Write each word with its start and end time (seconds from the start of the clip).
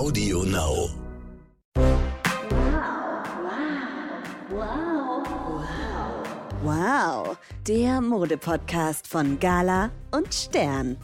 Audio 0.00 0.44
Now. 0.44 0.88
Wow, 6.62 7.36
der 7.68 8.00
Modepodcast 8.00 9.06
von 9.06 9.38
Gala 9.38 9.90
und 10.10 10.32
Stern. 10.32 10.96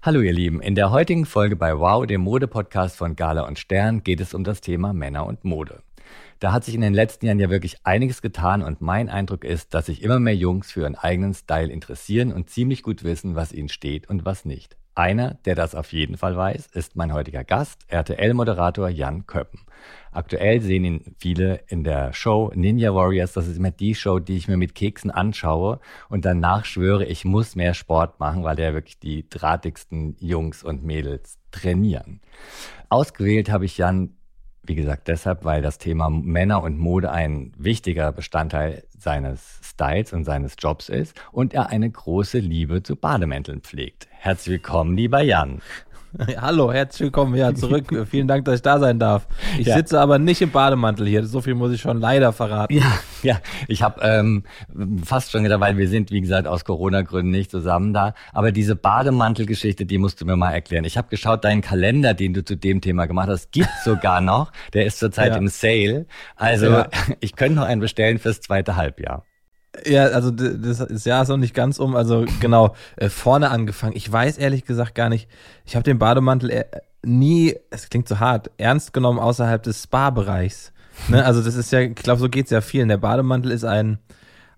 Hallo 0.00 0.22
ihr 0.22 0.32
Lieben, 0.32 0.62
in 0.62 0.74
der 0.74 0.90
heutigen 0.90 1.26
Folge 1.26 1.56
bei 1.56 1.78
Wow, 1.78 2.06
dem 2.06 2.22
Modepodcast 2.22 2.96
von 2.96 3.16
Gala 3.16 3.46
und 3.46 3.58
Stern, 3.58 4.02
geht 4.02 4.22
es 4.22 4.32
um 4.32 4.44
das 4.44 4.62
Thema 4.62 4.94
Männer 4.94 5.26
und 5.26 5.44
Mode. 5.44 5.82
Da 6.44 6.52
hat 6.52 6.62
sich 6.62 6.74
in 6.74 6.82
den 6.82 6.92
letzten 6.92 7.24
Jahren 7.24 7.38
ja 7.38 7.48
wirklich 7.48 7.78
einiges 7.84 8.20
getan 8.20 8.60
und 8.60 8.82
mein 8.82 9.08
Eindruck 9.08 9.44
ist, 9.44 9.72
dass 9.72 9.86
sich 9.86 10.02
immer 10.02 10.18
mehr 10.20 10.36
Jungs 10.36 10.70
für 10.70 10.82
ihren 10.82 10.94
eigenen 10.94 11.32
Style 11.32 11.72
interessieren 11.72 12.34
und 12.34 12.50
ziemlich 12.50 12.82
gut 12.82 13.02
wissen, 13.02 13.34
was 13.34 13.50
ihnen 13.50 13.70
steht 13.70 14.10
und 14.10 14.26
was 14.26 14.44
nicht. 14.44 14.76
Einer, 14.94 15.38
der 15.46 15.54
das 15.54 15.74
auf 15.74 15.90
jeden 15.94 16.18
Fall 16.18 16.36
weiß, 16.36 16.66
ist 16.66 16.96
mein 16.96 17.14
heutiger 17.14 17.44
Gast, 17.44 17.86
RTL-Moderator 17.88 18.90
Jan 18.90 19.26
Köppen. 19.26 19.60
Aktuell 20.12 20.60
sehen 20.60 20.84
ihn 20.84 21.14
viele 21.18 21.62
in 21.68 21.82
der 21.82 22.12
Show 22.12 22.52
Ninja 22.54 22.94
Warriors. 22.94 23.32
Das 23.32 23.48
ist 23.48 23.56
immer 23.56 23.70
die 23.70 23.94
Show, 23.94 24.18
die 24.18 24.36
ich 24.36 24.46
mir 24.46 24.58
mit 24.58 24.74
Keksen 24.74 25.10
anschaue 25.10 25.80
und 26.10 26.26
danach 26.26 26.66
schwöre, 26.66 27.06
ich 27.06 27.24
muss 27.24 27.56
mehr 27.56 27.72
Sport 27.72 28.20
machen, 28.20 28.44
weil 28.44 28.56
der 28.56 28.74
wirklich 28.74 28.98
die 28.98 29.26
drahtigsten 29.30 30.14
Jungs 30.20 30.62
und 30.62 30.84
Mädels 30.84 31.38
trainieren. 31.52 32.20
Ausgewählt 32.90 33.50
habe 33.50 33.64
ich 33.64 33.78
Jan 33.78 34.10
wie 34.66 34.74
gesagt, 34.74 35.08
deshalb, 35.08 35.44
weil 35.44 35.62
das 35.62 35.78
Thema 35.78 36.10
Männer 36.10 36.62
und 36.62 36.78
Mode 36.78 37.10
ein 37.10 37.52
wichtiger 37.58 38.12
Bestandteil 38.12 38.84
seines 38.98 39.60
Styles 39.62 40.12
und 40.12 40.24
seines 40.24 40.56
Jobs 40.58 40.88
ist 40.88 41.20
und 41.32 41.54
er 41.54 41.68
eine 41.68 41.90
große 41.90 42.38
Liebe 42.38 42.82
zu 42.82 42.96
Bademänteln 42.96 43.60
pflegt. 43.60 44.08
Herzlich 44.10 44.52
willkommen, 44.54 44.96
lieber 44.96 45.20
Jan. 45.20 45.60
Hallo, 46.40 46.72
herzlich 46.72 47.06
willkommen 47.06 47.34
ja 47.34 47.54
zurück. 47.54 47.86
Vielen 48.10 48.28
Dank, 48.28 48.44
dass 48.44 48.56
ich 48.56 48.62
da 48.62 48.78
sein 48.78 48.98
darf. 48.98 49.26
Ich 49.58 49.66
ja. 49.66 49.76
sitze 49.76 50.00
aber 50.00 50.18
nicht 50.18 50.40
im 50.42 50.50
Bademantel 50.50 51.06
hier. 51.06 51.24
So 51.24 51.40
viel 51.40 51.54
muss 51.54 51.72
ich 51.72 51.80
schon 51.80 52.00
leider 52.00 52.32
verraten. 52.32 52.72
Ja, 52.74 52.98
ja. 53.22 53.40
Ich 53.68 53.82
habe 53.82 54.00
ähm, 54.02 54.44
fast 55.04 55.32
schon 55.32 55.42
gedacht, 55.42 55.60
weil 55.60 55.76
wir 55.76 55.88
sind, 55.88 56.10
wie 56.10 56.20
gesagt, 56.20 56.46
aus 56.46 56.64
Corona-Gründen 56.64 57.30
nicht 57.30 57.50
zusammen 57.50 57.92
da. 57.92 58.14
Aber 58.32 58.52
diese 58.52 58.76
Bademantelgeschichte, 58.76 59.86
die 59.86 59.98
musst 59.98 60.20
du 60.20 60.24
mir 60.24 60.36
mal 60.36 60.52
erklären. 60.52 60.84
Ich 60.84 60.96
habe 60.96 61.08
geschaut, 61.08 61.44
deinen 61.44 61.62
Kalender, 61.62 62.14
den 62.14 62.32
du 62.32 62.44
zu 62.44 62.56
dem 62.56 62.80
Thema 62.80 63.06
gemacht 63.06 63.28
hast, 63.28 63.50
gibt 63.50 63.70
sogar 63.84 64.20
noch. 64.20 64.52
Der 64.72 64.86
ist 64.86 64.98
zurzeit 64.98 65.32
ja. 65.32 65.38
im 65.38 65.48
Sale. 65.48 66.06
Also 66.36 66.66
ja. 66.66 66.88
ich 67.20 67.34
könnte 67.34 67.56
noch 67.56 67.66
einen 67.66 67.80
bestellen 67.80 68.18
fürs 68.18 68.40
zweite 68.40 68.76
Halbjahr. 68.76 69.26
Ja, 69.84 70.06
also 70.06 70.30
das, 70.30 70.78
das 70.78 71.04
Jahr 71.04 71.22
ist 71.22 71.28
noch 71.28 71.36
nicht 71.36 71.54
ganz 71.54 71.78
um. 71.78 71.96
Also 71.96 72.24
genau, 72.40 72.74
äh, 72.96 73.08
vorne 73.08 73.50
angefangen. 73.50 73.96
Ich 73.96 74.10
weiß 74.10 74.38
ehrlich 74.38 74.64
gesagt 74.64 74.94
gar 74.94 75.08
nicht. 75.08 75.28
Ich 75.64 75.74
habe 75.74 75.82
den 75.82 75.98
Bademantel 75.98 76.50
äh, 76.50 76.64
nie, 77.02 77.56
es 77.70 77.90
klingt 77.90 78.08
so 78.08 78.20
hart, 78.20 78.50
ernst 78.56 78.92
genommen 78.92 79.18
außerhalb 79.18 79.62
des 79.62 79.82
Spa-Bereichs. 79.82 80.72
Ne? 81.08 81.24
Also 81.24 81.42
das 81.42 81.54
ist 81.56 81.72
ja, 81.72 81.80
ich 81.80 81.94
glaube, 81.96 82.20
so 82.20 82.28
geht's 82.28 82.50
ja 82.50 82.60
vielen. 82.60 82.88
Der 82.88 82.96
Bademantel 82.98 83.50
ist 83.50 83.64
ein, 83.64 83.98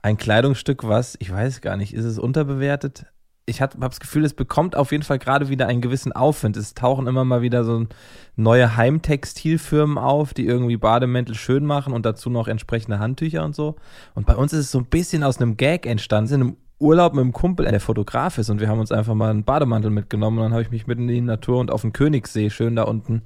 ein 0.02 0.16
Kleidungsstück, 0.16 0.86
was, 0.86 1.16
ich 1.18 1.32
weiß 1.32 1.60
gar 1.60 1.76
nicht, 1.76 1.94
ist 1.94 2.04
es 2.04 2.18
unterbewertet? 2.18 3.06
Ich 3.46 3.62
habe 3.62 3.78
das 3.78 4.00
Gefühl, 4.00 4.24
es 4.24 4.34
bekommt 4.34 4.74
auf 4.74 4.90
jeden 4.90 5.04
Fall 5.04 5.20
gerade 5.20 5.48
wieder 5.48 5.68
einen 5.68 5.80
gewissen 5.80 6.12
Aufwind. 6.12 6.56
Es 6.56 6.74
tauchen 6.74 7.06
immer 7.06 7.24
mal 7.24 7.42
wieder 7.42 7.62
so 7.62 7.86
neue 8.34 8.76
Heimtextilfirmen 8.76 9.98
auf, 9.98 10.34
die 10.34 10.46
irgendwie 10.46 10.76
Bademäntel 10.76 11.36
schön 11.36 11.64
machen 11.64 11.92
und 11.92 12.04
dazu 12.04 12.28
noch 12.28 12.48
entsprechende 12.48 12.98
Handtücher 12.98 13.44
und 13.44 13.54
so. 13.54 13.76
Und 14.14 14.26
bei 14.26 14.34
uns 14.34 14.52
ist 14.52 14.60
es 14.60 14.70
so 14.72 14.78
ein 14.78 14.86
bisschen 14.86 15.22
aus 15.22 15.40
einem 15.40 15.56
Gag 15.56 15.86
entstanden. 15.86 16.34
In 16.34 16.40
einem 16.40 16.56
Urlaub 16.80 17.14
mit 17.14 17.22
einem 17.22 17.32
Kumpel, 17.32 17.66
der 17.66 17.80
Fotograf 17.80 18.36
ist, 18.38 18.50
und 18.50 18.60
wir 18.60 18.68
haben 18.68 18.80
uns 18.80 18.90
einfach 18.90 19.14
mal 19.14 19.30
einen 19.30 19.44
Bademantel 19.44 19.92
mitgenommen 19.92 20.38
und 20.38 20.44
dann 20.44 20.52
habe 20.52 20.62
ich 20.62 20.70
mich 20.70 20.88
mitten 20.88 21.08
in 21.08 21.14
die 21.14 21.20
Natur 21.20 21.60
und 21.60 21.70
auf 21.70 21.82
den 21.82 21.92
Königssee 21.92 22.50
schön 22.50 22.74
da 22.74 22.82
unten 22.82 23.22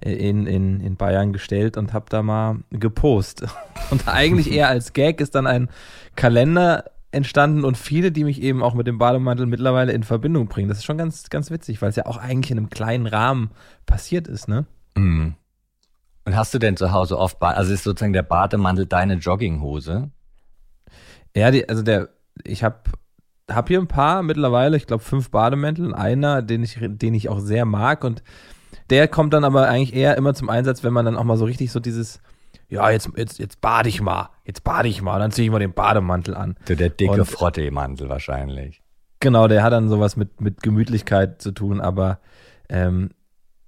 äh, 0.00 0.12
in, 0.12 0.46
in, 0.46 0.80
in 0.80 0.96
Bayern 0.96 1.32
gestellt 1.32 1.76
und 1.76 1.92
habe 1.92 2.06
da 2.08 2.22
mal 2.22 2.56
gepost. 2.70 3.46
Und 3.90 4.06
eigentlich 4.06 4.52
eher 4.52 4.68
als 4.68 4.92
Gag 4.92 5.20
ist 5.20 5.34
dann 5.34 5.48
ein 5.48 5.68
Kalender 6.14 6.84
entstanden 7.12 7.64
und 7.64 7.76
viele, 7.76 8.12
die 8.12 8.24
mich 8.24 8.40
eben 8.40 8.62
auch 8.62 8.74
mit 8.74 8.86
dem 8.86 8.98
Bademantel 8.98 9.46
mittlerweile 9.46 9.92
in 9.92 10.04
Verbindung 10.04 10.46
bringen. 10.48 10.68
Das 10.68 10.78
ist 10.78 10.84
schon 10.84 10.98
ganz, 10.98 11.28
ganz 11.28 11.50
witzig, 11.50 11.82
weil 11.82 11.88
es 11.88 11.96
ja 11.96 12.06
auch 12.06 12.16
eigentlich 12.16 12.50
in 12.50 12.58
einem 12.58 12.70
kleinen 12.70 13.06
Rahmen 13.06 13.50
passiert 13.86 14.28
ist, 14.28 14.48
ne? 14.48 14.66
Mm. 14.94 15.30
Und 16.24 16.36
hast 16.36 16.54
du 16.54 16.58
denn 16.58 16.76
zu 16.76 16.92
Hause 16.92 17.18
oft, 17.18 17.42
also 17.42 17.72
ist 17.72 17.82
sozusagen 17.82 18.12
der 18.12 18.22
Bademantel 18.22 18.86
deine 18.86 19.14
Jogginghose? 19.14 20.10
Ja, 21.34 21.50
die, 21.50 21.68
also 21.68 21.82
der, 21.82 22.10
ich 22.44 22.62
habe 22.62 22.78
hab 23.48 23.68
hier 23.68 23.80
ein 23.80 23.88
paar 23.88 24.22
mittlerweile, 24.22 24.76
ich 24.76 24.86
glaube 24.86 25.02
fünf 25.02 25.30
Bademäntel, 25.30 25.94
einer, 25.94 26.42
den 26.42 26.62
ich, 26.62 26.78
den 26.80 27.14
ich 27.14 27.28
auch 27.28 27.40
sehr 27.40 27.64
mag 27.64 28.04
und 28.04 28.22
der 28.90 29.08
kommt 29.08 29.32
dann 29.32 29.44
aber 29.44 29.68
eigentlich 29.68 29.94
eher 29.94 30.16
immer 30.16 30.34
zum 30.34 30.48
Einsatz, 30.48 30.84
wenn 30.84 30.92
man 30.92 31.04
dann 31.04 31.16
auch 31.16 31.24
mal 31.24 31.36
so 31.36 31.44
richtig 31.44 31.72
so 31.72 31.80
dieses 31.80 32.20
ja, 32.70 32.88
jetzt, 32.90 33.10
jetzt, 33.16 33.38
jetzt 33.38 33.60
bade 33.60 33.88
ich 33.88 34.00
mal, 34.00 34.30
jetzt 34.44 34.64
bade 34.64 34.88
ich 34.88 35.02
mal, 35.02 35.18
dann 35.18 35.32
ziehe 35.32 35.46
ich 35.46 35.50
mal 35.52 35.58
den 35.58 35.72
Bademantel 35.72 36.34
an. 36.34 36.56
Der, 36.68 36.76
der 36.76 36.88
dicke 36.88 37.24
Frottemantel 37.24 38.08
wahrscheinlich. 38.08 38.82
Genau, 39.18 39.48
der 39.48 39.62
hat 39.62 39.72
dann 39.72 39.88
sowas 39.88 40.16
mit, 40.16 40.40
mit 40.40 40.62
Gemütlichkeit 40.62 41.42
zu 41.42 41.52
tun, 41.52 41.80
aber 41.80 42.20
ähm, 42.68 43.10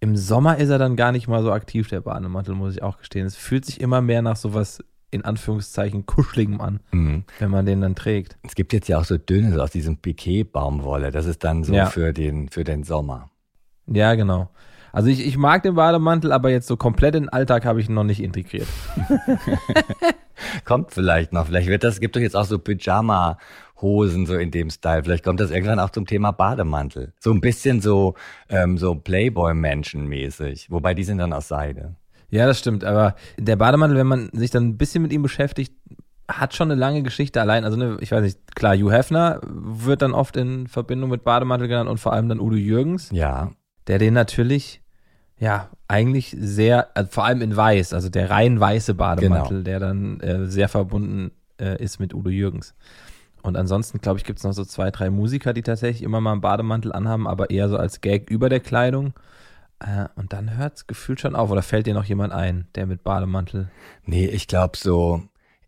im 0.01 0.17
Sommer 0.17 0.57
ist 0.57 0.71
er 0.71 0.79
dann 0.79 0.97
gar 0.97 1.13
nicht 1.13 1.29
mal 1.29 1.43
so 1.43 1.53
aktiv, 1.53 1.89
der 1.89 2.01
Bademantel, 2.01 2.55
muss 2.55 2.75
ich 2.75 2.83
auch 2.83 2.99
gestehen. 2.99 3.27
Es 3.27 3.37
fühlt 3.37 3.65
sich 3.67 3.81
immer 3.81 4.01
mehr 4.01 4.23
nach 4.23 4.37
sowas 4.37 4.83
in 5.11 5.25
Anführungszeichen 5.25 6.07
kuscheligem 6.07 6.61
an, 6.61 6.81
mhm. 6.91 7.25
wenn 7.39 7.51
man 7.51 7.67
den 7.67 7.83
dann 7.83 7.95
trägt. 7.95 8.39
Es 8.43 8.55
gibt 8.55 8.73
jetzt 8.73 8.89
ja 8.89 8.99
auch 8.99 9.05
so 9.05 9.19
dünnes 9.19 9.59
aus 9.59 9.71
diesem 9.71 9.99
Piquet-Baumwolle. 9.99 11.11
Das 11.11 11.27
ist 11.27 11.45
dann 11.45 11.65
so 11.65 11.75
ja. 11.75 11.87
für, 11.87 12.13
den, 12.15 12.49
für 12.49 12.65
den 12.65 12.83
Sommer. 12.83 13.31
Ja, 13.87 14.15
genau. 14.15 14.49
Also 14.93 15.09
ich, 15.09 15.27
ich 15.27 15.37
mag 15.37 15.63
den 15.63 15.75
Bademantel, 15.75 16.33
aber 16.33 16.51
jetzt 16.51 16.69
so 16.69 16.77
komplett 16.77 17.15
in 17.15 17.25
den 17.25 17.29
Alltag 17.31 17.65
habe 17.65 17.81
ich 17.81 17.89
ihn 17.89 17.95
noch 17.95 18.05
nicht 18.05 18.23
integriert. 18.23 18.69
kommt 20.65 20.93
vielleicht 20.93 21.33
noch. 21.33 21.47
Vielleicht 21.47 21.69
wird 21.69 21.85
das, 21.85 22.01
gibt 22.01 22.17
doch 22.17 22.21
jetzt 22.21 22.37
auch 22.37 22.45
so 22.45 22.59
Pyjama 22.59 23.39
Hosen 23.81 24.27
so 24.27 24.35
in 24.35 24.51
dem 24.51 24.71
Style. 24.71 25.03
Vielleicht 25.03 25.25
kommt 25.25 25.41
das 25.41 25.51
irgendwann 25.51 25.81
auch 25.81 25.91
zum 25.91 26.07
Thema 26.07 26.31
Bademantel. 26.31 27.13
So 27.19 27.33
ein 27.33 27.41
bisschen 27.41 27.81
so, 27.81 28.15
ähm, 28.49 28.79
so 28.79 28.95
Playboy-Menschen-mäßig. 28.95 30.71
Wobei 30.71 30.95
die 30.95 31.05
sind 31.05 31.19
dann 31.19 31.33
aus 31.33 31.49
Seide. 31.49 31.97
Ja, 32.31 32.47
das 32.47 32.59
stimmt. 32.59 32.85
Aber 32.85 33.17
der 33.39 33.57
Bademantel, 33.57 33.99
wenn 33.99 34.07
man 34.07 34.31
sich 34.33 34.51
dann 34.51 34.69
ein 34.69 34.79
bisschen 34.79 35.03
mit 35.03 35.13
ihm 35.13 35.23
beschäftigt, 35.23 35.75
hat 36.29 36.55
schon 36.55 36.71
eine 36.71 36.81
lange 36.81 37.03
Geschichte 37.03 37.41
allein. 37.41 37.65
Also, 37.65 37.77
ne, 37.77 37.99
ich 38.01 38.13
weiß 38.13 38.23
nicht, 38.23 38.55
klar, 38.55 38.77
Hugh 38.77 38.93
Hefner 38.93 39.41
wird 39.45 40.03
dann 40.03 40.13
oft 40.13 40.37
in 40.37 40.67
Verbindung 40.67 41.11
mit 41.11 41.25
Bademantel 41.25 41.69
genannt 41.69 41.91
und 41.91 41.99
vor 41.99 42.13
allem 42.13 42.29
dann 42.29 42.41
Udo 42.41 42.57
Jürgens. 42.57 43.11
Ja. 43.11 43.51
Der 43.89 43.99
den 43.99 44.15
natürlich 44.15 44.82
ja, 45.43 45.71
eigentlich 45.89 46.37
sehr, 46.39 46.97
also 46.97 47.11
vor 47.11 47.25
allem 47.25 47.43
in 47.43 47.57
weiß, 47.57 47.95
also 47.95 48.09
der 48.09 48.31
rein 48.31 48.61
weiße 48.61 48.95
Bademantel, 48.95 49.65
genau. 49.65 49.65
der 49.65 49.81
dann 49.81 50.21
äh, 50.21 50.47
sehr 50.47 50.69
verbunden 50.69 51.33
äh, 51.61 51.83
ist 51.83 51.99
mit 51.99 52.15
Udo 52.15 52.31
Jürgens. 52.31 52.75
Und 53.43 53.57
ansonsten, 53.57 54.01
glaube 54.01 54.21
ich, 54.21 54.25
gibt 54.25 54.39
es 54.39 54.45
noch 54.45 54.53
so 54.53 54.65
zwei, 54.65 54.93
drei 54.93 55.11
Musiker, 55.11 55.53
die 55.53 55.63
tatsächlich 55.63 56.05
immer 56.05 56.21
mal 56.21 56.31
einen 56.31 56.43
Bademantel 56.43 56.93
anhaben, 56.93 57.27
aber 57.27 57.51
eher 57.51 57.69
so 57.69 57.77
als 57.77 58.01
Gag 58.01 58.31
über 58.31 58.49
der 58.49 58.61
Kleidung. 58.61 59.15
Äh, 59.81 60.07
und 60.15 60.33
dann 60.33 60.57
hört 60.57 60.77
es 60.77 60.87
gefühlt 60.87 61.19
schon 61.19 61.35
auf. 61.35 61.51
Oder 61.51 61.63
fällt 61.63 61.89
dir 61.89 61.95
noch 61.95 62.05
jemand 62.05 62.33
ein, 62.33 62.69
der 62.77 62.87
mit 62.87 63.03
Bademantel? 63.03 63.69
Nee, 64.05 64.27
ich 64.27 64.47
glaube 64.47 64.77
so 64.77 65.25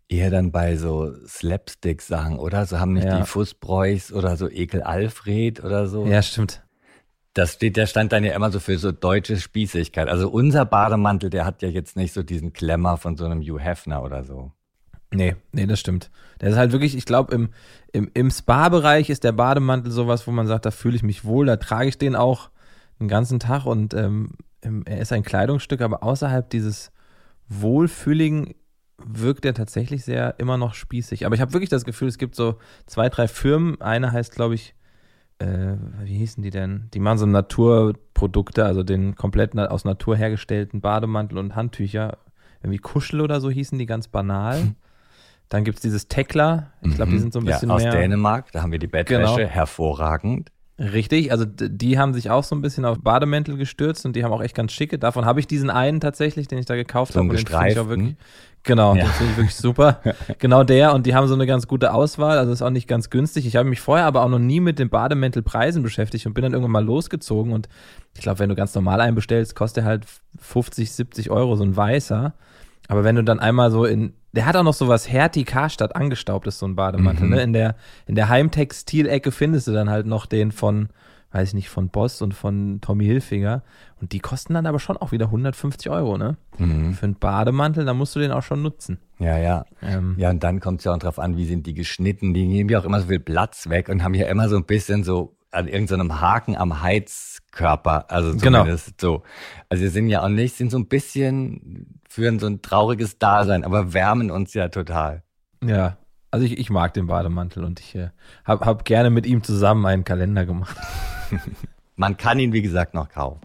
eher 0.07 0.29
dann 0.29 0.53
bei 0.53 0.77
so 0.77 1.11
Slapstick-Sachen, 1.27 2.39
oder? 2.39 2.65
So 2.65 2.79
haben 2.79 2.93
nicht 2.93 3.07
ja. 3.07 3.19
die 3.19 3.25
Fußbräuchs 3.25 4.13
oder 4.13 4.37
so 4.37 4.49
Ekel 4.49 4.83
Alfred 4.83 5.61
oder 5.61 5.87
so. 5.87 6.05
Ja, 6.05 6.21
stimmt. 6.21 6.64
Das 7.35 7.53
steht, 7.53 7.75
der 7.75 7.85
stand 7.85 8.13
dann 8.13 8.23
ja 8.23 8.33
immer 8.33 8.49
so 8.49 8.59
für 8.61 8.77
so 8.77 8.93
deutsche 8.93 9.37
Spießigkeit. 9.37 10.07
Also 10.07 10.29
unser 10.29 10.65
Bademantel, 10.65 11.29
der 11.29 11.45
hat 11.45 11.61
ja 11.61 11.67
jetzt 11.67 11.97
nicht 11.97 12.13
so 12.13 12.23
diesen 12.23 12.53
Klemmer 12.53 12.97
von 12.97 13.17
so 13.17 13.25
einem 13.25 13.41
Hugh 13.41 13.59
Hefner 13.59 14.03
oder 14.03 14.23
so. 14.23 14.53
Nee, 15.11 15.35
nee, 15.51 15.65
das 15.65 15.81
stimmt. 15.81 16.11
Der 16.39 16.49
ist 16.49 16.55
halt 16.55 16.71
wirklich, 16.71 16.95
ich 16.95 17.05
glaube, 17.05 17.35
im, 17.35 17.49
im, 17.91 18.09
im 18.13 18.31
Spa-Bereich 18.31 19.09
ist 19.09 19.25
der 19.25 19.33
Bademantel 19.33 19.91
sowas, 19.91 20.25
wo 20.27 20.31
man 20.31 20.47
sagt, 20.47 20.65
da 20.65 20.71
fühle 20.71 20.95
ich 20.95 21.03
mich 21.03 21.25
wohl, 21.25 21.45
da 21.45 21.57
trage 21.57 21.89
ich 21.89 21.97
den 21.97 22.15
auch 22.15 22.49
den 22.99 23.09
ganzen 23.09 23.39
Tag 23.39 23.65
und 23.65 23.93
ähm, 23.93 24.31
er 24.85 24.99
ist 24.99 25.11
ein 25.11 25.23
Kleidungsstück, 25.23 25.81
aber 25.81 26.03
außerhalb 26.03 26.49
dieses 26.49 26.91
Wohlfühligen 27.49 28.55
wirkt 28.97 29.43
er 29.43 29.53
tatsächlich 29.53 30.05
sehr 30.05 30.39
immer 30.39 30.57
noch 30.57 30.73
spießig. 30.73 31.25
Aber 31.25 31.35
ich 31.35 31.41
habe 31.41 31.53
wirklich 31.53 31.69
das 31.69 31.83
Gefühl, 31.83 32.07
es 32.07 32.17
gibt 32.17 32.35
so 32.35 32.59
zwei, 32.85 33.09
drei 33.09 33.27
Firmen. 33.27 33.79
Eine 33.81 34.13
heißt, 34.13 34.33
glaube 34.33 34.55
ich, 34.55 34.73
äh, 35.39 35.75
wie 36.03 36.17
hießen 36.17 36.41
die 36.43 36.49
denn? 36.49 36.89
Die 36.93 36.99
machen 36.99 37.17
so 37.17 37.25
Naturprodukte, 37.25 38.65
also 38.65 38.83
den 38.83 39.15
komplett 39.15 39.57
aus 39.57 39.85
Natur 39.85 40.15
hergestellten 40.15 40.81
Bademantel 40.81 41.37
und 41.37 41.55
Handtücher. 41.55 42.17
Irgendwie 42.61 42.79
Kuschel 42.79 43.21
oder 43.21 43.41
so 43.41 43.49
hießen 43.49 43.77
die 43.77 43.85
ganz 43.85 44.07
banal. 44.07 44.61
Hm. 44.61 44.75
Dann 45.49 45.63
gibt 45.63 45.77
es 45.77 45.81
dieses 45.81 46.07
Tekla. 46.07 46.71
Ich 46.81 46.95
glaube, 46.95 47.11
die 47.11 47.17
mhm. 47.17 47.21
sind 47.21 47.33
so 47.33 47.39
ein 47.39 47.45
bisschen 47.45 47.69
ja, 47.69 47.75
aus 47.75 47.83
mehr. 47.83 47.91
Dänemark, 47.91 48.51
da 48.51 48.63
haben 48.63 48.71
wir 48.71 48.79
die 48.79 48.87
Bettwäsche, 48.87 49.35
genau. 49.35 49.49
hervorragend. 49.49 50.51
Richtig, 50.77 51.31
also 51.31 51.45
die 51.45 51.97
haben 51.97 52.13
sich 52.13 52.29
auch 52.29 52.43
so 52.43 52.53
ein 52.53 52.61
bisschen 52.61 52.83
auf 52.83 52.99
Bademäntel 52.99 53.55
gestürzt 53.55 54.05
und 54.05 54.13
die 54.13 54.25
haben 54.25 54.33
auch 54.33 54.41
echt 54.41 54.55
ganz 54.55 54.73
schicke. 54.73 54.99
Davon 54.99 55.23
habe 55.23 55.39
ich 55.39 55.47
diesen 55.47 55.69
einen 55.69 56.01
tatsächlich, 56.01 56.49
den 56.49 56.57
ich 56.57 56.65
da 56.65 56.75
gekauft 56.75 57.13
so 57.13 57.19
habe. 57.19 57.29
Den 57.29 57.47
finde 57.47 57.69
ich 57.69 57.79
auch 57.79 57.87
wirklich, 57.87 58.15
genau, 58.63 58.93
ja. 58.93 59.05
den 59.05 59.11
finde 59.11 59.31
ich 59.31 59.37
wirklich 59.37 59.55
super. 59.55 60.01
genau 60.39 60.65
der 60.65 60.93
und 60.93 61.05
die 61.05 61.15
haben 61.15 61.27
so 61.27 61.33
eine 61.33 61.47
ganz 61.47 61.67
gute 61.67 61.93
Auswahl, 61.93 62.37
also 62.37 62.51
ist 62.51 62.61
auch 62.61 62.71
nicht 62.71 62.89
ganz 62.89 63.09
günstig. 63.09 63.45
Ich 63.45 63.55
habe 63.55 63.69
mich 63.69 63.79
vorher 63.79 64.05
aber 64.05 64.21
auch 64.21 64.27
noch 64.27 64.39
nie 64.39 64.59
mit 64.59 64.77
den 64.77 64.89
Bademäntelpreisen 64.89 65.81
beschäftigt 65.81 66.25
und 66.25 66.33
bin 66.33 66.41
dann 66.41 66.51
irgendwann 66.51 66.73
mal 66.73 66.83
losgezogen 66.83 67.53
und 67.53 67.69
ich 68.13 68.21
glaube, 68.21 68.39
wenn 68.39 68.49
du 68.49 68.55
ganz 68.55 68.75
normal 68.75 68.99
einbestellst, 68.99 69.55
kostet 69.55 69.85
er 69.85 69.87
halt 69.87 70.05
50, 70.39 70.91
70 70.91 71.29
Euro 71.29 71.55
so 71.55 71.63
ein 71.63 71.77
weißer. 71.77 72.33
Aber 72.87 73.03
wenn 73.03 73.15
du 73.15 73.23
dann 73.23 73.39
einmal 73.39 73.71
so 73.71 73.85
in, 73.85 74.13
der 74.33 74.45
hat 74.45 74.55
auch 74.55 74.63
noch 74.63 74.73
so 74.73 74.87
was 74.87 75.09
Hertie 75.09 75.43
Karstadt 75.43 75.95
angestaubt 75.95 76.47
ist 76.47 76.59
so 76.59 76.67
ein 76.67 76.75
Bademantel, 76.75 77.25
mhm. 77.25 77.33
ne? 77.33 77.41
In 77.41 77.53
der, 77.53 77.75
in 78.05 78.15
der 78.15 78.29
Heimtextilecke 78.29 79.31
findest 79.31 79.67
du 79.67 79.71
dann 79.71 79.89
halt 79.89 80.05
noch 80.05 80.25
den 80.25 80.51
von, 80.51 80.89
weiß 81.31 81.49
ich 81.49 81.53
nicht, 81.53 81.69
von 81.69 81.89
Boss 81.89 82.21
und 82.21 82.33
von 82.33 82.79
Tommy 82.81 83.05
Hilfiger. 83.05 83.63
Und 84.01 84.11
die 84.11 84.19
kosten 84.19 84.53
dann 84.53 84.65
aber 84.65 84.79
schon 84.79 84.97
auch 84.97 85.11
wieder 85.11 85.25
150 85.25 85.89
Euro, 85.89 86.17
ne? 86.17 86.37
Mhm. 86.57 86.93
Für 86.93 87.05
einen 87.05 87.15
Bademantel, 87.15 87.85
da 87.85 87.93
musst 87.93 88.15
du 88.15 88.19
den 88.19 88.31
auch 88.31 88.43
schon 88.43 88.61
nutzen. 88.61 88.99
Ja, 89.19 89.37
ja. 89.37 89.65
Ähm, 89.81 90.15
ja, 90.17 90.29
und 90.29 90.43
dann 90.43 90.59
kommt 90.59 90.79
es 90.79 90.85
ja 90.85 90.93
auch 90.93 90.99
drauf 90.99 91.19
an, 91.19 91.37
wie 91.37 91.45
sind 91.45 91.65
die 91.65 91.73
geschnitten. 91.73 92.33
Die 92.33 92.45
nehmen 92.45 92.69
ja 92.69 92.79
auch 92.79 92.85
immer 92.85 92.99
so 92.99 93.07
viel 93.07 93.19
Platz 93.19 93.69
weg 93.69 93.89
und 93.89 94.03
haben 94.03 94.13
ja 94.13 94.27
immer 94.27 94.49
so 94.49 94.57
ein 94.57 94.65
bisschen 94.65 95.03
so 95.03 95.34
an 95.55 95.67
irgendeinem 95.67 96.21
Haken 96.21 96.55
am 96.55 96.81
Heizkörper. 96.81 98.11
Also 98.11 98.37
genau. 98.37 98.59
zumindest 98.59 98.97
genau. 98.97 99.13
so. 99.17 99.23
Also 99.69 99.83
sie 99.83 99.89
sind 99.89 100.09
ja 100.09 100.23
auch 100.23 100.29
nicht, 100.29 100.55
sind 100.55 100.71
so 100.71 100.77
ein 100.77 100.87
bisschen, 100.87 101.99
führen 102.09 102.39
so 102.39 102.47
ein 102.47 102.61
trauriges 102.61 103.17
Dasein, 103.17 103.63
aber 103.63 103.93
wärmen 103.93 104.31
uns 104.31 104.53
ja 104.53 104.67
total. 104.69 105.23
Ja, 105.63 105.97
also 106.31 106.45
ich, 106.45 106.57
ich 106.57 106.69
mag 106.69 106.93
den 106.93 107.07
Bademantel 107.07 107.63
und 107.63 107.79
ich 107.79 107.95
äh, 107.95 108.09
habe 108.43 108.65
hab 108.65 108.85
gerne 108.85 109.09
mit 109.09 109.25
ihm 109.25 109.43
zusammen 109.43 109.85
einen 109.85 110.03
Kalender 110.03 110.45
gemacht. 110.45 110.75
Man 111.95 112.17
kann 112.17 112.39
ihn, 112.39 112.51
wie 112.51 112.61
gesagt, 112.61 112.93
noch 112.93 113.07
kaufen. 113.09 113.39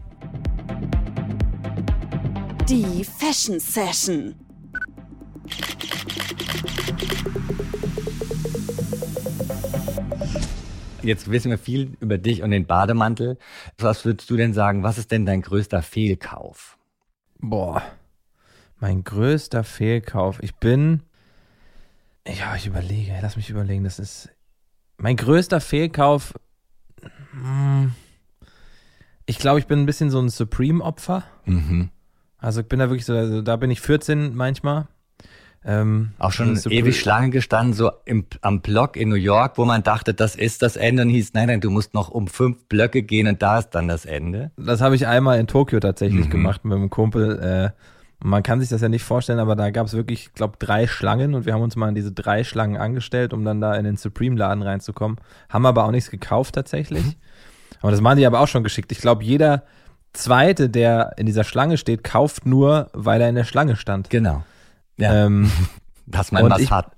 Die 2.69 3.05
Fashion 3.05 3.61
Session. 3.61 4.35
Jetzt 11.03 11.31
wissen 11.31 11.51
wir 11.51 11.59
viel 11.59 11.97
über 12.01 12.19
dich 12.19 12.43
und 12.43 12.51
den 12.51 12.67
Bademantel. 12.67 13.39
Was 13.79 14.05
würdest 14.05 14.31
du 14.31 14.37
denn 14.37 14.53
sagen, 14.53 14.83
was 14.83 14.99
ist 14.99 15.11
denn 15.11 15.27
dein 15.27 15.43
größter 15.43 15.83
Fehlkauf? 15.83 16.79
Boah, 17.39 17.83
mein 18.79 19.05
größter 19.05 19.65
Fehlkauf. 19.65 20.43
Ich 20.43 20.55
bin, 20.57 21.03
ja, 22.27 22.55
ich 22.57 22.67
überlege, 22.67 23.13
lass 23.23 23.37
mich 23.37 23.51
überlegen, 23.51 23.85
das 23.85 23.99
ist 23.99 24.31
mein 24.97 25.17
größter 25.17 25.61
Fehlkauf. 25.61 26.35
Hm, 27.33 27.93
ich 29.27 29.39
glaube, 29.39 29.61
ich 29.61 29.67
bin 29.67 29.81
ein 29.81 29.87
bisschen 29.87 30.11
so 30.11 30.21
ein 30.21 30.29
Supreme-Opfer. 30.29 31.25
Mhm. 31.45 31.91
Also 32.39 32.63
ich 32.63 32.67
bin 32.67 32.79
da 32.79 32.89
wirklich 32.89 33.07
so, 33.07 33.15
also 33.15 33.43
da 33.43 33.57
bin 33.57 33.71
ich 33.71 33.81
14 33.81 34.35
manchmal. 34.35 34.89
Ähm, 35.63 36.13
auch 36.19 36.33
schon 36.33 36.59
ewig 36.71 36.99
Schlange 36.99 37.29
gestanden, 37.29 37.75
so 37.75 37.91
im, 38.07 38.25
am 38.41 38.63
Block 38.63 38.97
in 38.97 39.11
New 39.11 39.17
York, 39.17 39.59
wo 39.59 39.67
man 39.67 39.83
dachte, 39.83 40.15
das 40.15 40.35
ist 40.35 40.63
das 40.63 40.77
Ende 40.77 41.03
und 41.03 41.11
hieß, 41.11 41.35
nein, 41.35 41.49
nein, 41.49 41.61
du 41.61 41.71
musst 41.71 41.93
noch 41.93 42.09
um 42.09 42.29
fünf 42.29 42.65
Blöcke 42.65 43.03
gehen 43.03 43.27
und 43.27 43.43
da 43.43 43.59
ist 43.59 43.71
dann 43.71 43.87
das 43.87 44.07
Ende. 44.07 44.53
Das 44.57 44.81
habe 44.81 44.95
ich 44.95 45.07
einmal 45.07 45.39
in 45.39 45.47
Tokio 45.47 45.79
tatsächlich 45.79 46.27
mhm. 46.27 46.31
gemacht 46.31 46.65
mit 46.65 46.77
einem 46.77 46.89
Kumpel. 46.89 47.39
Äh, 47.41 47.71
man 48.23 48.43
kann 48.43 48.61
sich 48.61 48.71
das 48.71 48.81
ja 48.81 48.89
nicht 48.89 49.05
vorstellen, 49.05 49.39
aber 49.39 49.55
da 49.55 49.71
gab 49.71 49.87
es 49.87 49.93
wirklich, 49.93 50.27
ich 50.27 50.33
glaube, 50.33 50.57
drei 50.59 50.87
Schlangen 50.87 51.35
und 51.35 51.45
wir 51.45 51.53
haben 51.53 51.63
uns 51.63 51.77
mal 51.77 51.89
in 51.89 51.95
diese 51.95 52.13
drei 52.13 52.43
Schlangen 52.43 52.79
angestellt, 52.79 53.35
um 53.35 53.45
dann 53.45 53.61
da 53.61 53.75
in 53.75 53.85
den 53.85 53.97
Supreme-Laden 53.97 54.63
reinzukommen. 54.63 55.19
Haben 55.51 55.67
aber 55.67 55.85
auch 55.85 55.91
nichts 55.91 56.11
gekauft 56.11 56.55
tatsächlich. 56.55 57.05
Mhm. 57.05 57.15
Aber 57.83 57.91
das 57.91 58.01
machen 58.01 58.19
die 58.19 58.27
aber 58.27 58.41
auch 58.41 58.49
schon 58.49 58.65
geschickt. 58.65 58.93
Ich 58.93 59.01
glaube, 59.01 59.25
jeder 59.25 59.65
Zweite, 60.13 60.69
der 60.69 61.15
in 61.19 61.27
dieser 61.27 61.45
Schlange 61.45 61.77
steht, 61.77 62.03
kauft 62.03 62.47
nur, 62.47 62.91
weil 62.93 63.21
er 63.21 63.29
in 63.29 63.37
der 63.37 63.45
Schlange 63.45 63.77
stand. 63.77 64.11
Genau. 64.11 64.43
Ja. 65.01 65.27
Ähm, 65.27 65.51
Dass 66.07 66.33
man 66.33 66.51
was 66.51 66.61
ich, 66.61 66.71
hat. 66.71 66.93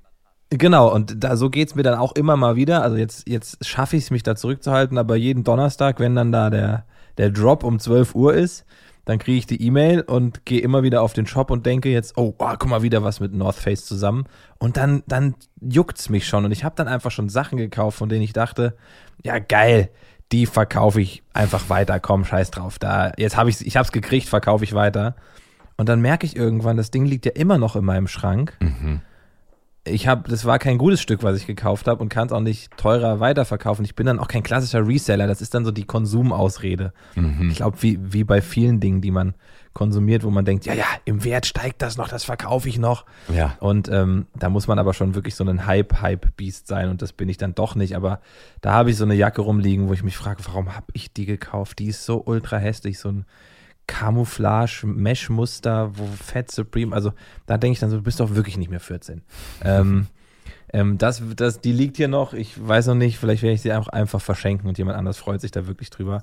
Genau, 0.51 0.93
und 0.93 1.23
da 1.23 1.37
so 1.37 1.51
geht's 1.51 1.75
mir 1.75 1.83
dann 1.83 1.99
auch 1.99 2.13
immer 2.13 2.37
mal 2.37 2.57
wieder. 2.57 2.83
Also 2.83 2.97
jetzt, 2.97 3.29
jetzt 3.29 3.65
schaffe 3.67 3.97
ich 3.97 4.05
es, 4.05 4.11
mich 4.11 4.23
da 4.23 4.37
zurückzuhalten, 4.37 4.99
aber 4.99 5.17
jeden 5.17 5.45
Donnerstag, 5.45 5.99
wenn 6.01 6.15
dann 6.15 6.33
da 6.33 6.51
der, 6.51 6.85
der 7.19 7.31
Drop 7.31 7.65
um 7.65 7.79
12 7.79 8.15
Uhr 8.15 8.35
ist, 8.35 8.65
dann 9.05 9.19
kriege 9.19 9.39
ich 9.39 9.47
die 9.47 9.61
E-Mail 9.63 10.03
und 10.03 10.45
gehe 10.45 10.61
immer 10.61 10.83
wieder 10.83 11.03
auf 11.03 11.13
den 11.13 11.27
Shop 11.27 11.51
und 11.51 11.67
denke 11.67 11.89
jetzt, 11.89 12.17
oh, 12.17 12.35
oh 12.39 12.53
guck 12.59 12.69
mal, 12.69 12.83
wieder 12.83 13.03
was 13.03 13.19
mit 13.19 13.33
North 13.33 13.57
Face 13.57 13.85
zusammen. 13.85 14.27
Und 14.59 14.77
dann, 14.77 15.03
dann 15.09 15.35
juckt's 15.61 16.09
mich 16.09 16.27
schon. 16.27 16.45
Und 16.45 16.53
ich 16.53 16.65
habe 16.65 16.77
dann 16.77 16.87
einfach 16.87 17.11
schon 17.11 17.29
Sachen 17.29 17.59
gekauft, 17.59 17.99
von 17.99 18.09
denen 18.09 18.23
ich 18.23 18.33
dachte, 18.33 18.77
ja, 19.25 19.39
geil, 19.39 19.91
die 20.31 20.47
verkaufe 20.47 21.01
ich 21.01 21.23
einfach 21.33 21.69
weiter. 21.69 21.99
Komm, 21.99 22.25
scheiß 22.25 22.53
drauf. 22.53 22.79
Da, 22.79 23.13
jetzt 23.17 23.37
habe 23.37 23.51
ich 23.51 23.67
ich 23.67 23.77
hab's 23.77 23.91
gekriegt, 23.91 24.29
verkaufe 24.29 24.65
ich 24.65 24.73
weiter. 24.73 25.17
Und 25.83 25.89
dann 25.89 26.01
merke 26.01 26.27
ich 26.27 26.37
irgendwann, 26.37 26.77
das 26.77 26.93
Ding 26.93 27.07
liegt 27.07 27.27
ja 27.27 27.33
immer 27.33 27.59
noch 27.59 27.75
in 27.75 27.85
meinem 27.85 28.07
Schrank. 28.07 28.57
Mhm. 28.61 29.01
Ich 29.83 30.07
habe, 30.07 30.31
das 30.31 30.45
war 30.45 30.61
kein 30.61 30.79
gutes 30.79 31.03
Stück, 31.03 31.25
was 31.25 31.37
ich 31.37 31.45
gekauft 31.45 31.89
habe 31.89 32.01
und 32.01 32.09
kann 32.09 32.29
es 32.29 32.33
auch 32.33 32.39
nicht 32.39 32.77
teurer 32.77 33.19
weiterverkaufen. 33.19 33.85
Ich 33.85 33.97
bin 33.97 34.07
dann 34.07 34.21
auch 34.21 34.29
kein 34.29 34.45
klassischer 34.45 34.87
Reseller. 34.87 35.27
Das 35.27 35.43
ist 35.43 35.55
dann 35.55 35.65
so 35.65 35.73
die 35.73 35.83
Konsumausrede. 35.83 36.93
Mhm. 37.17 37.49
Ich 37.51 37.57
glaube, 37.57 37.83
wie, 37.83 37.99
wie 38.01 38.23
bei 38.23 38.41
vielen 38.41 38.79
Dingen, 38.79 39.01
die 39.01 39.11
man 39.11 39.35
konsumiert, 39.73 40.23
wo 40.23 40.31
man 40.31 40.45
denkt, 40.45 40.67
ja, 40.67 40.75
ja, 40.75 40.87
im 41.05 41.25
Wert 41.25 41.47
steigt 41.47 41.83
das 41.83 41.97
noch, 41.97 42.07
das 42.07 42.23
verkaufe 42.23 42.69
ich 42.69 42.79
noch. 42.79 43.05
Ja. 43.35 43.57
Und 43.59 43.89
ähm, 43.89 44.27
da 44.39 44.51
muss 44.51 44.69
man 44.69 44.79
aber 44.79 44.95
schon 44.95 45.17
wirklich 45.17 45.35
so 45.35 45.43
ein 45.43 45.67
Hype-Hype-Beast 45.67 46.69
sein 46.69 46.91
und 46.91 47.03
das 47.03 47.13
bin 47.13 47.29
ich 47.29 47.39
dann 47.39 47.57
doch 47.57 47.75
nicht. 47.75 47.97
Aber 47.97 48.21
da 48.61 48.71
habe 48.71 48.93
ich 48.93 48.97
so 48.97 49.03
eine 49.03 49.15
Jacke 49.15 49.43
rumliegen, 49.43 49.89
wo 49.89 49.95
ich 49.95 50.05
mich 50.05 50.17
frage, 50.17 50.45
warum 50.47 50.77
habe 50.77 50.87
ich 50.93 51.13
die 51.13 51.27
gekauft? 51.27 51.81
Die 51.81 51.89
ist 51.89 52.05
so 52.05 52.23
ultra 52.25 52.59
hässlich, 52.59 53.01
so 53.01 53.09
ein 53.09 53.25
Camouflage, 53.87 54.85
Mesh-Muster, 54.87 55.91
wo 55.97 56.07
Fat 56.07 56.51
Supreme, 56.51 56.95
also 56.95 57.13
da 57.47 57.59
denke 57.59 57.75
ich 57.75 57.81
dann 57.81 57.91
so, 57.91 57.97
du 57.97 58.03
bist 58.03 58.21
doch 58.21 58.35
wirklich 58.35 58.57
nicht 58.57 58.71
mehr 58.71 58.81
14. 58.81 59.23
ähm, 59.65 60.07
ähm, 60.73 60.99
das, 60.99 61.23
das, 61.37 61.61
die 61.61 61.73
liegt 61.73 61.97
hier 61.97 62.09
noch, 62.09 62.33
ich 62.33 62.55
weiß 62.67 62.87
noch 62.89 62.95
nicht, 62.95 63.19
vielleicht 63.19 63.43
werde 63.43 63.55
ich 63.55 63.63
sie 63.63 63.73
auch 63.73 63.89
einfach 63.89 64.21
verschenken 64.21 64.69
und 64.69 64.79
jemand 64.79 64.97
anders 64.97 65.19
freut 65.19 65.41
sich 65.41 65.51
da 65.51 65.67
wirklich 65.67 65.91
drüber. 65.91 66.23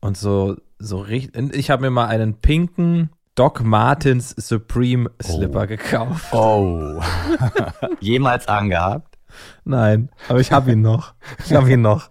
Und 0.00 0.16
so, 0.16 0.56
so 0.78 0.98
richtig, 0.98 1.54
ich 1.54 1.70
habe 1.70 1.82
mir 1.82 1.90
mal 1.90 2.06
einen 2.06 2.34
pinken 2.34 3.10
Doc 3.34 3.62
Martens 3.62 4.30
Supreme 4.36 5.10
Slipper 5.22 5.62
oh. 5.62 5.66
gekauft. 5.66 6.32
Oh. 6.32 7.00
Jemals 8.00 8.48
angehabt? 8.48 9.16
Nein, 9.64 10.10
aber 10.28 10.40
ich 10.40 10.50
habe 10.50 10.72
ihn 10.72 10.80
noch. 10.80 11.14
Ich 11.44 11.52
habe 11.52 11.70
ihn 11.70 11.80
noch. 11.80 12.10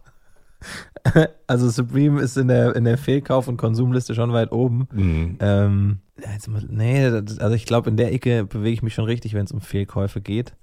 also 1.47 1.69
Supreme 1.69 2.21
ist 2.21 2.37
in 2.37 2.47
der, 2.47 2.75
in 2.75 2.83
der 2.83 2.97
Fehlkauf- 2.97 3.47
und 3.47 3.57
Konsumliste 3.57 4.15
schon 4.15 4.33
weit 4.33 4.51
oben. 4.51 4.87
Mhm. 4.91 5.37
Ähm, 5.39 5.99
nee, 6.69 7.05
also 7.05 7.51
ich 7.51 7.65
glaube, 7.65 7.89
in 7.89 7.97
der 7.97 8.13
Ecke 8.13 8.45
bewege 8.45 8.73
ich 8.73 8.83
mich 8.83 8.93
schon 8.93 9.05
richtig, 9.05 9.33
wenn 9.33 9.45
es 9.45 9.51
um 9.51 9.61
Fehlkäufe 9.61 10.21
geht. 10.21 10.55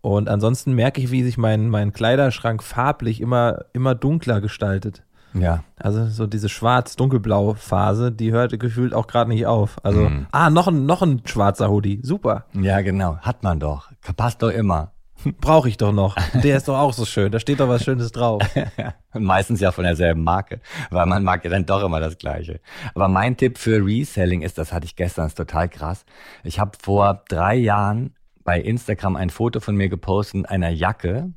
Und 0.00 0.28
ansonsten 0.28 0.74
merke 0.74 1.00
ich, 1.00 1.10
wie 1.10 1.24
sich 1.24 1.38
mein, 1.38 1.68
mein 1.68 1.92
Kleiderschrank 1.92 2.62
farblich 2.62 3.20
immer, 3.20 3.64
immer 3.72 3.94
dunkler 3.94 4.40
gestaltet. 4.40 5.02
Ja. 5.34 5.64
Also 5.76 6.06
so 6.06 6.26
diese 6.26 6.48
schwarz-dunkelblau 6.48 7.54
Phase, 7.54 8.12
die 8.12 8.32
hört 8.32 8.58
gefühlt 8.58 8.94
auch 8.94 9.06
gerade 9.06 9.30
nicht 9.30 9.46
auf. 9.46 9.76
Also, 9.82 10.08
mhm. 10.08 10.26
ah, 10.30 10.50
noch 10.50 10.68
ein, 10.68 10.86
noch 10.86 11.02
ein 11.02 11.22
schwarzer 11.24 11.70
Hoodie. 11.70 12.00
Super. 12.02 12.46
Ja, 12.54 12.80
genau. 12.80 13.18
Hat 13.18 13.42
man 13.42 13.60
doch. 13.60 13.90
Passt 14.16 14.42
doch 14.42 14.50
immer. 14.50 14.92
Brauche 15.40 15.68
ich 15.68 15.76
doch 15.76 15.92
noch. 15.92 16.16
Der 16.34 16.56
ist 16.56 16.68
doch 16.68 16.78
auch 16.78 16.92
so 16.92 17.04
schön. 17.04 17.32
Da 17.32 17.40
steht 17.40 17.60
doch 17.60 17.68
was 17.68 17.84
Schönes 17.84 18.12
drauf. 18.12 18.42
Meistens 19.12 19.60
ja 19.60 19.72
von 19.72 19.84
derselben 19.84 20.22
Marke, 20.22 20.60
weil 20.90 21.06
man 21.06 21.24
mag 21.24 21.44
ja 21.44 21.50
dann 21.50 21.66
doch 21.66 21.82
immer 21.82 22.00
das 22.00 22.18
Gleiche. 22.18 22.60
Aber 22.94 23.08
mein 23.08 23.36
Tipp 23.36 23.58
für 23.58 23.84
Reselling 23.84 24.42
ist, 24.42 24.58
das 24.58 24.72
hatte 24.72 24.86
ich 24.86 24.96
gestern, 24.96 25.26
ist 25.26 25.36
total 25.36 25.68
krass. 25.68 26.04
Ich 26.44 26.58
habe 26.58 26.72
vor 26.80 27.24
drei 27.28 27.56
Jahren 27.56 28.14
bei 28.44 28.60
Instagram 28.60 29.16
ein 29.16 29.30
Foto 29.30 29.60
von 29.60 29.76
mir 29.76 29.88
gepostet 29.88 30.48
einer 30.48 30.70
Jacke. 30.70 31.32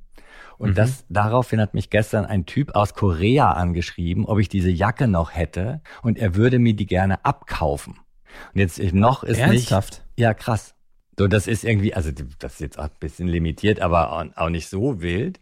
Und 0.58 0.72
mhm. 0.72 0.76
das, 0.76 1.06
daraufhin 1.10 1.60
hat 1.60 1.74
mich 1.74 1.90
gestern 1.90 2.26
ein 2.26 2.46
Typ 2.46 2.76
aus 2.76 2.94
Korea 2.94 3.52
angeschrieben, 3.52 4.26
ob 4.26 4.40
ich 4.40 4.48
diese 4.48 4.70
Jacke 4.70 5.08
noch 5.08 5.34
hätte 5.34 5.82
und 6.04 6.20
er 6.20 6.36
würde 6.36 6.60
mir 6.60 6.76
die 6.76 6.86
gerne 6.86 7.26
abkaufen. 7.26 8.00
Und 8.54 8.60
jetzt 8.60 8.80
noch 8.94 9.24
ist 9.24 9.40
Ernsthaft? 9.40 9.92
nicht. 9.92 10.20
Ja, 10.20 10.34
krass. 10.34 10.76
So, 11.22 11.28
das 11.28 11.46
ist 11.46 11.64
irgendwie, 11.64 11.94
also 11.94 12.10
das 12.40 12.54
ist 12.54 12.62
jetzt 12.62 12.80
auch 12.80 12.86
ein 12.86 13.00
bisschen 13.00 13.28
limitiert, 13.28 13.80
aber 13.80 14.32
auch 14.36 14.50
nicht 14.50 14.68
so 14.68 15.04
wild. 15.04 15.40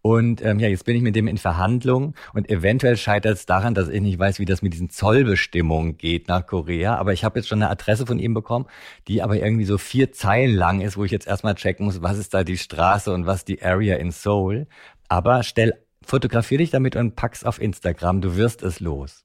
Und 0.00 0.40
ähm, 0.40 0.60
ja, 0.60 0.68
jetzt 0.68 0.84
bin 0.84 0.94
ich 0.94 1.02
mit 1.02 1.16
dem 1.16 1.26
in 1.26 1.36
Verhandlung 1.36 2.14
und 2.32 2.48
eventuell 2.48 2.96
scheitert 2.96 3.34
es 3.34 3.44
daran, 3.44 3.74
dass 3.74 3.88
ich 3.88 4.00
nicht 4.00 4.20
weiß, 4.20 4.38
wie 4.38 4.44
das 4.44 4.62
mit 4.62 4.72
diesen 4.72 4.88
Zollbestimmungen 4.88 5.98
geht 5.98 6.28
nach 6.28 6.46
Korea. 6.46 6.94
Aber 6.94 7.12
ich 7.12 7.24
habe 7.24 7.40
jetzt 7.40 7.48
schon 7.48 7.60
eine 7.60 7.72
Adresse 7.72 8.06
von 8.06 8.20
ihm 8.20 8.34
bekommen, 8.34 8.66
die 9.08 9.20
aber 9.20 9.34
irgendwie 9.34 9.64
so 9.64 9.78
vier 9.78 10.12
Zeilen 10.12 10.54
lang 10.54 10.80
ist, 10.80 10.96
wo 10.96 11.02
ich 11.02 11.10
jetzt 11.10 11.26
erstmal 11.26 11.56
checken 11.56 11.86
muss, 11.86 12.02
was 12.02 12.18
ist 12.18 12.32
da 12.32 12.44
die 12.44 12.56
Straße 12.56 13.12
und 13.12 13.26
was 13.26 13.44
die 13.44 13.60
Area 13.60 13.96
in 13.96 14.12
Seoul. 14.12 14.68
Aber 15.08 15.42
stell, 15.42 15.74
fotografier 16.04 16.58
dich 16.58 16.70
damit 16.70 16.94
und 16.94 17.16
pack's 17.16 17.42
auf 17.42 17.60
Instagram, 17.60 18.20
du 18.20 18.36
wirst 18.36 18.62
es 18.62 18.78
los. 18.78 19.24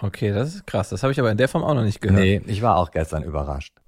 Okay, 0.00 0.30
das 0.30 0.54
ist 0.54 0.68
krass. 0.68 0.90
Das 0.90 1.02
habe 1.02 1.12
ich 1.12 1.18
aber 1.18 1.32
in 1.32 1.36
der 1.36 1.48
Form 1.48 1.64
auch 1.64 1.74
noch 1.74 1.82
nicht 1.82 2.00
gehört. 2.00 2.20
Nee, 2.20 2.42
ich 2.46 2.62
war 2.62 2.76
auch 2.76 2.92
gestern 2.92 3.24
überrascht. 3.24 3.81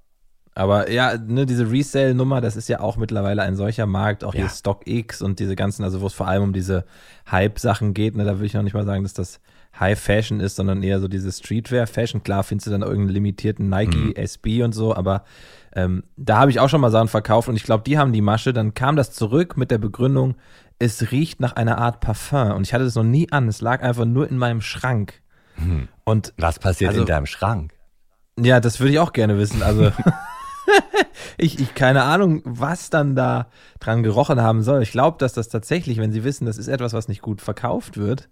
Aber 0.57 0.89
ja, 0.89 1.17
ne, 1.17 1.45
diese 1.45 1.69
Resale-Nummer, 1.69 2.39
das 2.39 2.55
ist 2.55 2.69
ja 2.69 2.79
auch 2.79 2.95
mittlerweile 2.95 3.41
ein 3.41 3.57
solcher 3.57 3.85
Markt, 3.85 4.23
auch 4.23 4.33
Ja. 4.33 4.41
hier 4.41 4.49
StockX 4.49 5.21
und 5.21 5.39
diese 5.39 5.55
ganzen, 5.57 5.83
also 5.83 5.99
wo 5.99 6.07
es 6.07 6.13
vor 6.13 6.27
allem 6.29 6.43
um 6.43 6.53
diese 6.53 6.85
Hype-Sachen 7.29 7.93
geht, 7.93 8.15
ne, 8.15 8.23
da 8.23 8.39
will 8.39 8.45
ich 8.45 8.53
noch 8.53 8.63
nicht 8.63 8.73
mal 8.73 8.85
sagen, 8.85 9.03
dass 9.03 9.13
das 9.13 9.41
High 9.77 9.99
Fashion 9.99 10.39
ist, 10.39 10.55
sondern 10.55 10.81
eher 10.81 11.01
so 11.01 11.09
diese 11.09 11.29
Streetwear-Fashion. 11.29 12.23
Klar 12.23 12.43
findest 12.43 12.67
du 12.67 12.71
dann 12.71 12.81
irgendeinen 12.83 13.09
limitierten 13.09 13.69
Nike 13.69 13.97
Mhm. 13.97 14.13
SB 14.15 14.63
und 14.63 14.71
so, 14.71 14.95
aber 14.95 15.25
ähm, 15.75 16.03
da 16.15 16.37
habe 16.39 16.51
ich 16.51 16.61
auch 16.61 16.69
schon 16.69 16.79
mal 16.79 16.89
Sachen 16.91 17.09
verkauft 17.09 17.49
und 17.49 17.57
ich 17.57 17.63
glaube, 17.63 17.83
die 17.85 17.97
haben 17.97 18.13
die 18.13 18.21
Masche. 18.21 18.53
Dann 18.53 18.73
kam 18.73 18.95
das 18.95 19.11
zurück 19.11 19.57
mit 19.57 19.71
der 19.71 19.77
Begründung, 19.77 20.35
es 20.79 21.11
riecht 21.11 21.41
nach 21.41 21.51
einer 21.57 21.79
Art 21.79 21.99
Parfum 21.99 22.51
und 22.51 22.65
ich 22.65 22.73
hatte 22.73 22.85
das 22.85 22.95
noch 22.95 23.03
nie 23.03 23.29
an. 23.33 23.49
Es 23.49 23.59
lag 23.59 23.83
einfach 23.83 24.05
nur 24.05 24.29
in 24.29 24.37
meinem 24.37 24.61
Schrank. 24.61 25.21
Hm. 25.55 25.89
Und 26.05 26.33
Was 26.37 26.59
passiert 26.59 26.91
Also- 26.91 27.01
in 27.01 27.07
deinem 27.07 27.25
Schrank? 27.25 27.73
ja, 28.39 28.61
das 28.61 28.79
würde 28.79 28.93
ich 28.93 28.99
auch 28.99 29.11
gerne 29.11 29.37
wissen. 29.37 29.61
Also 29.61 29.91
ich, 31.37 31.59
ich 31.59 31.75
keine 31.75 32.03
Ahnung, 32.03 32.41
was 32.43 32.89
dann 32.89 33.15
da 33.15 33.47
dran 33.79 34.03
gerochen 34.03 34.41
haben 34.41 34.61
soll. 34.63 34.81
Ich 34.81 34.91
glaube, 34.91 35.17
dass 35.19 35.33
das 35.33 35.49
tatsächlich, 35.49 35.97
wenn 35.97 36.11
sie 36.11 36.23
wissen, 36.23 36.45
das 36.45 36.57
ist 36.57 36.67
etwas, 36.67 36.93
was 36.93 37.07
nicht 37.07 37.21
gut 37.21 37.41
verkauft 37.41 37.97
wird, 37.97 38.29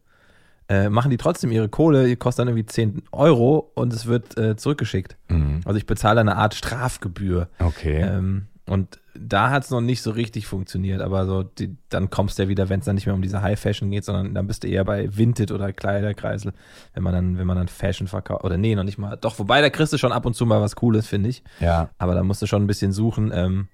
äh, 0.69 0.89
machen 0.89 1.11
die 1.11 1.17
trotzdem 1.17 1.51
ihre 1.51 1.69
Kohle, 1.69 2.07
die 2.07 2.15
kostet 2.15 2.41
dann 2.41 2.47
irgendwie 2.49 2.65
10 2.65 3.03
Euro 3.11 3.71
und 3.75 3.93
es 3.93 4.05
wird 4.05 4.37
äh, 4.37 4.55
zurückgeschickt. 4.55 5.17
Mhm. 5.27 5.61
Also 5.65 5.77
ich 5.77 5.85
bezahle 5.85 6.21
eine 6.21 6.37
Art 6.37 6.55
Strafgebühr. 6.55 7.49
Okay. 7.59 8.01
Ähm, 8.01 8.47
und 8.65 8.99
da 9.13 9.49
hat 9.49 9.63
es 9.63 9.69
noch 9.69 9.81
nicht 9.81 10.01
so 10.01 10.11
richtig 10.11 10.47
funktioniert, 10.47 11.01
aber 11.01 11.25
so 11.25 11.43
die, 11.43 11.75
dann 11.89 12.09
kommst 12.09 12.37
du 12.37 12.43
ja 12.43 12.49
wieder, 12.49 12.69
wenn 12.69 12.79
es 12.79 12.85
dann 12.85 12.95
nicht 12.95 13.05
mehr 13.05 13.13
um 13.13 13.21
diese 13.21 13.41
High 13.41 13.59
Fashion 13.59 13.91
geht, 13.91 14.05
sondern 14.05 14.33
dann 14.33 14.47
bist 14.47 14.63
du 14.63 14.67
eher 14.67 14.85
bei 14.85 15.15
Vinted 15.15 15.51
oder 15.51 15.73
Kleiderkreisel, 15.73 16.53
wenn 16.93 17.03
man 17.03 17.13
dann, 17.13 17.37
wenn 17.37 17.45
man 17.45 17.57
dann 17.57 17.67
Fashion 17.67 18.07
verkauft. 18.07 18.43
Oder 18.43 18.57
nee, 18.57 18.73
noch 18.75 18.83
nicht 18.83 18.97
mal. 18.97 19.17
Doch, 19.17 19.37
wobei 19.37 19.61
da 19.61 19.69
kriegst 19.69 19.91
du 19.91 19.97
schon 19.97 20.13
ab 20.13 20.25
und 20.25 20.33
zu 20.33 20.45
mal 20.45 20.61
was 20.61 20.75
Cooles, 20.75 21.07
finde 21.07 21.29
ich. 21.29 21.43
ja. 21.59 21.89
Aber 21.97 22.15
da 22.15 22.23
musst 22.23 22.41
du 22.41 22.47
schon 22.47 22.63
ein 22.63 22.67
bisschen 22.67 22.93
suchen. 22.93 23.31
Ähm, 23.33 23.67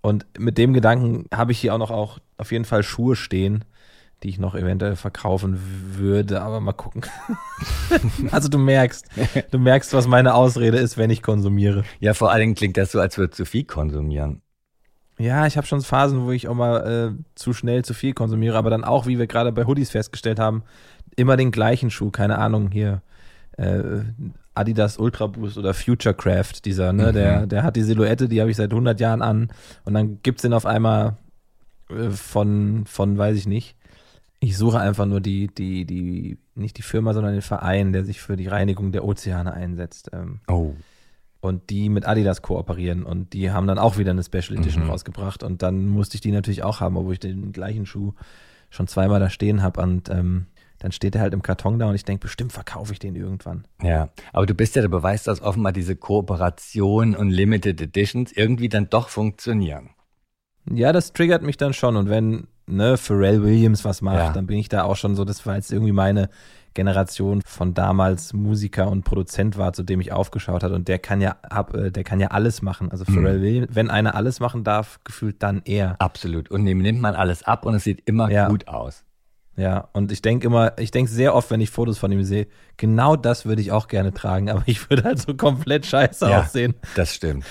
und 0.00 0.26
mit 0.38 0.58
dem 0.58 0.72
Gedanken 0.72 1.26
habe 1.32 1.52
ich 1.52 1.58
hier 1.58 1.74
auch 1.74 1.78
noch 1.78 1.90
auch 1.90 2.18
auf 2.38 2.50
jeden 2.50 2.64
Fall 2.64 2.82
Schuhe 2.82 3.14
stehen, 3.14 3.64
die 4.22 4.30
ich 4.30 4.38
noch 4.38 4.54
eventuell 4.54 4.96
verkaufen 4.96 5.58
würde, 5.94 6.42
aber 6.42 6.60
mal 6.60 6.72
gucken. 6.72 7.02
also 8.32 8.48
du 8.48 8.58
merkst, 8.58 9.06
du 9.50 9.58
merkst, 9.58 9.92
was 9.92 10.06
meine 10.06 10.34
Ausrede 10.34 10.78
ist, 10.78 10.98
wenn 10.98 11.10
ich 11.10 11.22
konsumiere. 11.22 11.84
ja, 12.00 12.14
vor 12.14 12.30
allen 12.30 12.40
Dingen 12.40 12.54
klingt 12.54 12.76
das 12.76 12.92
so, 12.92 13.00
als 13.00 13.16
würdest 13.18 13.38
du 13.38 13.44
viel 13.44 13.64
konsumieren. 13.64 14.42
Ja, 15.18 15.46
ich 15.46 15.56
habe 15.56 15.66
schon 15.66 15.80
Phasen, 15.82 16.24
wo 16.24 16.30
ich 16.30 16.46
auch 16.46 16.54
mal 16.54 17.16
äh, 17.18 17.22
zu 17.34 17.52
schnell 17.52 17.84
zu 17.84 17.92
viel 17.94 18.12
konsumiere, 18.12 18.56
aber 18.56 18.70
dann 18.70 18.84
auch, 18.84 19.06
wie 19.06 19.18
wir 19.18 19.26
gerade 19.26 19.50
bei 19.50 19.64
Hoodies 19.66 19.90
festgestellt 19.90 20.38
haben, 20.38 20.62
immer 21.16 21.36
den 21.36 21.50
gleichen 21.50 21.90
Schuh, 21.90 22.10
keine 22.10 22.38
Ahnung, 22.38 22.70
hier 22.70 23.02
äh, 23.56 23.80
Adidas 24.54 24.98
Ultra 24.98 25.26
Boost 25.26 25.58
oder 25.58 25.74
Future 25.74 26.14
Craft, 26.14 26.64
dieser, 26.64 26.92
ne, 26.92 27.08
Mhm. 27.08 27.12
der, 27.14 27.46
der 27.46 27.62
hat 27.64 27.74
die 27.76 27.82
Silhouette, 27.82 28.28
die 28.28 28.40
habe 28.40 28.50
ich 28.50 28.56
seit 28.56 28.70
100 28.70 29.00
Jahren 29.00 29.22
an 29.22 29.48
und 29.84 29.94
dann 29.94 30.20
gibt's 30.22 30.42
den 30.42 30.52
auf 30.52 30.66
einmal 30.66 31.16
äh, 31.90 32.10
von, 32.10 32.84
von, 32.86 33.18
weiß 33.18 33.36
ich 33.36 33.46
nicht. 33.46 33.74
Ich 34.40 34.56
suche 34.56 34.78
einfach 34.80 35.06
nur 35.06 35.20
die, 35.20 35.48
die, 35.48 35.84
die, 35.84 36.38
nicht 36.54 36.78
die 36.78 36.82
Firma, 36.82 37.12
sondern 37.12 37.32
den 37.32 37.42
Verein, 37.42 37.92
der 37.92 38.04
sich 38.04 38.20
für 38.20 38.36
die 38.36 38.46
Reinigung 38.46 38.92
der 38.92 39.04
Ozeane 39.04 39.52
einsetzt. 39.52 40.10
Ähm, 40.12 40.40
Oh. 40.48 40.74
und 41.40 41.70
die 41.70 41.88
mit 41.88 42.04
Adidas 42.06 42.42
kooperieren 42.42 43.04
und 43.04 43.32
die 43.32 43.50
haben 43.52 43.66
dann 43.68 43.78
auch 43.78 43.96
wieder 43.96 44.10
eine 44.10 44.24
Special 44.24 44.58
Edition 44.58 44.84
Mhm. 44.84 44.90
rausgebracht 44.90 45.42
und 45.44 45.62
dann 45.62 45.86
musste 45.86 46.16
ich 46.16 46.20
die 46.20 46.32
natürlich 46.32 46.64
auch 46.64 46.80
haben, 46.80 46.96
obwohl 46.96 47.12
ich 47.12 47.20
den 47.20 47.52
gleichen 47.52 47.86
Schuh 47.86 48.12
schon 48.70 48.88
zweimal 48.88 49.20
da 49.20 49.30
stehen 49.30 49.62
habe 49.62 49.80
und 49.80 50.10
ähm, 50.10 50.46
dann 50.80 50.90
steht 50.92 51.14
er 51.14 51.20
halt 51.22 51.34
im 51.34 51.42
Karton 51.42 51.78
da 51.78 51.88
und 51.88 51.94
ich 51.94 52.04
denke, 52.04 52.22
bestimmt 52.22 52.52
verkaufe 52.52 52.92
ich 52.92 52.98
den 52.98 53.14
irgendwann. 53.16 53.66
Ja, 53.82 54.10
aber 54.32 54.46
du 54.46 54.54
bist 54.54 54.74
ja 54.76 54.82
der 54.82 54.88
Beweis, 54.88 55.22
dass 55.24 55.40
offenbar 55.40 55.72
diese 55.72 55.94
Kooperation 55.96 57.14
und 57.16 57.30
Limited 57.30 57.80
Editions 57.80 58.32
irgendwie 58.32 58.68
dann 58.68 58.88
doch 58.90 59.08
funktionieren. 59.08 59.90
Ja, 60.70 60.92
das 60.92 61.12
triggert 61.12 61.42
mich 61.42 61.56
dann 61.56 61.72
schon 61.72 61.96
und 61.96 62.08
wenn 62.10 62.46
ne, 62.68 62.96
Pharrell 62.96 63.42
Williams 63.42 63.84
was 63.84 64.02
macht, 64.02 64.16
Ja. 64.18 64.32
dann 64.32 64.46
bin 64.46 64.58
ich 64.58 64.68
da 64.68 64.82
auch 64.84 64.96
schon 64.96 65.14
so, 65.16 65.24
das 65.24 65.44
war 65.46 65.56
jetzt 65.56 65.72
irgendwie 65.72 65.92
meine 65.92 66.28
Generation 66.74 67.42
von 67.44 67.74
damals 67.74 68.32
Musiker 68.32 68.88
und 68.88 69.02
Produzent 69.04 69.58
war, 69.58 69.72
zu 69.72 69.82
dem 69.82 70.00
ich 70.00 70.12
aufgeschaut 70.12 70.62
hat 70.62 70.70
und 70.72 70.86
der 70.86 70.98
kann 70.98 71.20
ja 71.20 71.36
ab, 71.42 71.74
äh, 71.74 71.90
der 71.90 72.04
kann 72.04 72.20
ja 72.20 72.28
alles 72.28 72.62
machen. 72.62 72.90
Also 72.92 73.04
Pharrell 73.04 73.38
Mhm. 73.38 73.42
Williams, 73.42 73.68
wenn 73.74 73.90
einer 73.90 74.14
alles 74.14 74.38
machen 74.38 74.62
darf, 74.64 75.00
gefühlt 75.04 75.42
dann 75.42 75.62
er. 75.64 75.96
Absolut. 75.98 76.50
Und 76.50 76.64
dem 76.66 76.78
nimmt 76.78 77.00
man 77.00 77.14
alles 77.14 77.42
ab 77.42 77.64
und 77.66 77.74
es 77.74 77.84
sieht 77.84 78.02
immer 78.06 78.30
Ja. 78.30 78.48
gut 78.48 78.68
aus. 78.68 79.04
Ja, 79.56 79.88
und 79.92 80.12
ich 80.12 80.22
denke 80.22 80.46
immer, 80.46 80.78
ich 80.78 80.92
denke 80.92 81.10
sehr 81.10 81.34
oft, 81.34 81.50
wenn 81.50 81.60
ich 81.60 81.70
Fotos 81.70 81.98
von 81.98 82.12
ihm 82.12 82.22
sehe, 82.22 82.46
genau 82.76 83.16
das 83.16 83.44
würde 83.44 83.60
ich 83.60 83.72
auch 83.72 83.88
gerne 83.88 84.14
tragen, 84.14 84.48
aber 84.50 84.62
ich 84.66 84.88
würde 84.88 85.02
halt 85.02 85.18
so 85.18 85.34
komplett 85.34 85.84
scheiße 85.84 86.26
Ja. 86.30 86.42
aussehen. 86.42 86.74
Das 86.94 87.12
stimmt. 87.12 87.44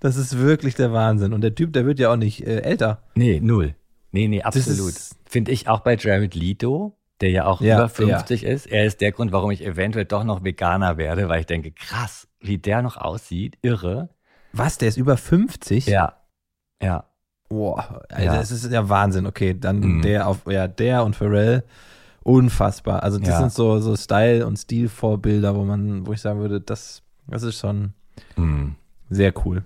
Das 0.00 0.16
ist 0.16 0.36
wirklich 0.40 0.74
der 0.74 0.92
Wahnsinn. 0.92 1.32
Und 1.32 1.42
der 1.42 1.54
Typ, 1.54 1.72
der 1.72 1.86
wird 1.86 2.00
ja 2.00 2.10
auch 2.10 2.16
nicht 2.16 2.44
äh, 2.44 2.62
älter. 2.62 3.04
Nee, 3.14 3.38
null. 3.40 3.76
Nee, 4.12 4.28
nee, 4.28 4.42
absolut. 4.42 4.94
Finde 5.26 5.50
ich 5.50 5.68
auch 5.68 5.80
bei 5.80 5.96
Jared 5.96 6.34
Leto, 6.34 6.96
der 7.20 7.30
ja 7.30 7.44
auch 7.46 7.60
Ja, 7.60 7.78
über 7.78 7.88
50 7.88 8.44
ist. 8.44 8.66
Er 8.66 8.84
ist 8.84 9.00
der 9.00 9.10
Grund, 9.12 9.32
warum 9.32 9.50
ich 9.50 9.64
eventuell 9.64 10.04
doch 10.04 10.22
noch 10.24 10.44
Veganer 10.44 10.96
werde, 10.98 11.28
weil 11.28 11.40
ich 11.40 11.46
denke, 11.46 11.72
krass, 11.72 12.28
wie 12.40 12.58
der 12.58 12.82
noch 12.82 12.96
aussieht. 12.96 13.56
Irre. 13.62 14.10
Was, 14.52 14.76
der 14.78 14.88
ist 14.88 14.98
über 14.98 15.16
50? 15.16 15.86
Ja. 15.86 16.16
Ja. 16.82 17.04
Boah, 17.48 18.02
also 18.10 18.24
Ja. 18.26 18.34
das 18.36 18.50
ist 18.50 18.70
ja 18.70 18.88
Wahnsinn. 18.88 19.26
Okay, 19.26 19.54
dann 19.58 19.80
Mhm. 19.80 20.02
der 20.02 20.26
auf, 20.28 20.40
ja, 20.46 20.68
der 20.68 21.04
und 21.04 21.16
Pharrell, 21.16 21.64
unfassbar. 22.22 23.02
Also 23.02 23.18
das 23.18 23.28
Ja. 23.28 23.38
sind 23.38 23.52
so, 23.52 23.78
so 23.80 23.96
Style- 23.96 24.46
und 24.46 24.56
Stilvorbilder, 24.58 25.54
wo 25.54 25.64
man, 25.64 26.06
wo 26.06 26.12
ich 26.12 26.20
sagen 26.20 26.40
würde, 26.40 26.60
das, 26.60 27.02
das 27.26 27.42
ist 27.42 27.58
schon 27.58 27.92
Hm. 28.36 28.74
sehr 29.10 29.32
cool. 29.44 29.64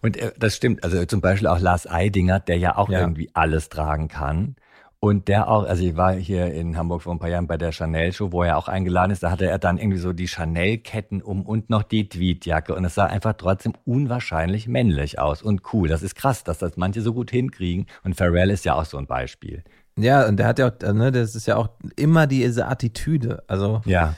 Und 0.00 0.16
äh, 0.16 0.32
das 0.38 0.56
stimmt. 0.56 0.84
Also 0.84 1.04
zum 1.06 1.20
Beispiel 1.20 1.48
auch 1.48 1.58
Lars 1.60 1.88
Eidinger, 1.88 2.40
der 2.40 2.58
ja 2.58 2.76
auch 2.76 2.88
Ja. 2.88 3.00
irgendwie 3.00 3.30
alles 3.34 3.68
tragen 3.68 4.08
kann. 4.08 4.56
Und 5.04 5.26
der 5.26 5.48
auch, 5.48 5.64
also 5.64 5.82
ich 5.82 5.96
war 5.96 6.12
hier 6.12 6.52
in 6.54 6.76
Hamburg 6.76 7.02
vor 7.02 7.12
ein 7.12 7.18
paar 7.18 7.28
Jahren 7.28 7.48
bei 7.48 7.56
der 7.56 7.72
Chanel-Show, 7.72 8.30
wo 8.30 8.44
er 8.44 8.56
auch 8.56 8.68
eingeladen 8.68 9.10
ist. 9.10 9.24
Da 9.24 9.32
hatte 9.32 9.46
er 9.46 9.58
dann 9.58 9.76
irgendwie 9.76 9.98
so 9.98 10.12
die 10.12 10.28
Chanel-Ketten 10.28 11.20
um 11.20 11.42
und 11.44 11.70
noch 11.70 11.82
die 11.82 12.08
Tweedjacke. 12.08 12.72
Und 12.76 12.84
es 12.84 12.94
sah 12.94 13.06
einfach 13.06 13.32
trotzdem 13.36 13.72
unwahrscheinlich 13.84 14.68
männlich 14.68 15.18
aus 15.18 15.42
und 15.42 15.62
cool. 15.72 15.88
Das 15.88 16.02
ist 16.04 16.14
krass, 16.14 16.44
dass 16.44 16.58
das 16.58 16.76
manche 16.76 17.00
so 17.02 17.12
gut 17.14 17.32
hinkriegen. 17.32 17.86
Und 18.04 18.14
Pharrell 18.14 18.50
ist 18.50 18.64
ja 18.64 18.74
auch 18.74 18.84
so 18.84 18.96
ein 18.96 19.06
Beispiel. 19.08 19.64
Ja, 19.98 20.24
und 20.28 20.36
der 20.36 20.46
hat 20.46 20.60
ja 20.60 20.68
auch, 20.68 20.80
äh, 20.86 20.92
ne, 20.92 21.10
das 21.10 21.34
ist 21.34 21.46
ja 21.46 21.56
auch 21.56 21.70
immer 21.96 22.28
diese 22.28 22.68
Attitüde. 22.68 23.42
Also, 23.48 23.82
Ja. 23.84 24.14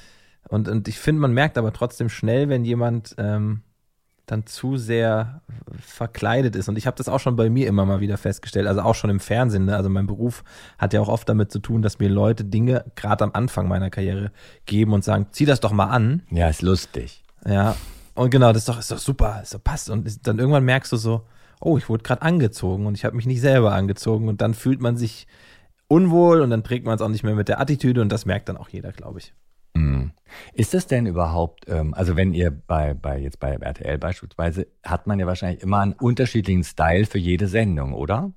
Und, 0.50 0.68
und 0.68 0.86
ich 0.88 0.98
finde, 0.98 1.22
man 1.22 1.32
merkt 1.32 1.56
aber 1.56 1.72
trotzdem 1.72 2.10
schnell, 2.10 2.50
wenn 2.50 2.66
jemand 2.66 3.14
ähm, 3.16 3.62
dann 4.26 4.46
zu 4.46 4.76
sehr 4.76 5.42
verkleidet 5.78 6.56
ist. 6.56 6.68
Und 6.68 6.76
ich 6.76 6.86
habe 6.86 6.96
das 6.96 7.08
auch 7.08 7.20
schon 7.20 7.36
bei 7.36 7.50
mir 7.50 7.66
immer 7.66 7.84
mal 7.84 8.00
wieder 8.00 8.16
festgestellt, 8.16 8.66
also 8.66 8.80
auch 8.80 8.94
schon 8.94 9.10
im 9.10 9.20
Fernsehen. 9.20 9.66
Ne? 9.66 9.76
Also 9.76 9.90
mein 9.90 10.06
Beruf 10.06 10.44
hat 10.78 10.94
ja 10.94 11.00
auch 11.00 11.08
oft 11.08 11.28
damit 11.28 11.52
zu 11.52 11.58
tun, 11.58 11.82
dass 11.82 11.98
mir 11.98 12.08
Leute 12.08 12.44
Dinge 12.44 12.84
gerade 12.96 13.24
am 13.24 13.30
Anfang 13.34 13.68
meiner 13.68 13.90
Karriere 13.90 14.30
geben 14.66 14.92
und 14.92 15.04
sagen, 15.04 15.26
zieh 15.30 15.44
das 15.44 15.60
doch 15.60 15.72
mal 15.72 15.86
an. 15.86 16.22
Ja, 16.30 16.48
ist 16.48 16.62
lustig. 16.62 17.22
Ja. 17.46 17.76
Und 18.14 18.30
genau, 18.30 18.52
das 18.52 18.62
ist 18.62 18.68
doch, 18.68 18.78
ist 18.78 18.90
doch 18.90 18.98
super, 18.98 19.40
ist 19.42 19.54
doch 19.54 19.62
passt. 19.62 19.90
Und 19.90 20.26
dann 20.26 20.38
irgendwann 20.38 20.64
merkst 20.64 20.92
du 20.92 20.96
so, 20.96 21.26
oh, 21.60 21.76
ich 21.76 21.88
wurde 21.88 22.02
gerade 22.02 22.22
angezogen 22.22 22.86
und 22.86 22.96
ich 22.96 23.04
habe 23.04 23.16
mich 23.16 23.26
nicht 23.26 23.40
selber 23.40 23.74
angezogen. 23.74 24.28
Und 24.28 24.40
dann 24.40 24.54
fühlt 24.54 24.80
man 24.80 24.96
sich 24.96 25.26
unwohl 25.88 26.40
und 26.40 26.50
dann 26.50 26.64
trägt 26.64 26.86
man 26.86 26.94
es 26.94 27.02
auch 27.02 27.08
nicht 27.08 27.24
mehr 27.24 27.34
mit 27.34 27.48
der 27.48 27.60
Attitüde 27.60 28.00
und 28.00 28.10
das 28.10 28.24
merkt 28.24 28.48
dann 28.48 28.56
auch 28.56 28.68
jeder, 28.68 28.92
glaube 28.92 29.18
ich. 29.18 29.34
Hm. 29.76 30.12
Ist 30.52 30.74
das 30.74 30.86
denn 30.86 31.06
überhaupt, 31.06 31.68
ähm, 31.68 31.94
also 31.94 32.16
wenn 32.16 32.34
ihr 32.34 32.50
bei, 32.50 32.94
bei 32.94 33.18
jetzt 33.18 33.40
bei 33.40 33.54
RTL 33.54 33.98
beispielsweise, 33.98 34.66
hat 34.84 35.06
man 35.06 35.18
ja 35.18 35.26
wahrscheinlich 35.26 35.62
immer 35.62 35.80
einen 35.80 35.92
unterschiedlichen 35.92 36.64
Style 36.64 37.06
für 37.06 37.18
jede 37.18 37.46
Sendung, 37.46 37.92
oder? 37.92 38.32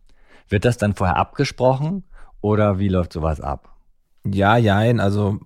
Wird 0.50 0.66
das 0.66 0.78
dann 0.78 0.96
vorher 0.96 1.18
abgesprochen 1.18 2.04
oder 2.42 2.80
wie 2.80 2.90
läuft 2.90 3.14
sowas 3.14 3.42
ab? 3.42 3.76
Ja, 4.26 4.58
jein, 4.58 5.00
also 5.00 5.40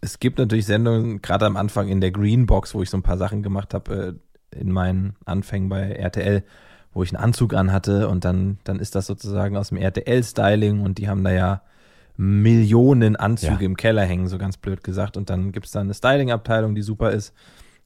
es 0.00 0.18
gibt 0.18 0.38
natürlich 0.38 0.66
Sendungen, 0.66 1.22
gerade 1.22 1.46
am 1.46 1.56
Anfang 1.56 1.88
in 1.88 2.00
der 2.00 2.10
Greenbox, 2.10 2.74
wo 2.74 2.82
ich 2.82 2.90
so 2.90 2.96
ein 2.96 3.02
paar 3.02 3.18
Sachen 3.18 3.42
gemacht 3.42 3.74
habe, 3.74 4.18
äh, 4.52 4.60
in 4.60 4.70
meinen 4.70 5.16
Anfängen 5.24 5.68
bei 5.68 5.92
RTL, 5.92 6.44
wo 6.92 7.02
ich 7.02 7.14
einen 7.14 7.24
Anzug 7.24 7.54
anhatte 7.54 8.08
und 8.08 8.24
dann, 8.24 8.58
dann 8.64 8.78
ist 8.78 8.94
das 8.94 9.06
sozusagen 9.06 9.56
aus 9.56 9.70
dem 9.70 9.78
RTL-Styling 9.78 10.82
und 10.82 10.98
die 10.98 11.08
haben 11.08 11.24
da 11.24 11.32
ja 11.32 11.62
Millionen 12.16 13.16
Anzüge 13.16 13.52
Ja. 13.54 13.60
im 13.60 13.76
Keller 13.76 14.02
hängen, 14.04 14.28
so 14.28 14.38
ganz 14.38 14.56
blöd 14.56 14.84
gesagt. 14.84 15.16
Und 15.16 15.30
dann 15.30 15.52
gibt's 15.52 15.72
da 15.72 15.80
eine 15.80 15.94
Styling-Abteilung, 15.94 16.74
die 16.74 16.82
super 16.82 17.10
ist. 17.10 17.34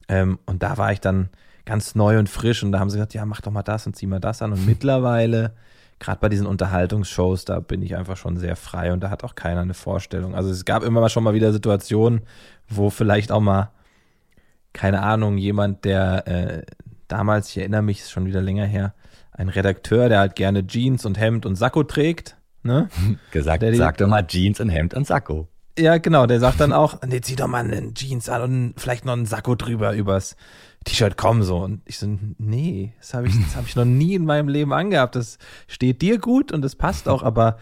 Ähm, 0.09 0.39
und 0.47 0.63
da 0.63 0.77
war 0.79 0.93
ich 0.93 1.01
dann 1.01 1.29
ganz 1.65 1.95
neu 1.95 2.19
und 2.19 2.29
frisch 2.29 2.63
und 2.63 2.73
da 2.73 2.79
haben 2.81 2.91
sie 2.91 2.97
gesagt, 2.97 3.15
ja, 3.15 3.25
mach 3.27 3.41
doch 3.41 3.53
mal 3.53 3.63
das 3.63 3.87
und 3.87 3.95
zieh 3.97 4.07
mal 4.07 4.21
das 4.21 4.43
an. 4.43 4.53
Und 4.53 4.67
mittlerweile, 4.67 5.53
gerade 5.99 6.21
bei 6.21 6.29
diesen 6.29 6.47
Unterhaltungsshows, 6.47 7.45
da 7.45 7.61
bin 7.61 7.83
ich 7.83 7.97
einfach 7.97 8.17
schon 8.17 8.37
sehr 8.37 8.57
frei 8.57 8.93
und 8.93 9.01
da 9.01 9.11
hat 9.11 9.25
auch 9.25 9.35
keiner 9.35 9.61
eine 9.63 9.75
Vorstellung. 9.75 10.35
Also 10.35 10.51
es 10.51 10.65
gab 10.65 10.83
immer 10.83 11.01
mal 11.01 11.09
schon 11.11 11.25
mal 11.25 11.35
wieder 11.35 11.53
Situationen, 11.53 12.23
wo 12.69 12.91
vielleicht 12.91 13.33
auch 13.33 13.41
mal, 13.41 13.71
keine 14.73 15.03
Ahnung, 15.03 15.39
jemand, 15.39 15.85
der 15.85 16.27
äh, 16.29 16.63
damals, 17.09 17.51
ich 17.51 17.59
erinnere 17.59 17.83
mich, 17.83 18.01
ist 18.01 18.11
schon 18.11 18.27
wieder 18.27 18.41
länger 18.43 18.67
her, 18.67 18.95
ein 19.33 19.49
Redakteur, 19.49 20.09
der 20.09 20.21
halt 20.21 20.37
gerne 20.37 20.67
Jeans 20.67 21.05
und 21.05 21.19
Hemd 21.19 21.47
und 21.47 21.57
Sakko 21.57 21.83
trägt, 21.85 22.37
ne? 22.69 22.89
Gesagt, 23.33 23.63
Der 23.63 23.75
sag 23.75 23.97
doch 23.97 24.07
mal 24.07 24.27
Jeans 24.27 24.61
und 24.61 24.69
Hemd 24.69 24.95
und 24.95 25.07
Sakko. 25.07 25.49
Ja, 25.77 25.99
genau, 25.99 26.27
der 26.27 26.41
sagt 26.41 26.61
dann 26.61 26.73
auch, 26.73 27.01
nee, 27.07 27.21
zieh 27.21 27.37
doch 27.37 27.47
mal 27.47 27.65
einen 27.65 27.95
Jeans 27.95 28.29
an 28.29 28.43
und 28.43 28.75
vielleicht 28.77 29.05
noch 29.05 29.13
einen 29.13 29.27
Sakko 29.27 29.55
drüber 29.55 29.95
übers 29.95 30.37
T-Shirt, 30.85 31.17
komm 31.17 31.43
so. 31.43 31.59
Und 31.59 31.83
ich 31.85 31.99
so, 31.99 32.07
nee, 32.39 32.95
das 32.99 33.15
habe 33.15 33.29
ich, 33.29 33.35
das 33.45 33.57
hab 33.57 33.67
ich 33.67 33.77
noch 33.77 33.85
nie 33.85 34.15
in 34.15 34.25
meinem 34.25 34.49
Leben 34.49 34.73
angehabt. 34.73 35.15
Das 35.15 35.39
steht 35.69 36.03
dir 36.03 36.19
gut 36.19 36.51
und 36.51 36.63
das 36.63 36.75
passt 36.75 37.09
auch, 37.09 37.23
aber 37.23 37.59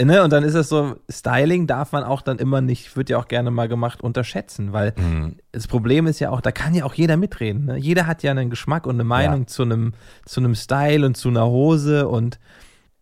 Ne, 0.00 0.22
und 0.22 0.32
dann 0.32 0.44
ist 0.44 0.54
es 0.54 0.68
so, 0.68 0.94
Styling 1.10 1.66
darf 1.66 1.90
man 1.90 2.04
auch 2.04 2.22
dann 2.22 2.38
immer 2.38 2.60
nicht, 2.60 2.96
wird 2.96 3.10
ja 3.10 3.18
auch 3.18 3.26
gerne 3.26 3.50
mal 3.50 3.68
gemacht, 3.68 4.00
unterschätzen, 4.00 4.72
weil 4.72 4.94
mhm. 4.96 5.38
das 5.50 5.66
Problem 5.66 6.06
ist 6.06 6.20
ja 6.20 6.30
auch, 6.30 6.40
da 6.40 6.52
kann 6.52 6.72
ja 6.72 6.84
auch 6.84 6.94
jeder 6.94 7.16
mitreden. 7.16 7.64
Ne? 7.64 7.78
Jeder 7.78 8.06
hat 8.06 8.22
ja 8.22 8.30
einen 8.30 8.48
Geschmack 8.48 8.86
und 8.86 8.94
eine 8.94 9.04
Meinung 9.04 9.40
ja. 9.40 9.46
zu 9.48 9.62
einem, 9.64 9.94
zu 10.24 10.38
einem 10.38 10.54
Style 10.54 11.04
und 11.04 11.16
zu 11.16 11.30
einer 11.30 11.46
Hose 11.46 12.06
und 12.06 12.38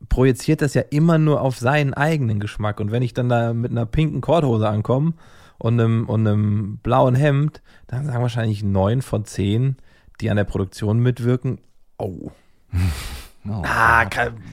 projiziert 0.09 0.63
das 0.63 0.75
ja 0.75 0.83
immer 0.91 1.19
nur 1.19 1.41
auf 1.41 1.59
seinen 1.59 1.95
eigenen 1.95 2.41
Geschmack. 2.41 2.81
Und 2.81 2.91
wenn 2.91 3.03
ich 3.03 3.15
dann 3.15 3.29
da 3.29 3.53
mit 3.53 3.71
einer 3.71 3.87
pinken 3.87 4.21
Korthose 4.21 4.69
ankomme 4.69 5.15
und 5.59 5.81
einem, 5.81 6.09
und 6.09 6.27
einem 6.27 6.79
blauen 6.83 7.15
Hemd, 7.15 7.63
dann 7.87 8.05
sagen 8.05 8.23
wahrscheinlich 8.23 8.63
neun 8.63 9.03
von 9.03 9.25
zehn, 9.25 9.77
die 10.21 10.31
an 10.31 10.37
der 10.37 10.45
Produktion 10.45 11.01
mitwirken, 11.01 11.59
oh. 11.99 12.31
oh 13.49 13.63
ah, 13.65 14.05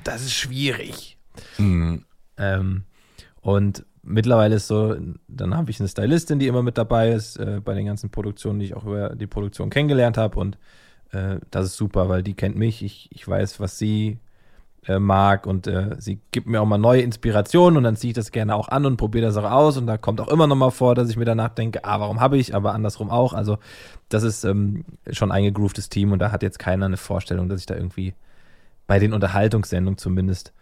das 0.03 0.21
ist 0.21 0.33
schwierig. 0.33 1.17
Mhm. 1.57 2.05
Ähm, 2.38 2.83
und 3.41 3.85
mittlerweile 4.03 4.55
ist 4.55 4.67
so, 4.67 4.95
dann 5.27 5.55
habe 5.55 5.71
ich 5.71 5.79
eine 5.79 5.89
Stylistin, 5.89 6.39
die 6.39 6.47
immer 6.47 6.63
mit 6.63 6.77
dabei 6.77 7.12
ist 7.12 7.38
äh, 7.38 7.62
bei 7.63 7.73
den 7.73 7.85
ganzen 7.85 8.09
Produktionen, 8.09 8.59
die 8.59 8.65
ich 8.67 8.75
auch 8.75 8.85
über 8.85 9.15
die 9.15 9.27
Produktion 9.27 9.69
kennengelernt 9.69 10.17
habe. 10.17 10.39
Und 10.39 10.57
äh, 11.12 11.38
das 11.51 11.67
ist 11.67 11.77
super, 11.77 12.09
weil 12.09 12.23
die 12.23 12.33
kennt 12.33 12.55
mich. 12.55 12.83
Ich, 12.83 13.09
ich 13.12 13.27
weiß, 13.27 13.59
was 13.59 13.77
sie 13.77 14.19
äh, 14.87 14.99
mag 14.99 15.47
und 15.47 15.67
äh, 15.67 15.95
sie 15.99 16.19
gibt 16.31 16.47
mir 16.47 16.61
auch 16.61 16.65
mal 16.65 16.77
neue 16.77 17.01
Inspirationen 17.01 17.77
und 17.77 17.83
dann 17.83 17.95
ziehe 17.95 18.11
ich 18.11 18.15
das 18.15 18.31
gerne 18.31 18.55
auch 18.55 18.67
an 18.67 18.85
und 18.85 18.97
probiere 18.97 19.25
das 19.25 19.37
auch 19.37 19.49
aus. 19.49 19.77
Und 19.77 19.87
da 19.87 19.97
kommt 19.97 20.19
auch 20.19 20.27
immer 20.27 20.47
noch 20.47 20.55
mal 20.55 20.71
vor, 20.71 20.95
dass 20.95 21.09
ich 21.09 21.17
mir 21.17 21.25
danach 21.25 21.49
denke, 21.49 21.83
ah, 21.85 21.99
warum 21.99 22.19
habe 22.19 22.37
ich, 22.37 22.53
aber 22.53 22.73
andersrum 22.73 23.09
auch. 23.09 23.33
Also 23.33 23.57
das 24.09 24.23
ist 24.23 24.43
ähm, 24.43 24.85
schon 25.11 25.31
ein 25.31 25.43
gegrooftes 25.43 25.89
Team 25.89 26.11
und 26.11 26.19
da 26.19 26.31
hat 26.31 26.43
jetzt 26.43 26.59
keiner 26.59 26.85
eine 26.85 26.97
Vorstellung, 26.97 27.49
dass 27.49 27.61
ich 27.61 27.65
da 27.65 27.75
irgendwie 27.75 28.13
bei 28.87 28.99
den 28.99 29.13
Unterhaltungssendungen 29.13 29.97
zumindest 29.97 30.53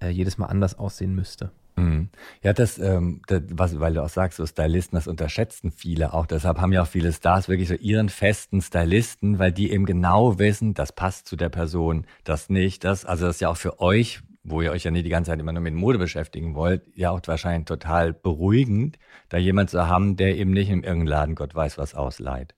äh, 0.00 0.08
jedes 0.08 0.38
Mal 0.38 0.46
anders 0.46 0.78
aussehen 0.78 1.14
müsste. 1.14 1.50
Mhm. 1.80 2.08
Ja, 2.42 2.52
das, 2.52 2.78
ähm, 2.78 3.22
das, 3.26 3.42
was, 3.50 3.80
weil 3.80 3.94
du 3.94 4.02
auch 4.02 4.08
sagst, 4.08 4.36
so 4.36 4.46
Stylisten, 4.46 4.96
das 4.96 5.08
unterschätzen 5.08 5.72
viele 5.72 6.12
auch. 6.12 6.26
Deshalb 6.26 6.58
haben 6.58 6.72
ja 6.72 6.82
auch 6.82 6.86
viele 6.86 7.12
Stars 7.12 7.48
wirklich 7.48 7.68
so 7.68 7.74
ihren 7.74 8.08
festen 8.08 8.60
Stylisten, 8.60 9.38
weil 9.38 9.52
die 9.52 9.72
eben 9.72 9.86
genau 9.86 10.38
wissen, 10.38 10.74
das 10.74 10.92
passt 10.92 11.26
zu 11.26 11.36
der 11.36 11.48
Person, 11.48 12.06
das 12.24 12.50
nicht, 12.50 12.84
das. 12.84 13.04
Also 13.04 13.26
das 13.26 13.36
ist 13.36 13.40
ja 13.40 13.48
auch 13.48 13.56
für 13.56 13.80
euch, 13.80 14.20
wo 14.44 14.60
ihr 14.62 14.72
euch 14.72 14.84
ja 14.84 14.90
nicht 14.90 15.06
die 15.06 15.10
ganze 15.10 15.30
Zeit 15.30 15.40
immer 15.40 15.52
nur 15.52 15.62
mit 15.62 15.74
Mode 15.74 15.98
beschäftigen 15.98 16.54
wollt, 16.54 16.82
ja 16.94 17.10
auch 17.10 17.20
wahrscheinlich 17.26 17.66
total 17.66 18.12
beruhigend, 18.12 18.98
da 19.28 19.38
jemand 19.38 19.70
zu 19.70 19.86
haben, 19.86 20.16
der 20.16 20.36
eben 20.36 20.50
nicht 20.50 20.68
in 20.68 20.82
irgendeinem 20.82 21.06
Laden 21.06 21.34
Gott 21.34 21.54
weiß 21.54 21.78
was 21.78 21.94
ausleiht. 21.94 22.54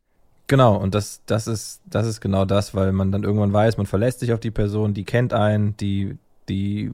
Genau, 0.48 0.76
und 0.76 0.94
das, 0.94 1.22
das 1.26 1.46
ist, 1.46 1.80
das 1.86 2.06
ist 2.06 2.20
genau 2.20 2.44
das, 2.44 2.74
weil 2.74 2.92
man 2.92 3.10
dann 3.12 3.22
irgendwann 3.22 3.52
weiß, 3.52 3.76
man 3.76 3.86
verlässt 3.86 4.20
sich 4.20 4.32
auf 4.32 4.40
die 4.40 4.50
Person, 4.50 4.92
die 4.92 5.04
kennt 5.04 5.32
einen, 5.32 5.76
die, 5.78 6.18
die 6.48 6.90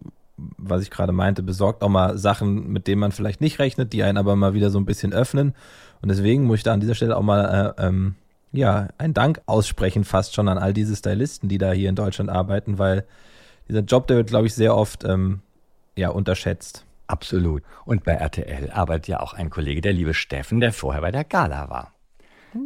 was 0.56 0.82
ich 0.82 0.90
gerade 0.90 1.12
meinte, 1.12 1.42
besorgt 1.42 1.82
auch 1.82 1.88
mal 1.88 2.16
Sachen, 2.16 2.72
mit 2.72 2.86
denen 2.86 3.00
man 3.00 3.12
vielleicht 3.12 3.40
nicht 3.40 3.58
rechnet, 3.58 3.92
die 3.92 4.02
einen 4.02 4.18
aber 4.18 4.36
mal 4.36 4.54
wieder 4.54 4.70
so 4.70 4.78
ein 4.78 4.86
bisschen 4.86 5.12
öffnen. 5.12 5.54
Und 6.00 6.08
deswegen 6.08 6.44
muss 6.44 6.58
ich 6.58 6.62
da 6.62 6.72
an 6.72 6.80
dieser 6.80 6.94
Stelle 6.94 7.16
auch 7.16 7.22
mal 7.22 7.74
äh, 7.76 7.86
ähm, 7.86 8.14
ja, 8.52 8.88
einen 8.98 9.14
Dank 9.14 9.40
aussprechen, 9.46 10.04
fast 10.04 10.34
schon 10.34 10.48
an 10.48 10.58
all 10.58 10.72
diese 10.72 10.96
Stylisten, 10.96 11.48
die 11.48 11.58
da 11.58 11.72
hier 11.72 11.88
in 11.88 11.96
Deutschland 11.96 12.30
arbeiten, 12.30 12.78
weil 12.78 13.04
dieser 13.68 13.80
Job, 13.80 14.06
der 14.06 14.16
wird, 14.16 14.28
glaube 14.28 14.46
ich, 14.46 14.54
sehr 14.54 14.74
oft 14.74 15.04
ähm, 15.04 15.40
ja, 15.96 16.08
unterschätzt. 16.10 16.86
Absolut. 17.06 17.62
Und 17.84 18.04
bei 18.04 18.12
RTL 18.12 18.70
arbeitet 18.70 19.08
ja 19.08 19.20
auch 19.20 19.34
ein 19.34 19.50
Kollege, 19.50 19.80
der 19.80 19.92
liebe 19.92 20.14
Steffen, 20.14 20.60
der 20.60 20.72
vorher 20.72 21.02
bei 21.02 21.10
der 21.10 21.24
Gala 21.24 21.68
war. 21.68 21.92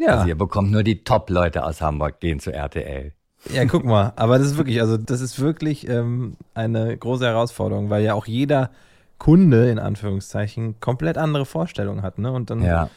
Ja. 0.01 0.17
Also 0.17 0.29
ihr 0.29 0.37
bekommt 0.37 0.71
nur 0.71 0.83
die 0.83 1.05
Top-Leute 1.05 1.65
aus 1.65 1.81
Hamburg, 1.81 2.21
gehen 2.21 2.39
zu 2.39 2.53
RTL. 2.53 3.13
Ja, 3.51 3.65
guck 3.65 3.85
mal, 3.85 4.13
aber 4.17 4.39
das 4.39 4.49
ist 4.49 4.57
wirklich, 4.57 4.81
also 4.81 4.97
das 4.97 5.21
ist 5.21 5.41
wirklich 5.41 5.89
ähm, 5.89 6.37
eine 6.55 6.97
große 6.97 7.25
Herausforderung, 7.25 7.91
weil 7.91 8.05
ja 8.05 8.15
auch 8.15 8.27
jeder 8.27 8.71
Kunde 9.19 9.71
in 9.71 9.79
Anführungszeichen 9.79 10.81
komplett 10.81 11.19
andere 11.19 11.45
Vorstellungen 11.47 12.03
hat, 12.03 12.19
ne? 12.19 12.33
Und 12.33 12.51
dann 12.51 12.63
ja. 12.63 12.89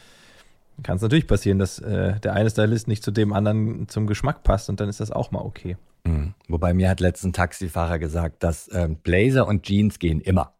kann 0.82 0.96
es 0.96 1.02
natürlich 1.02 1.26
passieren, 1.26 1.58
dass 1.58 1.78
äh, 1.78 2.18
der 2.20 2.34
eine 2.34 2.50
Stylist 2.50 2.88
nicht 2.88 3.02
zu 3.02 3.10
dem 3.10 3.32
anderen 3.32 3.88
zum 3.88 4.06
Geschmack 4.06 4.42
passt 4.42 4.68
und 4.68 4.80
dann 4.80 4.88
ist 4.88 5.00
das 5.00 5.10
auch 5.10 5.30
mal 5.30 5.40
okay. 5.40 5.76
Mhm. 6.04 6.34
Wobei 6.48 6.74
mir 6.74 6.88
hat 6.88 7.00
letzten 7.00 7.32
Taxifahrer 7.32 7.98
gesagt, 7.98 8.42
dass 8.42 8.70
ähm, 8.72 8.96
Blazer 8.96 9.46
und 9.46 9.64
Jeans 9.64 9.98
gehen 9.98 10.20
immer. 10.20 10.52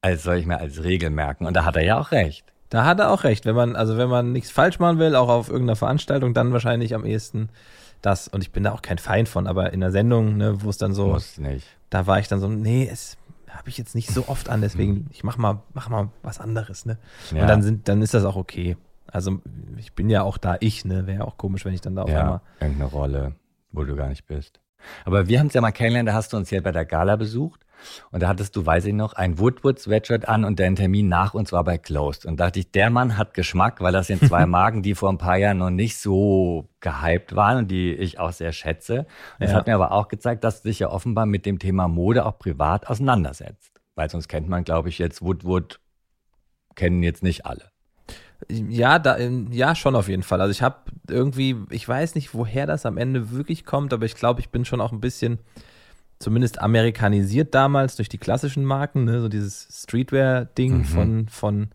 Also 0.00 0.24
soll 0.24 0.36
ich 0.36 0.46
mir 0.46 0.58
als 0.58 0.82
Regel 0.82 1.10
merken. 1.10 1.46
Und 1.46 1.54
da 1.54 1.64
hat 1.64 1.76
er 1.76 1.84
ja 1.84 1.98
auch 1.98 2.10
recht. 2.10 2.44
Da 2.68 2.84
hat 2.84 2.98
er 2.98 3.10
auch 3.10 3.24
recht. 3.24 3.46
Wenn 3.46 3.54
man, 3.54 3.76
also 3.76 3.96
wenn 3.96 4.08
man 4.08 4.32
nichts 4.32 4.50
falsch 4.50 4.78
machen 4.78 4.98
will, 4.98 5.16
auch 5.16 5.28
auf 5.28 5.48
irgendeiner 5.48 5.76
Veranstaltung, 5.76 6.34
dann 6.34 6.52
wahrscheinlich 6.52 6.94
am 6.94 7.04
ehesten 7.04 7.48
das, 8.04 8.28
und 8.28 8.42
ich 8.42 8.52
bin 8.52 8.64
da 8.64 8.72
auch 8.72 8.82
kein 8.82 8.98
Feind 8.98 9.28
von, 9.28 9.46
aber 9.46 9.72
in 9.72 9.80
der 9.80 9.90
Sendung, 9.90 10.36
ne, 10.36 10.62
wo 10.62 10.70
es 10.70 10.76
dann 10.76 10.92
so, 10.92 11.08
Muss 11.08 11.38
nicht. 11.38 11.66
da 11.90 12.06
war 12.06 12.18
ich 12.18 12.28
dann 12.28 12.40
so, 12.40 12.48
nee, 12.48 12.88
es 12.90 13.16
habe 13.48 13.68
ich 13.68 13.78
jetzt 13.78 13.94
nicht 13.94 14.10
so 14.10 14.28
oft 14.28 14.50
an, 14.50 14.60
deswegen, 14.60 14.96
hm. 14.96 15.06
ich 15.10 15.24
mach 15.24 15.38
mal, 15.38 15.62
mach 15.72 15.88
mal 15.88 16.10
was 16.22 16.40
anderes, 16.40 16.86
ne? 16.86 16.98
Ja. 17.32 17.42
Und 17.42 17.48
dann 17.48 17.62
sind, 17.62 17.88
dann 17.88 18.02
ist 18.02 18.12
das 18.12 18.24
auch 18.24 18.36
okay. 18.36 18.76
Also 19.06 19.40
ich 19.78 19.92
bin 19.92 20.10
ja 20.10 20.22
auch 20.22 20.38
da 20.38 20.56
ich, 20.60 20.84
ne? 20.84 21.06
Wäre 21.06 21.18
ja 21.20 21.24
auch 21.24 21.36
komisch, 21.36 21.64
wenn 21.64 21.72
ich 21.72 21.80
dann 21.80 21.94
da 21.94 22.02
auf 22.02 22.10
ja, 22.10 22.20
einmal. 22.20 22.40
Irgendeine 22.60 22.90
Rolle, 22.90 23.34
wo 23.70 23.84
du 23.84 23.94
gar 23.94 24.08
nicht 24.08 24.26
bist. 24.26 24.60
Aber 25.04 25.28
wir 25.28 25.38
haben 25.38 25.46
es 25.46 25.54
ja 25.54 25.60
mal 25.60 25.70
kennengelernt, 25.70 26.08
da 26.08 26.14
hast 26.14 26.32
du 26.32 26.36
uns 26.36 26.50
ja 26.50 26.60
bei 26.60 26.72
der 26.72 26.84
Gala 26.84 27.16
besucht 27.16 27.63
und 28.10 28.22
da 28.22 28.28
hattest 28.28 28.56
du, 28.56 28.64
weiß 28.64 28.86
ich 28.86 28.94
noch, 28.94 29.14
ein 29.14 29.38
Woodward 29.38 29.78
Sweatshirt 29.78 30.28
an 30.28 30.44
und 30.44 30.60
dein 30.60 30.76
Termin 30.76 31.08
nach 31.08 31.34
uns 31.34 31.52
war 31.52 31.64
bei 31.64 31.78
Closed. 31.78 32.26
Und 32.26 32.38
da 32.38 32.46
dachte 32.46 32.60
ich, 32.60 32.70
der 32.70 32.90
Mann 32.90 33.16
hat 33.16 33.34
Geschmack, 33.34 33.80
weil 33.80 33.92
das 33.92 34.06
sind 34.06 34.24
zwei 34.26 34.46
Marken, 34.46 34.82
die 34.82 34.94
vor 34.94 35.10
ein 35.10 35.18
paar 35.18 35.36
Jahren 35.36 35.58
noch 35.58 35.70
nicht 35.70 35.98
so 35.98 36.68
gehypt 36.80 37.34
waren 37.34 37.58
und 37.58 37.70
die 37.70 37.92
ich 37.94 38.18
auch 38.18 38.32
sehr 38.32 38.52
schätze. 38.52 39.06
Und 39.38 39.48
ja. 39.48 39.54
hat 39.54 39.66
mir 39.66 39.74
aber 39.74 39.92
auch 39.92 40.08
gezeigt, 40.08 40.44
dass 40.44 40.62
du 40.62 40.68
dich 40.68 40.78
ja 40.78 40.90
offenbar 40.90 41.26
mit 41.26 41.46
dem 41.46 41.58
Thema 41.58 41.88
Mode 41.88 42.26
auch 42.26 42.38
privat 42.38 42.88
auseinandersetzt. 42.88 43.80
Weil 43.94 44.10
sonst 44.10 44.28
kennt 44.28 44.48
man, 44.48 44.64
glaube 44.64 44.88
ich, 44.88 44.98
jetzt 44.98 45.22
Woodwood, 45.22 45.80
kennen 46.74 47.02
jetzt 47.02 47.22
nicht 47.22 47.46
alle. 47.46 47.70
Ja, 48.50 48.98
da, 48.98 49.18
ja, 49.18 49.74
schon 49.74 49.96
auf 49.96 50.08
jeden 50.08 50.22
Fall. 50.22 50.40
Also 50.40 50.50
ich 50.50 50.62
habe 50.62 50.76
irgendwie, 51.08 51.56
ich 51.70 51.88
weiß 51.88 52.14
nicht, 52.14 52.34
woher 52.34 52.66
das 52.66 52.84
am 52.84 52.98
Ende 52.98 53.30
wirklich 53.30 53.64
kommt, 53.64 53.92
aber 53.92 54.04
ich 54.04 54.16
glaube, 54.16 54.40
ich 54.40 54.50
bin 54.50 54.64
schon 54.64 54.80
auch 54.80 54.92
ein 54.92 55.00
bisschen 55.00 55.38
zumindest 56.24 56.62
amerikanisiert 56.62 57.54
damals 57.54 57.96
durch 57.96 58.08
die 58.08 58.16
klassischen 58.16 58.64
Marken, 58.64 59.04
ne? 59.04 59.20
so 59.20 59.28
dieses 59.28 59.68
Streetwear-Ding 59.82 60.78
mhm. 60.78 60.84
von, 60.84 61.28
von 61.28 61.68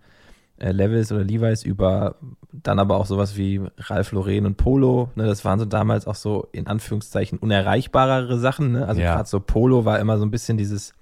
äh, 0.57 0.71
Levis 0.71 1.11
oder 1.11 1.23
Levi's 1.23 1.63
über 1.63 2.15
dann 2.51 2.79
aber 2.79 2.97
auch 2.97 3.05
sowas 3.05 3.37
wie 3.37 3.61
Ralph 3.77 4.11
Lauren 4.11 4.47
und 4.47 4.57
Polo. 4.57 5.11
Ne? 5.13 5.27
Das 5.27 5.45
waren 5.45 5.59
so 5.59 5.65
damals 5.65 6.07
auch 6.07 6.15
so 6.15 6.47
in 6.51 6.65
Anführungszeichen 6.65 7.37
unerreichbarere 7.37 8.39
Sachen. 8.39 8.71
Ne? 8.71 8.87
Also 8.87 9.01
ja. 9.01 9.13
gerade 9.13 9.29
so 9.29 9.39
Polo 9.39 9.85
war 9.85 9.99
immer 9.99 10.17
so 10.17 10.25
ein 10.25 10.31
bisschen 10.31 10.57
dieses 10.57 10.93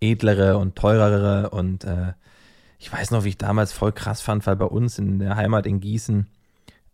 edlere 0.00 0.58
und 0.58 0.76
teurere 0.76 1.48
und 1.48 1.84
äh, 1.84 2.12
ich 2.78 2.92
weiß 2.92 3.10
noch, 3.12 3.24
wie 3.24 3.30
ich 3.30 3.38
damals 3.38 3.72
voll 3.72 3.92
krass 3.92 4.20
fand, 4.20 4.46
weil 4.46 4.56
bei 4.56 4.66
uns 4.66 4.98
in 4.98 5.18
der 5.18 5.36
Heimat 5.36 5.66
in 5.66 5.80
Gießen 5.80 6.26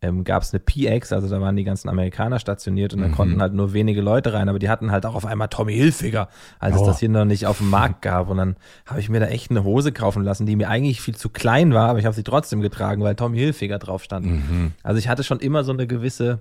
ähm, 0.04 0.22
gab 0.22 0.42
es 0.42 0.52
eine 0.52 0.60
PX, 0.60 1.12
also 1.12 1.28
da 1.28 1.40
waren 1.40 1.56
die 1.56 1.64
ganzen 1.64 1.88
Amerikaner 1.88 2.38
stationiert 2.38 2.92
und 2.92 3.00
da 3.00 3.08
mhm. 3.08 3.12
konnten 3.12 3.40
halt 3.40 3.54
nur 3.54 3.72
wenige 3.72 4.02
Leute 4.02 4.34
rein, 4.34 4.50
aber 4.50 4.58
die 4.58 4.68
hatten 4.68 4.90
halt 4.90 5.06
auch 5.06 5.14
auf 5.14 5.24
einmal 5.24 5.48
Tommy 5.48 5.72
Hilfiger, 5.72 6.28
als 6.58 6.76
oh. 6.76 6.80
es 6.80 6.86
das 6.86 7.00
hier 7.00 7.08
noch 7.08 7.24
nicht 7.24 7.46
auf 7.46 7.58
dem 7.58 7.70
Markt 7.70 8.02
gab. 8.02 8.28
Und 8.28 8.36
dann 8.36 8.56
habe 8.84 9.00
ich 9.00 9.08
mir 9.08 9.20
da 9.20 9.26
echt 9.26 9.50
eine 9.50 9.64
Hose 9.64 9.92
kaufen 9.92 10.22
lassen, 10.22 10.44
die 10.44 10.56
mir 10.56 10.68
eigentlich 10.68 11.00
viel 11.00 11.14
zu 11.14 11.30
klein 11.30 11.72
war, 11.72 11.88
aber 11.88 11.98
ich 11.98 12.04
habe 12.04 12.14
sie 12.14 12.22
trotzdem 12.22 12.60
getragen, 12.60 13.02
weil 13.02 13.14
Tommy 13.14 13.38
Hilfiger 13.38 13.78
drauf 13.78 14.04
stand. 14.04 14.26
Mhm. 14.26 14.72
Also 14.82 14.98
ich 14.98 15.08
hatte 15.08 15.24
schon 15.24 15.40
immer 15.40 15.64
so 15.64 15.72
eine 15.72 15.86
gewisse, 15.86 16.40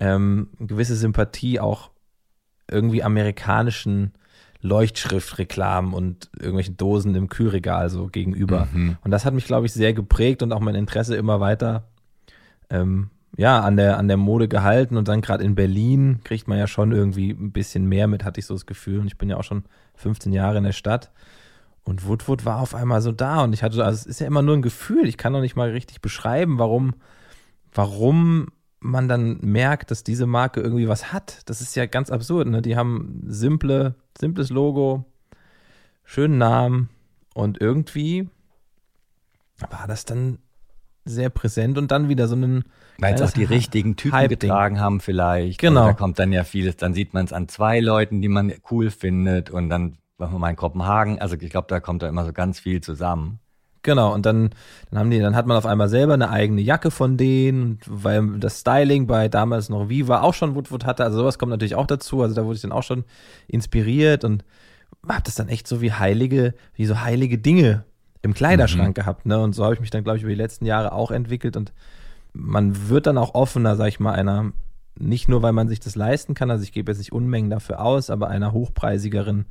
ähm, 0.00 0.48
gewisse 0.58 0.96
Sympathie 0.96 1.60
auch 1.60 1.90
irgendwie 2.68 3.04
amerikanischen 3.04 4.12
Leuchtschriftreklamen 4.60 5.94
und 5.94 6.30
irgendwelchen 6.34 6.76
Dosen 6.76 7.14
im 7.14 7.28
Kühlregal 7.28 7.90
so 7.90 8.08
gegenüber. 8.08 8.66
Mhm. 8.72 8.96
Und 9.04 9.12
das 9.12 9.24
hat 9.24 9.34
mich, 9.34 9.44
glaube 9.44 9.66
ich, 9.66 9.72
sehr 9.72 9.92
geprägt 9.92 10.42
und 10.42 10.52
auch 10.52 10.58
mein 10.58 10.74
Interesse 10.74 11.14
immer 11.14 11.38
weiter 11.38 11.84
ähm, 12.70 13.10
ja, 13.36 13.60
an 13.60 13.76
der, 13.76 13.98
an 13.98 14.08
der 14.08 14.16
Mode 14.16 14.48
gehalten 14.48 14.96
und 14.96 15.08
dann 15.08 15.20
gerade 15.20 15.44
in 15.44 15.54
Berlin 15.54 16.20
kriegt 16.24 16.48
man 16.48 16.58
ja 16.58 16.66
schon 16.66 16.92
irgendwie 16.92 17.30
ein 17.30 17.52
bisschen 17.52 17.86
mehr 17.86 18.06
mit, 18.06 18.24
hatte 18.24 18.40
ich 18.40 18.46
so 18.46 18.54
das 18.54 18.66
Gefühl. 18.66 19.00
Und 19.00 19.06
ich 19.06 19.18
bin 19.18 19.28
ja 19.28 19.36
auch 19.36 19.44
schon 19.44 19.64
15 19.96 20.32
Jahre 20.32 20.58
in 20.58 20.64
der 20.64 20.72
Stadt. 20.72 21.10
Und 21.84 22.06
Woodwood 22.06 22.44
war 22.44 22.60
auf 22.60 22.74
einmal 22.74 23.00
so 23.00 23.12
da 23.12 23.44
und 23.44 23.52
ich 23.52 23.62
hatte, 23.62 23.84
also 23.84 23.96
es 23.96 24.06
ist 24.06 24.20
ja 24.20 24.26
immer 24.26 24.42
nur 24.42 24.56
ein 24.56 24.62
Gefühl, 24.62 25.06
ich 25.06 25.16
kann 25.16 25.32
noch 25.32 25.40
nicht 25.40 25.54
mal 25.54 25.70
richtig 25.70 26.00
beschreiben, 26.00 26.58
warum, 26.58 26.94
warum 27.72 28.48
man 28.80 29.08
dann 29.08 29.38
merkt, 29.40 29.90
dass 29.90 30.02
diese 30.02 30.26
Marke 30.26 30.60
irgendwie 30.60 30.88
was 30.88 31.12
hat. 31.12 31.42
Das 31.46 31.60
ist 31.60 31.76
ja 31.76 31.86
ganz 31.86 32.10
absurd, 32.10 32.48
ne? 32.48 32.60
Die 32.60 32.76
haben 32.76 33.22
simple, 33.26 33.94
simples 34.18 34.50
Logo, 34.50 35.04
schönen 36.04 36.38
Namen 36.38 36.88
und 37.34 37.60
irgendwie 37.60 38.28
war 39.70 39.86
das 39.86 40.04
dann 40.04 40.38
sehr 41.06 41.30
präsent 41.30 41.78
und 41.78 41.90
dann 41.90 42.08
wieder 42.08 42.28
so 42.28 42.34
einen. 42.34 42.64
Weil 42.98 43.14
es 43.14 43.22
auch 43.22 43.30
die 43.30 43.44
richtigen 43.44 43.96
Typen 43.96 44.28
getragen 44.28 44.80
haben 44.80 45.00
vielleicht. 45.00 45.60
Genau. 45.60 45.82
Und 45.82 45.86
da 45.86 45.92
kommt 45.92 46.18
dann 46.18 46.32
ja 46.32 46.44
vieles, 46.44 46.76
dann 46.76 46.94
sieht 46.94 47.14
man 47.14 47.24
es 47.24 47.32
an 47.32 47.48
zwei 47.48 47.80
Leuten, 47.80 48.20
die 48.20 48.28
man 48.28 48.52
cool 48.70 48.90
findet 48.90 49.50
und 49.50 49.68
dann, 49.68 49.98
machen 50.18 50.34
wir 50.34 50.38
mal 50.38 50.50
in 50.50 50.56
Kopenhagen, 50.56 51.20
also 51.20 51.36
ich 51.38 51.50
glaube, 51.50 51.66
da 51.68 51.80
kommt 51.80 52.02
da 52.02 52.08
immer 52.08 52.24
so 52.24 52.32
ganz 52.32 52.58
viel 52.58 52.80
zusammen. 52.80 53.38
Genau, 53.82 54.12
und 54.12 54.26
dann, 54.26 54.50
dann 54.90 54.98
haben 54.98 55.10
die, 55.10 55.20
dann 55.20 55.36
hat 55.36 55.46
man 55.46 55.56
auf 55.56 55.66
einmal 55.66 55.88
selber 55.88 56.14
eine 56.14 56.30
eigene 56.30 56.60
Jacke 56.60 56.90
von 56.90 57.16
denen, 57.16 57.78
weil 57.86 58.38
das 58.38 58.60
Styling 58.60 59.06
bei 59.06 59.28
damals 59.28 59.68
noch 59.68 59.88
Viva 59.88 60.22
auch 60.22 60.34
schon 60.34 60.56
Woodwood 60.56 60.86
hatte, 60.86 61.04
also 61.04 61.18
sowas 61.18 61.38
kommt 61.38 61.50
natürlich 61.50 61.76
auch 61.76 61.86
dazu, 61.86 62.22
also 62.22 62.34
da 62.34 62.44
wurde 62.44 62.56
ich 62.56 62.62
dann 62.62 62.72
auch 62.72 62.82
schon 62.82 63.04
inspiriert 63.46 64.24
und 64.24 64.44
hab 65.06 65.22
das 65.22 65.36
dann 65.36 65.48
echt 65.48 65.68
so 65.68 65.80
wie 65.82 65.92
heilige, 65.92 66.54
wie 66.74 66.86
so 66.86 67.00
heilige 67.00 67.38
Dinge 67.38 67.84
im 68.22 68.34
Kleiderschrank 68.34 68.88
mhm. 68.88 68.94
gehabt, 68.94 69.26
ne? 69.26 69.40
Und 69.40 69.54
so 69.54 69.64
habe 69.64 69.74
ich 69.74 69.80
mich 69.80 69.90
dann, 69.90 70.04
glaube 70.04 70.16
ich, 70.18 70.22
über 70.22 70.30
die 70.30 70.36
letzten 70.36 70.66
Jahre 70.66 70.92
auch 70.92 71.10
entwickelt 71.10 71.56
und 71.56 71.72
man 72.32 72.88
wird 72.88 73.06
dann 73.06 73.18
auch 73.18 73.34
offener, 73.34 73.76
sag 73.76 73.88
ich 73.88 74.00
mal, 74.00 74.12
einer, 74.12 74.52
nicht 74.98 75.28
nur, 75.28 75.42
weil 75.42 75.52
man 75.52 75.68
sich 75.68 75.80
das 75.80 75.94
leisten 75.94 76.34
kann, 76.34 76.50
also 76.50 76.62
ich 76.62 76.72
gebe 76.72 76.90
jetzt 76.90 76.98
nicht 76.98 77.12
Unmengen 77.12 77.50
dafür 77.50 77.80
aus, 77.80 78.10
aber 78.10 78.28
einer 78.28 78.52
hochpreisigeren 78.52 79.46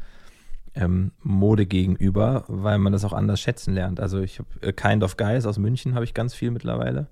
ähm, 0.76 1.12
Mode 1.24 1.66
gegenüber, 1.66 2.44
weil 2.48 2.78
man 2.78 2.94
das 2.94 3.06
auch 3.06 3.14
anders 3.14 3.40
schätzen 3.40 3.74
lernt. 3.74 4.00
Also 4.00 4.20
ich 4.20 4.40
habe 4.40 4.50
äh, 4.62 4.74
Kind 4.74 5.04
of 5.04 5.18
Guys 5.18 5.46
aus 5.46 5.58
München 5.58 5.96
habe 5.96 6.06
ich 6.06 6.14
ganz 6.14 6.34
viel 6.34 6.52
mittlerweile. 6.52 7.08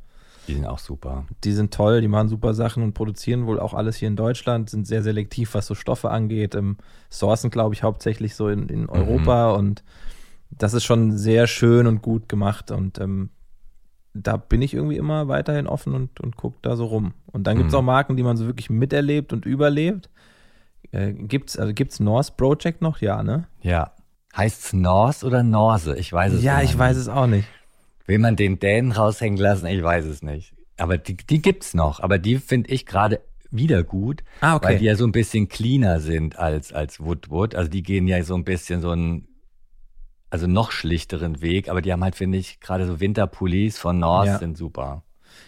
Die 0.48 0.56
sind 0.56 0.66
auch 0.66 0.80
super. 0.80 1.26
Die 1.46 1.54
sind 1.54 1.74
toll, 1.74 2.02
die 2.02 2.10
machen 2.10 2.28
super 2.28 2.54
Sachen 2.54 2.84
und 2.84 2.94
produzieren 2.94 3.46
wohl 3.46 3.60
auch 3.60 3.74
alles 3.74 3.96
hier 3.96 4.10
in 4.10 4.18
Deutschland, 4.18 4.70
sind 4.70 4.86
sehr 4.86 5.02
selektiv, 5.02 5.54
was 5.54 5.66
so 5.66 5.76
Stoffe 5.76 6.10
angeht. 6.10 6.54
Ähm, 6.54 6.78
sourcen, 7.10 7.50
glaube 7.50 7.74
ich, 7.74 7.84
hauptsächlich 7.84 8.36
so 8.36 8.50
in, 8.50 8.68
in 8.68 8.82
mhm. 8.82 8.90
Europa 8.90 9.54
mhm. 9.54 9.60
und 9.60 9.84
das 10.58 10.74
ist 10.74 10.84
schon 10.84 11.18
sehr 11.18 11.48
schön 11.48 11.88
und 11.88 12.02
gut 12.02 12.30
gemacht 12.30 12.72
und 12.72 13.00
ähm, 13.00 13.30
da 14.14 14.38
bin 14.38 14.62
ich 14.62 14.74
irgendwie 14.74 14.98
immer 14.98 15.28
weiterhin 15.28 15.68
offen 15.68 15.94
und, 15.94 16.20
und 16.20 16.38
gucke 16.38 16.58
da 16.62 16.76
so 16.76 16.86
rum. 16.86 17.14
Und 17.26 17.48
dann 17.48 17.58
gibt 17.58 17.70
es 17.70 17.74
mhm. 17.74 17.80
auch 17.80 17.84
Marken, 17.84 18.16
die 18.16 18.24
man 18.24 18.38
so 18.38 18.46
wirklich 18.46 18.70
miterlebt 18.70 19.34
und 19.34 19.46
überlebt. 19.46 20.10
Äh, 20.92 21.14
gibt's, 21.14 21.58
also 21.58 21.74
gibt's 21.74 22.00
Norse 22.00 22.32
Project 22.38 22.82
noch? 22.82 23.02
Ja, 23.02 23.24
ne? 23.24 23.48
Ja. 23.62 23.92
Heißt 24.36 24.66
es 24.66 24.74
Norse 24.74 25.26
oder 25.26 25.42
Norse? 25.42 25.98
Ich 25.98 26.14
weiß 26.14 26.34
es 26.34 26.44
ja, 26.44 26.58
nicht. 26.58 26.66
Ja, 26.66 26.72
ich 26.72 26.78
weiß 26.78 26.98
es 26.98 27.08
auch 27.08 27.28
nicht. 27.28 27.48
Will 28.06 28.20
man 28.20 28.36
den 28.36 28.60
Dänen 28.60 28.92
raushängen 28.92 29.40
lassen? 29.40 29.66
Ich 29.66 29.82
weiß 29.82 30.06
es 30.06 30.22
nicht. 30.22 30.54
Aber 30.78 30.98
die, 30.98 31.18
die 31.18 31.42
gibt's 31.42 31.74
noch. 31.74 32.00
Aber 32.00 32.20
die 32.20 32.38
finde 32.38 32.70
ich 32.70 32.86
gerade 32.86 33.22
wieder 33.50 33.84
gut, 33.84 34.24
ah, 34.42 34.56
okay. 34.56 34.68
weil 34.68 34.78
die 34.80 34.86
ja 34.86 34.96
so 34.96 35.06
ein 35.06 35.12
bisschen 35.12 35.48
cleaner 35.48 36.00
sind 36.00 36.38
als, 36.38 36.74
als 36.74 37.00
Woodwood. 37.00 37.56
Also 37.56 37.70
die 37.70 37.84
gehen 37.84 38.08
ja 38.08 38.24
so 38.24 38.36
ein 38.36 38.44
bisschen 38.44 38.82
so 38.82 38.90
einen, 38.90 39.28
also 40.34 40.48
noch 40.48 40.72
schlichteren 40.72 41.44
Weg, 41.44 41.70
aber 41.70 41.84
die 41.84 41.94
haben 41.94 42.04
halt, 42.04 42.16
finde 42.16 42.40
ich, 42.40 42.60
gerade 42.60 42.88
so 42.88 43.00
Winterpullis 43.00 43.78
von 43.78 44.00
North 44.00 44.26
ja. 44.26 44.40
sind 44.40 44.58
super. 44.58 45.04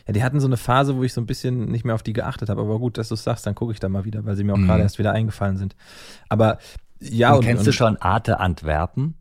Ja, 0.05 0.13
die 0.13 0.23
hatten 0.23 0.39
so 0.39 0.45
eine 0.45 0.57
Phase, 0.57 0.95
wo 0.95 1.03
ich 1.03 1.11
so 1.11 1.21
ein 1.21 1.25
bisschen 1.25 1.71
nicht 1.71 1.85
mehr 1.85 1.95
auf 1.95 2.03
die 2.03 2.13
geachtet 2.13 2.49
habe, 2.49 2.61
aber 2.61 2.77
gut, 2.77 2.99
dass 2.99 3.07
du 3.07 3.15
es 3.15 3.23
sagst, 3.23 3.47
dann 3.47 3.55
gucke 3.55 3.73
ich 3.73 3.79
da 3.79 3.89
mal 3.89 4.05
wieder, 4.05 4.27
weil 4.27 4.35
sie 4.35 4.43
mir 4.43 4.53
auch 4.53 4.57
mhm. 4.57 4.67
gerade 4.67 4.83
erst 4.83 4.99
wieder 4.99 5.11
eingefallen 5.11 5.57
sind. 5.57 5.75
Aber 6.29 6.59
ja. 6.99 7.31
Und, 7.31 7.39
und 7.39 7.45
kennst 7.45 7.61
und, 7.61 7.65
du 7.65 7.73
schon 7.73 7.97
Arte 7.97 8.39
Antwerpen? 8.39 9.15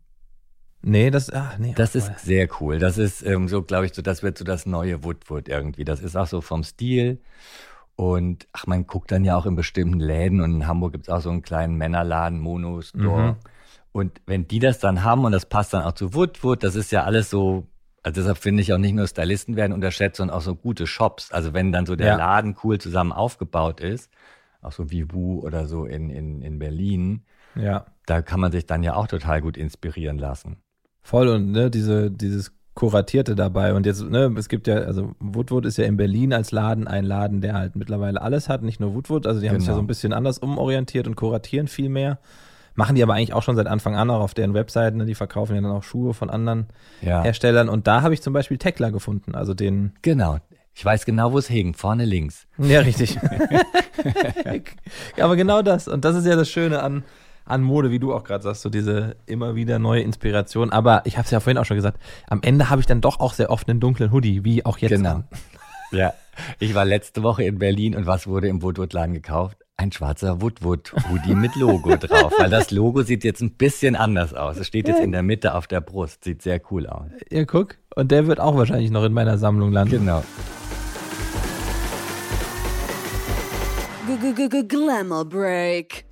Nee, 0.83 1.09
das, 1.09 1.33
ach, 1.33 1.57
nee. 1.57 1.73
Das 1.75 1.95
ist 1.95 2.19
sehr 2.19 2.47
cool. 2.61 2.77
Das 2.77 2.99
ist 2.99 3.25
ähm, 3.25 3.47
so, 3.47 3.63
glaube 3.63 3.87
ich, 3.87 3.95
so, 3.95 4.03
das 4.03 4.21
wird 4.21 4.37
so 4.37 4.45
das 4.45 4.67
neue 4.67 5.03
Woodwood 5.03 5.49
irgendwie. 5.49 5.83
Das 5.83 5.99
ist 5.99 6.15
auch 6.15 6.27
so 6.27 6.41
vom 6.41 6.63
Stil. 6.63 7.21
Und 7.95 8.47
ach, 8.53 8.67
man 8.67 8.85
guckt 8.85 9.11
dann 9.11 9.25
ja 9.25 9.35
auch 9.35 9.47
in 9.47 9.55
bestimmten 9.55 9.99
Läden 9.99 10.41
und 10.41 10.53
in 10.53 10.67
Hamburg 10.67 10.91
gibt 10.91 11.07
es 11.07 11.09
auch 11.09 11.21
so 11.21 11.31
einen 11.31 11.41
kleinen 11.41 11.75
Männerladen, 11.75 12.39
Mono-Store. 12.39 13.31
Mhm. 13.31 13.35
Und 13.95 14.19
wenn 14.25 14.45
die 14.45 14.59
das 14.59 14.79
dann 14.79 15.05
haben 15.05 15.23
und 15.23 15.31
das 15.31 15.45
passt 15.45 15.73
dann 15.73 15.83
auch 15.83 15.93
zu 15.93 16.13
Woodwood, 16.13 16.65
das 16.65 16.75
ist 16.75 16.91
ja 16.91 17.05
alles 17.05 17.29
so, 17.29 17.65
also 18.03 18.19
deshalb 18.19 18.37
finde 18.37 18.61
ich 18.61 18.73
auch 18.73 18.77
nicht 18.77 18.93
nur 18.93 19.07
Stylisten 19.07 19.55
werden 19.55 19.71
unterschätzt, 19.71 20.17
sondern 20.17 20.35
auch 20.35 20.41
so 20.41 20.53
gute 20.53 20.85
Shops. 20.85 21.31
Also 21.31 21.53
wenn 21.53 21.71
dann 21.71 21.85
so 21.85 21.95
der 21.95 22.07
ja. 22.07 22.17
Laden 22.17 22.57
cool 22.61 22.77
zusammen 22.77 23.13
aufgebaut 23.13 23.79
ist, 23.79 24.11
auch 24.61 24.73
so 24.73 24.91
wie 24.91 25.13
Wu 25.13 25.39
oder 25.39 25.65
so 25.65 25.85
in, 25.85 26.09
in, 26.09 26.41
in 26.41 26.59
Berlin, 26.59 27.23
ja. 27.55 27.85
da 28.05 28.21
kann 28.21 28.41
man 28.41 28.51
sich 28.51 28.65
dann 28.65 28.83
ja 28.83 28.95
auch 28.95 29.07
total 29.07 29.39
gut 29.39 29.55
inspirieren 29.55 30.17
lassen. 30.17 30.57
Voll 31.01 31.29
und 31.29 31.53
ne, 31.53 31.71
diese, 31.71 32.11
dieses 32.11 32.51
Kuratierte 32.73 33.33
dabei. 33.33 33.73
Und 33.75 33.85
jetzt, 33.85 34.03
ne, 34.03 34.29
es 34.37 34.49
gibt 34.49 34.67
ja, 34.67 34.75
also 34.75 35.15
Woodwood 35.21 35.65
ist 35.65 35.77
ja 35.77 35.85
in 35.85 35.95
Berlin 35.95 36.33
als 36.33 36.51
Laden 36.51 36.89
ein 36.89 37.05
Laden, 37.05 37.39
der 37.39 37.53
halt 37.53 37.77
mittlerweile 37.77 38.21
alles 38.21 38.49
hat, 38.49 38.61
nicht 38.61 38.81
nur 38.81 38.93
Woodwood. 38.93 39.25
Also 39.25 39.39
die 39.39 39.49
haben 39.49 39.61
sich 39.61 39.69
ja 39.69 39.73
so 39.73 39.77
genau. 39.77 39.85
ein 39.85 39.87
bisschen 39.87 40.11
anders 40.11 40.39
umorientiert 40.39 41.07
und 41.07 41.15
kuratieren 41.15 41.69
viel 41.69 41.87
mehr. 41.87 42.19
Machen 42.75 42.95
die 42.95 43.03
aber 43.03 43.13
eigentlich 43.13 43.33
auch 43.33 43.43
schon 43.43 43.55
seit 43.55 43.67
Anfang 43.67 43.95
an 43.95 44.09
auch 44.09 44.19
auf 44.19 44.33
deren 44.33 44.53
Webseiten. 44.53 44.97
Ne? 44.97 45.05
Die 45.05 45.15
verkaufen 45.15 45.55
ja 45.55 45.61
dann 45.61 45.71
auch 45.71 45.83
Schuhe 45.83 46.13
von 46.13 46.29
anderen 46.29 46.67
ja. 47.01 47.23
Herstellern. 47.23 47.69
Und 47.69 47.87
da 47.87 48.01
habe 48.01 48.13
ich 48.13 48.21
zum 48.21 48.33
Beispiel 48.33 48.57
Tekla 48.57 48.89
gefunden, 48.89 49.33
also 49.33 49.53
den. 49.53 49.93
Genau. 50.01 50.37
Ich 50.73 50.83
weiß 50.83 51.05
genau, 51.05 51.31
wo 51.31 51.37
es 51.37 51.47
hing, 51.47 51.73
vorne 51.73 52.03
links. 52.03 52.47
Ja, 52.57 52.81
richtig. 52.81 53.17
ja, 55.15 55.23
aber 55.23 55.37
genau 55.37 55.61
das. 55.61 55.87
Und 55.87 56.03
das 56.03 56.17
ist 56.17 56.25
ja 56.25 56.35
das 56.35 56.49
Schöne 56.49 56.83
an, 56.83 57.05
an 57.45 57.63
Mode, 57.63 57.91
wie 57.91 57.99
du 57.99 58.13
auch 58.13 58.25
gerade 58.25 58.43
sagst, 58.43 58.61
so 58.61 58.69
diese 58.69 59.15
immer 59.25 59.55
wieder 59.55 59.79
neue 59.79 60.01
Inspiration. 60.01 60.71
Aber 60.71 61.03
ich 61.05 61.17
habe 61.17 61.23
es 61.25 61.31
ja 61.31 61.39
vorhin 61.39 61.57
auch 61.57 61.65
schon 61.65 61.77
gesagt, 61.77 61.97
am 62.27 62.41
Ende 62.41 62.69
habe 62.69 62.81
ich 62.81 62.87
dann 62.87 62.99
doch 62.99 63.21
auch 63.21 63.33
sehr 63.33 63.51
oft 63.51 63.69
einen 63.69 63.79
dunklen 63.79 64.11
Hoodie, 64.11 64.43
wie 64.43 64.65
auch 64.65 64.77
jetzt. 64.79 64.91
Genau. 64.91 65.11
An. 65.11 65.27
Ja, 65.91 66.13
ich 66.59 66.75
war 66.75 66.83
letzte 66.83 67.23
Woche 67.23 67.43
in 67.43 67.57
Berlin 67.57 67.95
und 67.95 68.05
was 68.05 68.27
wurde 68.27 68.49
im 68.49 68.61
Woodwood-Laden 68.61 69.13
gekauft? 69.13 69.64
Ein 69.77 69.91
schwarzer 69.91 70.41
Woodwood-Hoodie 70.41 71.35
mit 71.35 71.55
Logo 71.55 71.97
drauf, 71.97 72.33
weil 72.37 72.49
das 72.49 72.71
Logo 72.71 73.03
sieht 73.03 73.25
jetzt 73.25 73.41
ein 73.41 73.51
bisschen 73.51 73.97
anders 73.97 74.33
aus. 74.33 74.57
Es 74.57 74.67
steht 74.67 74.87
jetzt 74.87 75.01
in 75.01 75.11
der 75.11 75.21
Mitte 75.21 75.53
auf 75.53 75.67
der 75.67 75.81
Brust, 75.81 76.23
sieht 76.23 76.41
sehr 76.41 76.61
cool 76.71 76.87
aus. 76.87 77.11
Ja, 77.29 77.43
guck. 77.43 77.77
Und 77.93 78.09
der 78.09 78.25
wird 78.25 78.39
auch 78.39 78.55
wahrscheinlich 78.55 78.89
noch 78.89 79.03
in 79.03 79.11
meiner 79.11 79.37
Sammlung 79.37 79.73
landen. 79.73 79.99
Genau. 79.99 80.23
Glamour 84.67 85.25
Break. 85.25 86.05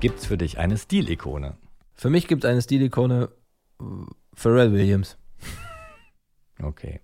Gibt's 0.00 0.26
für 0.26 0.36
dich 0.36 0.58
eine 0.58 0.76
Stilikone? 0.76 1.56
Für 1.94 2.10
mich 2.10 2.28
gibt 2.28 2.44
es 2.44 2.50
eine 2.50 2.60
Stilikone 2.60 3.30
äh, 3.80 3.84
Pharrell 4.34 4.72
Williams. 4.72 5.16
Okay. 6.62 7.00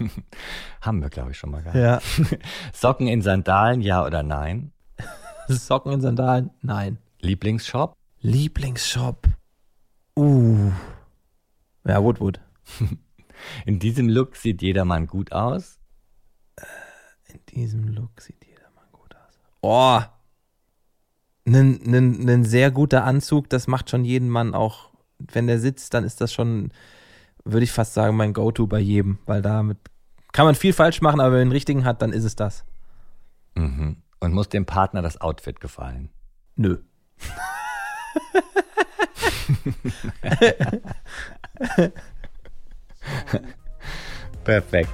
Haben 0.80 1.02
wir, 1.02 1.10
glaube 1.10 1.32
ich, 1.32 1.38
schon 1.38 1.50
mal 1.50 1.62
gehabt. 1.62 1.76
Ja. 1.76 2.00
Socken 2.72 3.08
in 3.08 3.22
Sandalen, 3.22 3.80
ja 3.80 4.04
oder 4.04 4.22
nein? 4.22 4.72
Socken 5.48 5.92
in 5.92 6.00
Sandalen, 6.00 6.50
nein. 6.62 6.98
Lieblingsshop? 7.20 7.94
Lieblingsshop. 8.20 9.28
Uh. 10.16 10.70
Ja, 11.84 12.02
Woodwood. 12.02 12.40
In 13.66 13.78
diesem 13.78 14.08
Look 14.08 14.36
sieht 14.36 14.62
jedermann 14.62 15.06
gut 15.06 15.32
aus. 15.32 15.78
In 17.28 17.40
diesem 17.48 17.88
Look 17.88 18.20
sieht 18.20 18.44
jedermann 18.44 18.86
gut 18.92 19.14
aus. 19.16 19.40
Oh, 19.62 20.00
ein 21.46 22.44
sehr 22.44 22.70
guter 22.70 23.04
Anzug, 23.04 23.48
das 23.48 23.66
macht 23.66 23.90
schon 23.90 24.04
jeden 24.04 24.28
Mann 24.28 24.54
auch, 24.54 24.90
wenn 25.18 25.46
der 25.46 25.58
sitzt, 25.58 25.94
dann 25.94 26.04
ist 26.04 26.20
das 26.20 26.32
schon, 26.32 26.70
würde 27.44 27.64
ich 27.64 27.72
fast 27.72 27.94
sagen, 27.94 28.16
mein 28.16 28.32
Go-To 28.32 28.66
bei 28.66 28.78
jedem, 28.78 29.18
weil 29.26 29.42
damit 29.42 29.78
kann 30.32 30.46
man 30.46 30.54
viel 30.54 30.72
falsch 30.72 31.02
machen, 31.02 31.20
aber 31.20 31.32
wenn 31.32 31.40
man 31.40 31.48
den 31.48 31.52
richtigen 31.52 31.84
hat, 31.84 32.02
dann 32.02 32.12
ist 32.12 32.24
es 32.24 32.36
das. 32.36 32.64
Mhm. 33.54 33.96
Und 34.20 34.32
muss 34.32 34.48
dem 34.48 34.66
Partner 34.66 35.02
das 35.02 35.20
Outfit 35.20 35.60
gefallen? 35.60 36.10
Nö. 36.56 36.78
Perfekt. 44.44 44.90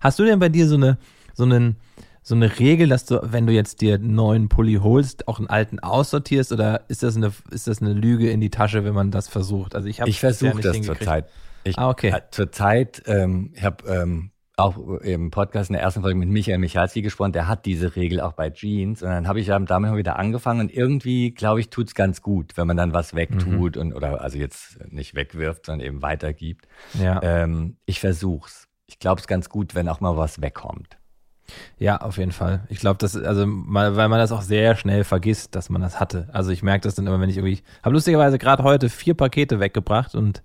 Hast 0.00 0.18
du 0.18 0.24
denn 0.24 0.38
bei 0.38 0.48
dir 0.48 0.68
so 0.68 0.76
eine, 0.76 0.96
so 1.34 1.44
einen, 1.44 1.76
so 2.28 2.34
eine 2.34 2.58
Regel, 2.58 2.88
dass 2.88 3.06
du, 3.06 3.20
wenn 3.22 3.46
du 3.46 3.52
jetzt 3.52 3.80
dir 3.80 3.94
einen 3.94 4.14
neuen 4.14 4.48
Pulli 4.48 4.74
holst, 4.74 5.28
auch 5.28 5.38
einen 5.38 5.48
alten 5.48 5.78
aussortierst 5.78 6.52
oder 6.52 6.82
ist 6.88 7.02
das 7.02 7.16
eine, 7.16 7.32
ist 7.50 7.66
das 7.66 7.80
eine 7.80 7.92
Lüge 7.92 8.30
in 8.30 8.40
die 8.40 8.50
Tasche, 8.50 8.84
wenn 8.84 8.94
man 8.94 9.10
das 9.10 9.28
versucht? 9.28 9.74
Also 9.74 9.88
ich 9.88 10.00
habe 10.00 10.10
ich 10.10 10.20
versuche 10.20 10.60
das 10.60 10.80
zurzeit. 10.82 11.26
Ah, 11.76 11.88
okay. 11.90 12.10
Äh, 12.10 12.20
zurzeit, 12.30 13.02
ähm, 13.06 13.52
ich 13.54 13.62
habe 13.62 13.84
ähm, 13.88 14.30
auch 14.56 14.78
im 15.00 15.30
Podcast 15.30 15.70
in 15.70 15.74
der 15.74 15.82
ersten 15.82 16.02
Folge 16.02 16.18
mit 16.18 16.28
Michael 16.28 16.58
Michalski 16.58 17.02
gesprochen, 17.02 17.32
der 17.32 17.48
hat 17.48 17.66
diese 17.66 17.96
Regel 17.96 18.20
auch 18.20 18.32
bei 18.32 18.50
Jeans. 18.50 19.02
Und 19.02 19.08
dann 19.08 19.28
habe 19.28 19.40
ich 19.40 19.46
damit 19.46 19.70
mal 19.70 19.96
wieder 19.96 20.18
angefangen 20.18 20.60
und 20.60 20.72
irgendwie, 20.72 21.30
glaube 21.30 21.60
ich, 21.60 21.70
tut's 21.70 21.94
ganz 21.94 22.22
gut, 22.22 22.56
wenn 22.56 22.66
man 22.66 22.76
dann 22.76 22.92
was 22.92 23.14
wegtut 23.14 23.76
mhm. 23.76 23.82
und 23.82 23.94
oder 23.94 24.20
also 24.20 24.38
jetzt 24.38 24.78
nicht 24.90 25.14
wegwirft, 25.14 25.66
sondern 25.66 25.86
eben 25.86 26.02
weitergibt. 26.02 26.66
Ja. 26.94 27.22
Ähm, 27.22 27.76
ich 27.86 28.00
versuch's 28.00 28.68
ich 28.88 28.98
glaube, 28.98 29.20
es 29.20 29.26
ganz 29.26 29.48
gut, 29.48 29.74
wenn 29.74 29.88
auch 29.88 30.00
mal 30.00 30.16
was 30.16 30.40
wegkommt. 30.40 30.98
Ja, 31.78 31.98
auf 31.98 32.18
jeden 32.18 32.32
Fall. 32.32 32.60
Ich 32.68 32.78
glaube, 32.78 32.98
das, 32.98 33.16
also, 33.16 33.44
weil 33.46 34.08
man 34.08 34.18
das 34.18 34.32
auch 34.32 34.42
sehr 34.42 34.76
schnell 34.76 35.04
vergisst, 35.04 35.54
dass 35.54 35.70
man 35.70 35.80
das 35.80 36.00
hatte. 36.00 36.28
Also 36.32 36.50
ich 36.50 36.62
merke 36.62 36.82
das 36.82 36.94
dann 36.94 37.06
immer, 37.06 37.20
wenn 37.20 37.30
ich 37.30 37.36
irgendwie, 37.36 37.62
habe 37.82 37.94
lustigerweise 37.94 38.38
gerade 38.38 38.62
heute 38.62 38.88
vier 38.88 39.14
Pakete 39.14 39.60
weggebracht 39.60 40.14
und 40.14 40.42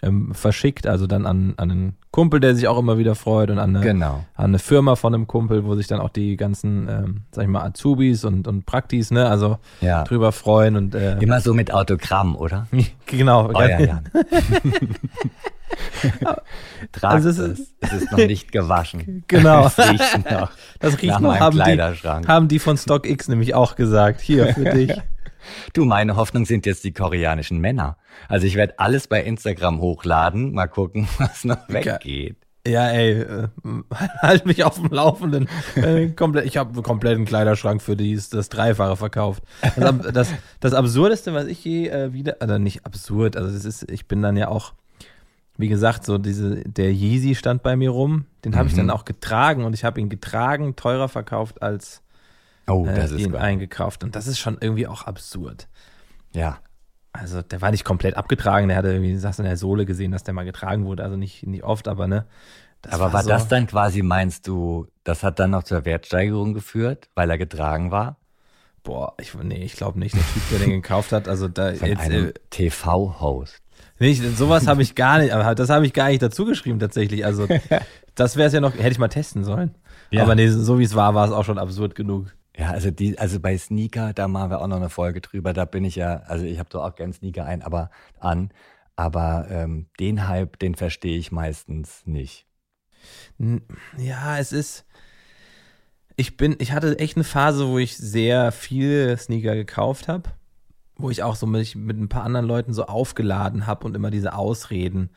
ähm, 0.00 0.32
verschickt, 0.34 0.86
also 0.86 1.06
dann 1.06 1.26
an, 1.26 1.54
an 1.58 1.70
einen 1.70 1.96
Kumpel, 2.10 2.40
der 2.40 2.54
sich 2.54 2.66
auch 2.68 2.78
immer 2.78 2.98
wieder 2.98 3.14
freut 3.14 3.50
und 3.50 3.58
an 3.58 3.76
eine, 3.76 3.84
Genau. 3.84 4.24
an 4.34 4.44
eine 4.46 4.58
Firma 4.58 4.96
von 4.96 5.14
einem 5.14 5.26
Kumpel, 5.26 5.64
wo 5.64 5.74
sich 5.76 5.86
dann 5.86 6.00
auch 6.00 6.08
die 6.10 6.36
ganzen, 6.36 6.88
ähm, 6.88 7.20
sag 7.30 7.44
ich 7.44 7.48
mal, 7.50 7.62
Azubis 7.62 8.24
und, 8.24 8.48
und 8.48 8.64
Praktis, 8.66 9.10
ne, 9.10 9.28
also 9.28 9.58
Ja. 9.80 10.04
drüber 10.04 10.32
freuen 10.32 10.76
und 10.76 10.94
äh, 10.94 11.18
Immer 11.18 11.40
so 11.40 11.52
mit 11.54 11.72
Autogramm, 11.72 12.36
oder? 12.36 12.66
genau. 13.06 13.50
Euer 13.54 13.80
Jan. 13.80 14.04
Tragt 16.92 17.14
Also 17.14 17.28
es, 17.30 17.38
es 17.38 17.50
es, 17.80 17.92
ist- 17.92 18.02
ist 18.02 18.12
noch 18.12 18.18
nicht 18.18 18.52
gewaschen. 18.52 19.24
Genau. 19.28 19.66
Es 19.66 19.78
riecht 19.78 20.30
noch. 20.30 20.50
Das 20.80 21.00
riecht 21.00 21.20
noch, 21.20 21.38
haben 21.38 21.56
die, 21.56 22.28
haben 22.28 22.48
die 22.48 22.58
von 22.58 22.76
StockX 22.76 23.28
nämlich 23.28 23.54
auch 23.54 23.76
gesagt. 23.76 24.20
Hier 24.20 24.52
für 24.54 24.64
dich. 24.74 24.92
Du, 25.72 25.84
meine 25.84 26.16
Hoffnung 26.16 26.44
sind 26.44 26.66
jetzt 26.66 26.84
die 26.84 26.92
koreanischen 26.92 27.58
Männer. 27.58 27.96
Also 28.28 28.46
ich 28.46 28.54
werde 28.56 28.78
alles 28.78 29.06
bei 29.08 29.22
Instagram 29.22 29.80
hochladen, 29.80 30.52
mal 30.52 30.66
gucken, 30.68 31.08
was 31.18 31.44
noch 31.44 31.68
weggeht. 31.68 32.36
Ja, 32.66 32.88
ey, 32.90 33.22
äh, 33.22 33.48
halt 34.20 34.46
mich 34.46 34.62
auf 34.62 34.76
dem 34.76 34.88
Laufenden. 34.90 35.48
Äh, 35.74 36.10
komplett, 36.10 36.46
ich 36.46 36.56
habe 36.56 36.72
einen 36.74 36.82
kompletten 36.84 37.24
Kleiderschrank 37.24 37.82
für 37.82 37.96
die, 37.96 38.14
das 38.14 38.48
Dreifache 38.50 38.96
verkauft. 38.96 39.42
Das, 39.74 40.12
das, 40.12 40.28
das 40.60 40.72
Absurdeste, 40.72 41.34
was 41.34 41.46
ich 41.46 41.64
je 41.64 41.88
äh, 41.88 42.12
wieder, 42.12 42.36
also 42.38 42.58
nicht 42.58 42.86
absurd, 42.86 43.36
also 43.36 43.50
das 43.52 43.64
ist, 43.64 43.90
ich 43.90 44.06
bin 44.06 44.22
dann 44.22 44.36
ja 44.36 44.46
auch, 44.46 44.74
wie 45.58 45.66
gesagt, 45.66 46.04
so 46.04 46.18
diese, 46.18 46.62
der 46.62 46.92
Yeezy 46.92 47.34
stand 47.34 47.64
bei 47.64 47.74
mir 47.74 47.90
rum, 47.90 48.26
den 48.44 48.54
habe 48.56 48.68
ich 48.68 48.74
Mhm. 48.74 48.78
dann 48.78 48.90
auch 48.90 49.04
getragen 49.04 49.64
und 49.64 49.74
ich 49.74 49.82
habe 49.82 50.00
ihn 50.00 50.08
getragen, 50.08 50.76
teurer 50.76 51.08
verkauft 51.08 51.62
als 51.62 52.00
Oh, 52.66 52.86
äh, 52.86 52.94
das 52.94 53.10
ist 53.12 53.20
ihn 53.20 53.32
geil. 53.32 53.40
eingekauft. 53.42 54.04
Und 54.04 54.14
das 54.16 54.26
ist 54.26 54.38
schon 54.38 54.58
irgendwie 54.60 54.86
auch 54.86 55.02
absurd. 55.04 55.68
Ja. 56.32 56.58
Also 57.12 57.42
der 57.42 57.60
war 57.60 57.70
nicht 57.70 57.84
komplett 57.84 58.16
abgetragen, 58.16 58.68
der 58.68 58.76
hatte 58.78 58.92
irgendwie, 58.92 59.16
sagst 59.16 59.38
du, 59.38 59.42
in 59.42 59.48
der 59.48 59.58
Sohle 59.58 59.84
gesehen, 59.84 60.12
dass 60.12 60.24
der 60.24 60.32
mal 60.32 60.44
getragen 60.46 60.86
wurde, 60.86 61.02
also 61.04 61.16
nicht, 61.16 61.46
nicht 61.46 61.62
oft, 61.62 61.86
aber 61.88 62.06
ne. 62.06 62.24
Das 62.80 62.94
Aber 62.94 63.12
war 63.12 63.22
so- 63.22 63.28
das 63.28 63.48
dann 63.48 63.66
quasi, 63.66 64.02
meinst 64.02 64.46
du, 64.48 64.86
das 65.04 65.22
hat 65.22 65.38
dann 65.38 65.50
noch 65.50 65.62
zur 65.62 65.84
Wertsteigerung 65.84 66.54
geführt, 66.54 67.10
weil 67.14 67.28
er 67.30 67.36
getragen 67.38 67.90
war? 67.90 68.16
Boah, 68.82 69.14
ich, 69.20 69.34
nee, 69.34 69.62
ich 69.62 69.76
glaube 69.76 69.98
nicht. 70.00 70.14
Der 70.16 70.22
Typ, 70.22 70.42
der 70.50 70.58
den 70.60 70.70
gekauft 70.70 71.12
hat, 71.12 71.28
also 71.28 71.46
da 71.48 71.72
Von 71.74 71.88
jetzt, 71.88 72.08
äh, 72.10 72.32
TV-Host. 72.50 73.60
nicht, 74.00 74.22
sowas 74.36 74.66
habe 74.66 74.82
ich 74.82 74.94
gar 74.96 75.18
nicht, 75.18 75.32
aber 75.32 75.54
das 75.54 75.68
habe 75.70 75.86
ich 75.86 75.92
gar 75.92 76.08
nicht 76.08 76.22
dazu 76.22 76.44
geschrieben 76.44 76.80
tatsächlich. 76.80 77.24
Also 77.24 77.46
das 78.16 78.36
wäre 78.36 78.48
es 78.48 78.52
ja 78.54 78.60
noch, 78.60 78.74
hätte 78.74 78.88
ich 78.88 78.98
mal 78.98 79.08
testen 79.08 79.44
sollen. 79.44 79.74
Ja. 80.10 80.22
Aber 80.22 80.34
nee, 80.34 80.48
so 80.48 80.78
wie 80.78 80.84
es 80.84 80.94
war, 80.96 81.14
war 81.14 81.26
es 81.26 81.32
auch 81.32 81.44
schon 81.44 81.58
absurd 81.58 81.94
genug. 81.94 82.34
Ja, 82.56 82.70
also 82.70 82.90
die, 82.90 83.18
also 83.18 83.40
bei 83.40 83.56
Sneaker, 83.56 84.12
da 84.12 84.28
machen 84.28 84.50
wir 84.50 84.60
auch 84.60 84.66
noch 84.66 84.76
eine 84.76 84.90
Folge 84.90 85.20
drüber. 85.20 85.52
Da 85.52 85.64
bin 85.64 85.84
ich 85.84 85.96
ja, 85.96 86.16
also 86.26 86.44
ich 86.44 86.58
habe 86.58 86.68
doch 86.68 86.84
auch 86.84 86.94
gern 86.94 87.12
Sneaker 87.12 87.46
ein, 87.46 87.62
aber 87.62 87.90
an, 88.20 88.50
aber 88.94 89.46
ähm, 89.50 89.86
den 89.98 90.28
Hype, 90.28 90.58
den 90.58 90.74
verstehe 90.74 91.16
ich 91.16 91.32
meistens 91.32 92.06
nicht. 92.06 92.46
Ja, 93.98 94.38
es 94.38 94.52
ist. 94.52 94.84
Ich 96.16 96.36
bin, 96.36 96.56
ich 96.58 96.72
hatte 96.72 96.98
echt 96.98 97.16
eine 97.16 97.24
Phase, 97.24 97.68
wo 97.68 97.78
ich 97.78 97.96
sehr 97.96 98.52
viele 98.52 99.16
Sneaker 99.16 99.54
gekauft 99.54 100.08
habe, 100.08 100.30
wo 100.96 101.08
ich 101.08 101.22
auch 101.22 101.36
so 101.36 101.46
mit, 101.46 101.74
mit 101.74 101.98
ein 101.98 102.10
paar 102.10 102.22
anderen 102.22 102.46
Leuten 102.46 102.74
so 102.74 102.84
aufgeladen 102.84 103.66
habe 103.66 103.86
und 103.86 103.96
immer 103.96 104.10
diese 104.10 104.34
Ausreden. 104.34 105.10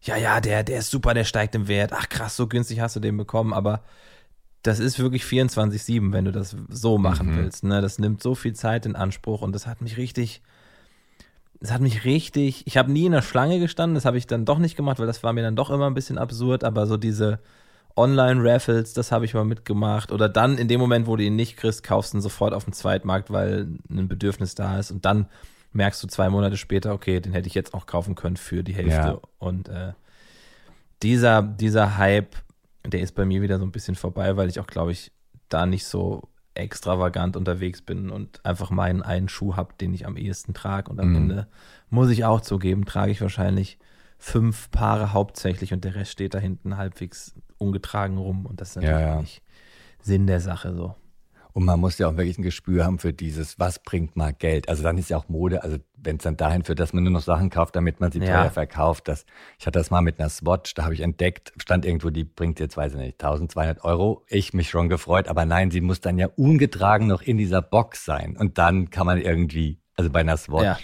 Ja, 0.00 0.16
ja, 0.16 0.40
der, 0.40 0.64
der 0.64 0.78
ist 0.78 0.90
super, 0.90 1.12
der 1.12 1.24
steigt 1.24 1.54
im 1.54 1.68
Wert. 1.68 1.92
Ach 1.92 2.08
krass, 2.08 2.34
so 2.34 2.46
günstig 2.46 2.80
hast 2.80 2.96
du 2.96 3.00
den 3.00 3.16
bekommen, 3.18 3.52
aber 3.52 3.82
das 4.62 4.80
ist 4.80 4.98
wirklich 4.98 5.22
24-7, 5.24 6.12
wenn 6.12 6.24
du 6.24 6.32
das 6.32 6.56
so 6.68 6.98
machen 6.98 7.32
Mhm. 7.32 7.36
willst. 7.38 7.64
Ne? 7.64 7.80
Das 7.80 7.98
nimmt 7.98 8.22
so 8.22 8.34
viel 8.34 8.54
Zeit 8.54 8.86
in 8.86 8.96
Anspruch 8.96 9.42
und 9.42 9.52
das 9.54 9.66
hat 9.66 9.80
mich 9.80 9.96
richtig, 9.96 10.42
das 11.60 11.72
hat 11.72 11.80
mich 11.80 12.04
richtig, 12.04 12.66
ich 12.66 12.76
habe 12.76 12.90
nie 12.92 13.06
in 13.06 13.12
der 13.12 13.22
Schlange 13.22 13.58
gestanden, 13.60 13.94
das 13.94 14.04
habe 14.04 14.18
ich 14.18 14.26
dann 14.26 14.44
doch 14.44 14.58
nicht 14.58 14.76
gemacht, 14.76 14.98
weil 14.98 15.06
das 15.06 15.22
war 15.22 15.32
mir 15.32 15.42
dann 15.42 15.56
doch 15.56 15.70
immer 15.70 15.86
ein 15.86 15.94
bisschen 15.94 16.18
absurd, 16.18 16.64
aber 16.64 16.86
so 16.86 16.96
diese 16.96 17.38
Online-Raffles, 17.96 18.92
das 18.94 19.10
habe 19.10 19.24
ich 19.24 19.34
mal 19.34 19.44
mitgemacht. 19.44 20.12
Oder 20.12 20.28
dann 20.28 20.56
in 20.56 20.68
dem 20.68 20.78
Moment, 20.80 21.06
wo 21.08 21.16
du 21.16 21.24
ihn 21.24 21.34
nicht 21.36 21.56
kriegst, 21.56 21.82
kaufst 21.82 22.12
du 22.12 22.18
ihn 22.18 22.20
sofort 22.20 22.54
auf 22.54 22.64
dem 22.64 22.72
Zweitmarkt, 22.72 23.30
weil 23.30 23.66
ein 23.90 24.06
Bedürfnis 24.08 24.54
da 24.54 24.78
ist. 24.78 24.90
Und 24.92 25.04
dann 25.04 25.26
merkst 25.72 26.02
du 26.02 26.06
zwei 26.06 26.30
Monate 26.30 26.56
später, 26.56 26.92
okay, 26.94 27.20
den 27.20 27.32
hätte 27.32 27.48
ich 27.48 27.54
jetzt 27.54 27.74
auch 27.74 27.86
kaufen 27.86 28.14
können 28.14 28.36
für 28.36 28.62
die 28.62 28.72
Hälfte. 28.74 28.94
Ja. 28.94 29.20
Und 29.38 29.68
äh, 29.68 29.92
dieser, 31.02 31.42
dieser 31.42 31.98
Hype, 31.98 32.36
der 32.90 33.00
ist 33.00 33.14
bei 33.14 33.24
mir 33.24 33.42
wieder 33.42 33.58
so 33.58 33.64
ein 33.64 33.72
bisschen 33.72 33.94
vorbei, 33.94 34.36
weil 34.36 34.48
ich 34.48 34.60
auch, 34.60 34.66
glaube 34.66 34.92
ich, 34.92 35.12
da 35.48 35.66
nicht 35.66 35.84
so 35.86 36.28
extravagant 36.54 37.36
unterwegs 37.36 37.82
bin 37.82 38.10
und 38.10 38.44
einfach 38.44 38.70
meinen 38.70 39.02
einen 39.02 39.28
Schuh 39.28 39.54
habe, 39.56 39.74
den 39.80 39.94
ich 39.94 40.06
am 40.06 40.16
ehesten 40.16 40.54
trage. 40.54 40.90
Und 40.90 41.00
am 41.00 41.10
Mhm. 41.10 41.16
Ende 41.16 41.48
muss 41.88 42.10
ich 42.10 42.24
auch 42.24 42.40
zugeben, 42.40 42.84
trage 42.84 43.12
ich 43.12 43.20
wahrscheinlich 43.20 43.78
fünf 44.18 44.70
Paare 44.72 45.12
hauptsächlich 45.12 45.72
und 45.72 45.84
der 45.84 45.94
Rest 45.94 46.10
steht 46.12 46.34
da 46.34 46.38
hinten 46.38 46.76
halbwegs 46.76 47.34
ungetragen 47.58 48.18
rum. 48.18 48.44
Und 48.46 48.60
das 48.60 48.70
ist 48.70 48.76
natürlich 48.76 49.00
Ja, 49.00 49.14
ja. 49.14 49.20
nicht 49.20 49.42
Sinn 50.00 50.26
der 50.26 50.40
Sache 50.40 50.74
so. 50.74 50.96
Und 51.58 51.64
man 51.64 51.80
muss 51.80 51.98
ja 51.98 52.06
auch 52.06 52.16
wirklich 52.16 52.38
ein 52.38 52.42
Gespür 52.44 52.84
haben 52.84 53.00
für 53.00 53.12
dieses, 53.12 53.58
was 53.58 53.80
bringt 53.80 54.14
mal 54.14 54.32
Geld. 54.32 54.68
Also 54.68 54.84
dann 54.84 54.96
ist 54.96 55.10
ja 55.10 55.16
auch 55.16 55.28
Mode, 55.28 55.64
also 55.64 55.78
wenn 55.96 56.18
es 56.18 56.22
dann 56.22 56.36
dahin 56.36 56.62
führt, 56.62 56.78
dass 56.78 56.92
man 56.92 57.02
nur 57.02 57.12
noch 57.12 57.20
Sachen 57.20 57.50
kauft, 57.50 57.74
damit 57.74 57.98
man 57.98 58.12
sie 58.12 58.20
Ja. 58.20 58.42
teuer 58.42 58.50
verkauft. 58.52 59.08
Das, 59.08 59.26
ich 59.58 59.66
hatte 59.66 59.76
das 59.80 59.90
mal 59.90 60.00
mit 60.00 60.20
einer 60.20 60.28
Swatch, 60.28 60.74
da 60.74 60.84
habe 60.84 60.94
ich 60.94 61.00
entdeckt, 61.00 61.52
stand 61.56 61.84
irgendwo, 61.84 62.10
die 62.10 62.22
bringt 62.22 62.60
jetzt, 62.60 62.76
weiß 62.76 62.92
ich 62.92 62.98
nicht, 63.00 63.14
1200 63.20 63.82
Euro. 63.82 64.24
Ich 64.28 64.54
mich 64.54 64.70
schon 64.70 64.88
gefreut, 64.88 65.26
aber 65.26 65.46
nein, 65.46 65.72
sie 65.72 65.80
muss 65.80 66.00
dann 66.00 66.16
ja 66.16 66.28
ungetragen 66.36 67.08
noch 67.08 67.22
in 67.22 67.38
dieser 67.38 67.60
Box 67.60 68.04
sein. 68.04 68.36
Und 68.36 68.56
dann 68.58 68.90
kann 68.90 69.04
man 69.06 69.18
irgendwie, 69.20 69.80
also 69.96 70.10
bei 70.10 70.20
einer 70.20 70.36
Swatch, 70.36 70.62
Ja. 70.64 70.78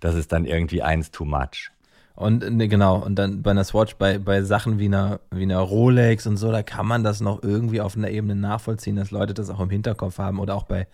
das 0.00 0.14
ist 0.14 0.32
dann 0.32 0.46
irgendwie 0.46 0.80
eins 0.80 1.10
too 1.10 1.26
much. 1.26 1.70
Und 2.16 2.48
ne, 2.48 2.68
genau, 2.68 2.98
und 2.98 3.16
dann 3.16 3.42
bei 3.42 3.50
einer 3.50 3.64
Swatch, 3.64 3.96
bei, 3.96 4.18
bei 4.18 4.42
Sachen 4.42 4.78
wie 4.78 4.86
einer, 4.86 5.20
wie 5.32 5.42
einer 5.42 5.58
Rolex 5.58 6.26
und 6.28 6.36
so, 6.36 6.52
da 6.52 6.62
kann 6.62 6.86
man 6.86 7.02
das 7.02 7.20
noch 7.20 7.42
irgendwie 7.42 7.80
auf 7.80 7.96
einer 7.96 8.08
Ebene 8.08 8.36
nachvollziehen, 8.36 8.94
dass 8.94 9.10
Leute 9.10 9.34
das 9.34 9.50
auch 9.50 9.58
im 9.58 9.70
Hinterkopf 9.70 10.18
haben. 10.18 10.38
Oder 10.38 10.54
auch 10.54 10.62
bei, 10.62 10.86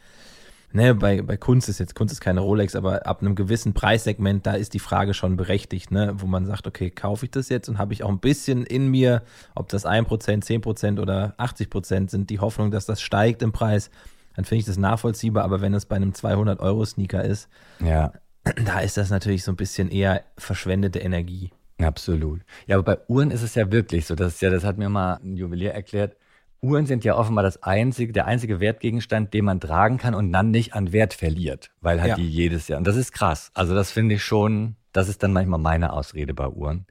ne, 0.72 0.94
bei, 0.94 1.20
bei 1.20 1.37
Kunst 1.37 1.68
ist 1.68 1.78
jetzt, 1.78 1.94
Kunst 1.94 2.12
ist 2.12 2.20
keine 2.22 2.40
Rolex, 2.40 2.74
aber 2.74 3.06
ab 3.06 3.20
einem 3.20 3.35
gewissen 3.35 3.74
Preissegment, 3.74 4.46
da 4.46 4.52
ist 4.54 4.72
die 4.72 4.78
Frage 4.78 5.12
schon 5.12 5.37
berechtigt, 5.37 5.90
ne, 5.90 6.14
wo 6.16 6.26
man 6.26 6.46
sagt, 6.46 6.66
okay, 6.66 6.90
kaufe 6.90 7.26
ich 7.26 7.30
das 7.30 7.50
jetzt 7.50 7.68
und 7.68 7.76
habe 7.76 7.92
ich 7.92 8.02
auch 8.02 8.09
ein 8.09 8.20
bisschen 8.20 8.64
in 8.64 8.88
mir, 8.88 9.22
ob 9.54 9.68
das 9.68 9.85
1%, 9.85 10.06
10% 10.06 11.00
oder 11.00 11.35
80% 11.37 12.09
sind, 12.11 12.30
die 12.30 12.40
Hoffnung, 12.40 12.70
dass 12.70 12.87
das 12.87 13.02
steigt 13.02 13.42
im 13.42 13.52
Preis, 13.52 13.90
dann 14.37 14.46
finde 14.46 14.61
ich 14.61 14.66
das 14.66 14.78
nachvollziehbar. 14.78 15.44
Aber 15.44 15.61
wenn 15.61 15.74
es 15.74 15.85
bei 15.85 15.96
einem 15.96 16.12
200-Euro-Sneaker 16.12 17.22
ist, 17.24 17.50
Ja. 17.78 18.12
da 18.64 18.81
ist 18.81 18.96
das 18.96 19.11
natürlich 19.11 19.44
so 19.44 19.53
ein 19.53 19.57
bisschen 19.57 19.90
eher 19.90 20.24
verschwendete 20.38 20.98
Energie. 20.98 21.50
Absolut. 21.79 22.42
Ja, 22.66 22.76
aber 22.79 22.96
bei 22.96 23.03
Uhren 23.09 23.31
ist 23.31 23.42
es 23.42 23.55
ja 23.55 23.70
wirklich 23.72 24.07
so. 24.07 24.14
Das 24.14 24.35
ist 24.35 24.42
ja, 24.42 24.50
das 24.50 24.64
hat 24.64 24.76
mir 24.79 24.88
mal 24.88 25.14
ein 25.22 25.37
Juwelier 25.37 25.72
erklärt. 25.72 26.16
Uhren 26.62 26.85
sind 26.85 27.05
ja 27.05 27.16
offenbar 27.16 27.42
das 27.42 27.62
einzige, 27.62 28.12
der 28.12 28.26
einzige 28.26 28.61
Wertgegenstand, 28.61 29.33
den 29.33 29.46
man 29.46 29.61
tragen 29.61 29.96
kann 29.96 30.14
und 30.14 30.31
dann 30.31 30.50
nicht 30.50 30.74
an 30.74 30.92
Wert 30.92 31.14
verliert, 31.14 31.70
weil 31.81 32.00
halt 32.00 32.11
Ja. 32.11 32.16
die 32.16 32.29
jedes 32.29 32.68
Jahr. 32.68 32.76
Und 32.79 32.87
das 32.87 32.96
ist 32.96 33.12
krass. 33.12 33.50
Also 33.55 33.74
das 33.74 33.90
finde 33.90 34.16
ich 34.16 34.22
schon, 34.24 34.76
das 34.92 35.09
ist 35.09 35.22
dann 35.22 35.33
manchmal 35.33 35.59
meine 35.59 35.92
Ausrede 35.94 36.35
bei 36.35 36.48
Uhren. 36.48 36.87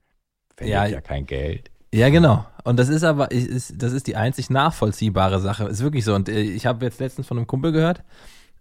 Verliert 0.58 0.76
Ja, 0.76 0.86
ja, 0.88 1.02
kein 1.02 1.28
Geld. 1.28 1.70
Ja, 1.94 2.10
genau. 2.10 2.46
Und 2.64 2.78
das 2.78 2.90
ist 2.90 3.04
aber, 3.04 3.32
ist, 3.32 3.82
das 3.82 3.94
ist 3.94 4.08
die 4.08 4.16
einzig 4.16 4.50
nachvollziehbare 4.50 5.40
Sache. 5.40 5.66
Ist 5.66 5.82
wirklich 5.84 6.04
so. 6.04 6.16
Und 6.16 6.30
äh, 6.30 6.40
ich 6.42 6.66
habe 6.66 6.86
jetzt 6.86 7.00
letztens 7.00 7.28
von 7.28 7.38
einem 7.38 7.48
Kumpel 7.48 7.72
gehört, 7.72 8.04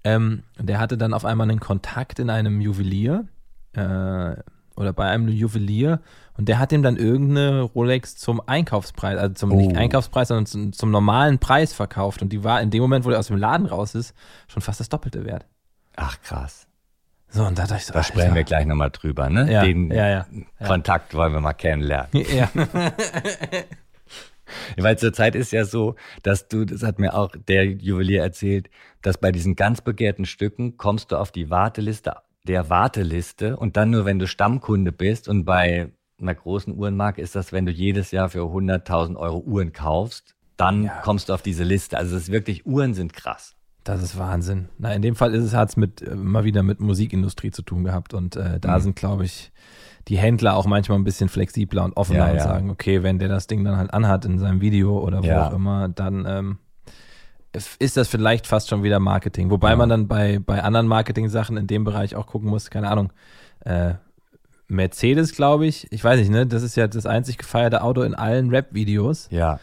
ähm, 0.04 0.42
der 0.58 0.78
hatte 0.78 0.96
dann 0.98 1.14
auf 1.14 1.24
einmal 1.24 1.50
einen 1.50 1.60
Kontakt 1.60 2.18
in 2.18 2.30
einem 2.30 2.60
Juwelier 2.60 3.24
äh, 3.74 4.34
oder 4.76 4.92
bei 4.92 5.08
einem 5.08 5.28
Juwelier 5.28 6.00
und 6.36 6.48
der 6.48 6.60
hat 6.60 6.70
ihm 6.72 6.82
dann 6.84 6.96
irgendeine 6.96 7.62
Rolex 7.62 8.16
zum 8.16 8.40
Einkaufspreis, 8.46 9.18
also 9.18 9.34
zum 9.34 9.50
nicht 9.50 9.72
Oh. 9.72 9.78
Einkaufspreis, 9.78 10.28
sondern 10.28 10.46
zum, 10.46 10.72
zum 10.72 10.92
normalen 10.92 11.40
Preis 11.40 11.72
verkauft. 11.72 12.22
Und 12.22 12.32
die 12.32 12.44
war 12.44 12.62
in 12.62 12.70
dem 12.70 12.80
Moment, 12.80 13.04
wo 13.04 13.10
der 13.10 13.18
aus 13.18 13.26
dem 13.26 13.36
Laden 13.38 13.66
raus 13.66 13.96
ist, 13.96 14.14
schon 14.46 14.62
fast 14.62 14.78
das 14.78 14.88
Doppelte 14.88 15.24
wert. 15.24 15.46
Ach 15.96 16.16
krass. 16.22 16.68
So, 17.28 17.44
und 17.44 17.58
da 17.58 17.62
dachte 17.64 17.78
ich 17.78 17.86
so, 17.86 17.92
Da 17.92 18.04
sprechen 18.04 18.36
wir 18.36 18.44
gleich 18.44 18.66
nochmal 18.66 18.90
drüber, 18.90 19.28
ne? 19.28 19.52
Ja, 19.52 19.62
Den 19.64 19.90
ja, 19.90 20.08
ja, 20.08 20.26
ja. 20.60 20.66
Kontakt 20.66 21.12
wollen 21.14 21.32
wir 21.32 21.40
mal 21.40 21.54
kennenlernen. 21.54 22.08
Ja. 22.12 22.48
Weil 24.76 24.98
zurzeit 24.98 25.34
ist 25.34 25.52
ja 25.52 25.64
so, 25.64 25.94
dass 26.22 26.48
du, 26.48 26.64
das 26.64 26.82
hat 26.82 26.98
mir 26.98 27.14
auch 27.14 27.30
der 27.48 27.66
Juwelier 27.66 28.22
erzählt, 28.22 28.70
dass 29.02 29.18
bei 29.18 29.32
diesen 29.32 29.56
ganz 29.56 29.80
begehrten 29.80 30.24
Stücken 30.26 30.76
kommst 30.76 31.12
du 31.12 31.16
auf 31.16 31.32
die 31.32 31.50
Warteliste 31.50 32.14
der 32.44 32.70
Warteliste 32.70 33.56
und 33.58 33.76
dann 33.76 33.90
nur, 33.90 34.06
wenn 34.06 34.18
du 34.18 34.26
Stammkunde 34.26 34.90
bist 34.90 35.28
und 35.28 35.44
bei 35.44 35.92
einer 36.20 36.34
großen 36.34 36.74
Uhrenmarke 36.74 37.20
ist 37.20 37.36
das, 37.36 37.52
wenn 37.52 37.66
du 37.66 37.72
jedes 37.72 38.10
Jahr 38.10 38.30
für 38.30 38.40
100.000 38.40 39.16
Euro 39.16 39.38
Uhren 39.40 39.72
kaufst, 39.74 40.34
dann 40.56 40.84
Ja. 40.84 41.00
kommst 41.02 41.28
du 41.28 41.34
auf 41.34 41.42
diese 41.42 41.62
Liste. 41.62 41.98
Also 41.98 42.16
es 42.16 42.22
ist 42.24 42.32
wirklich, 42.32 42.64
Uhren 42.64 42.94
sind 42.94 43.12
krass. 43.12 43.54
Das 43.84 44.02
ist 44.02 44.18
Wahnsinn. 44.18 44.68
Na, 44.78 44.92
in 44.94 45.02
dem 45.02 45.14
Fall 45.14 45.34
ist 45.34 45.44
es, 45.44 45.54
hat 45.54 45.68
es 45.70 45.76
mit, 45.76 46.00
äh, 46.02 46.14
mal 46.14 46.44
wieder 46.44 46.62
mit 46.62 46.80
Musikindustrie 46.80 47.50
zu 47.50 47.62
tun 47.62 47.84
gehabt. 47.84 48.14
Und 48.14 48.36
äh, 48.36 48.58
da 48.58 48.78
Mhm. 48.78 48.82
sind, 48.82 48.96
glaube 48.96 49.24
ich, 49.24 49.52
die 50.08 50.16
Händler 50.18 50.56
auch 50.56 50.66
manchmal 50.66 50.98
ein 50.98 51.04
bisschen 51.04 51.28
flexibler 51.28 51.84
und 51.84 51.96
offener 51.96 52.18
Ja, 52.26 52.30
und 52.30 52.36
ja. 52.36 52.42
sagen, 52.42 52.70
okay, 52.70 53.02
wenn 53.02 53.18
der 53.18 53.28
das 53.28 53.46
Ding 53.46 53.64
dann 53.64 53.76
halt 53.76 53.92
anhat 53.92 54.24
in 54.24 54.38
seinem 54.38 54.60
Video 54.60 54.98
oder 54.98 55.22
wo 55.22 55.26
Ja. 55.26 55.48
auch 55.48 55.52
immer, 55.52 55.88
dann 55.88 56.24
ähm, 56.26 56.58
ist 57.78 57.96
das 57.96 58.08
vielleicht 58.08 58.46
fast 58.46 58.68
schon 58.68 58.82
wieder 58.82 59.00
Marketing. 59.00 59.50
Wobei 59.50 59.74
man 59.74 59.88
dann 59.88 60.06
bei, 60.08 60.38
bei 60.38 60.62
anderen 60.62 60.86
Marketing-Sachen 60.86 61.56
in 61.56 61.66
dem 61.66 61.84
Bereich 61.84 62.14
auch 62.14 62.26
gucken 62.26 62.48
muss, 62.48 62.70
keine 62.70 62.90
Ahnung, 62.90 63.12
äh, 63.64 63.94
Mercedes, 64.68 65.34
glaube 65.34 65.66
ich. 65.66 65.90
Ich 65.90 66.04
weiß 66.04 66.20
nicht, 66.20 66.30
ne? 66.30 66.46
Das 66.46 66.62
ist 66.62 66.76
ja 66.76 66.86
das 66.86 67.06
einzig 67.06 67.38
gefeierte 67.38 67.82
Auto 67.82 68.02
in 68.02 68.14
allen 68.14 68.50
Rap-Videos. 68.50 69.28
Ja. 69.30 69.60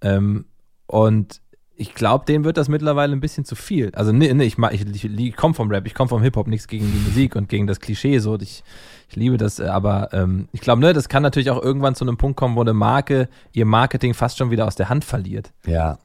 Ähm, 0.00 0.46
und 0.86 1.40
ich 1.78 1.94
glaube, 1.94 2.24
dem 2.24 2.44
wird 2.44 2.56
das 2.56 2.68
mittlerweile 2.68 3.12
ein 3.12 3.20
bisschen 3.20 3.44
zu 3.44 3.54
viel. 3.54 3.90
Also, 3.94 4.10
nee, 4.10 4.32
nee, 4.32 4.44
ich, 4.44 4.56
ich, 4.58 4.86
ich, 4.86 5.04
ich 5.04 5.36
komme 5.36 5.54
vom 5.54 5.70
Rap, 5.70 5.86
ich 5.86 5.94
komme 5.94 6.08
vom 6.08 6.22
Hip-Hop, 6.22 6.46
nichts 6.46 6.68
gegen 6.68 6.90
die 6.90 6.98
Musik 6.98 7.36
und 7.36 7.48
gegen 7.48 7.66
das 7.66 7.80
Klischee. 7.80 8.18
So, 8.18 8.36
ich, 8.40 8.64
ich 9.08 9.16
liebe 9.16 9.36
das, 9.36 9.58
äh, 9.58 9.66
aber 9.66 10.08
ähm, 10.12 10.48
ich 10.52 10.60
glaube, 10.60 10.80
ne, 10.80 10.92
das 10.92 11.08
kann 11.08 11.22
natürlich 11.22 11.50
auch 11.50 11.62
irgendwann 11.62 11.94
zu 11.94 12.04
einem 12.04 12.16
Punkt 12.16 12.38
kommen, 12.38 12.56
wo 12.56 12.62
eine 12.62 12.72
Marke 12.72 13.28
ihr 13.52 13.66
Marketing 13.66 14.14
fast 14.14 14.38
schon 14.38 14.50
wieder 14.50 14.66
aus 14.66 14.74
der 14.76 14.88
Hand 14.88 15.04
verliert. 15.04 15.52
Ja, 15.66 15.98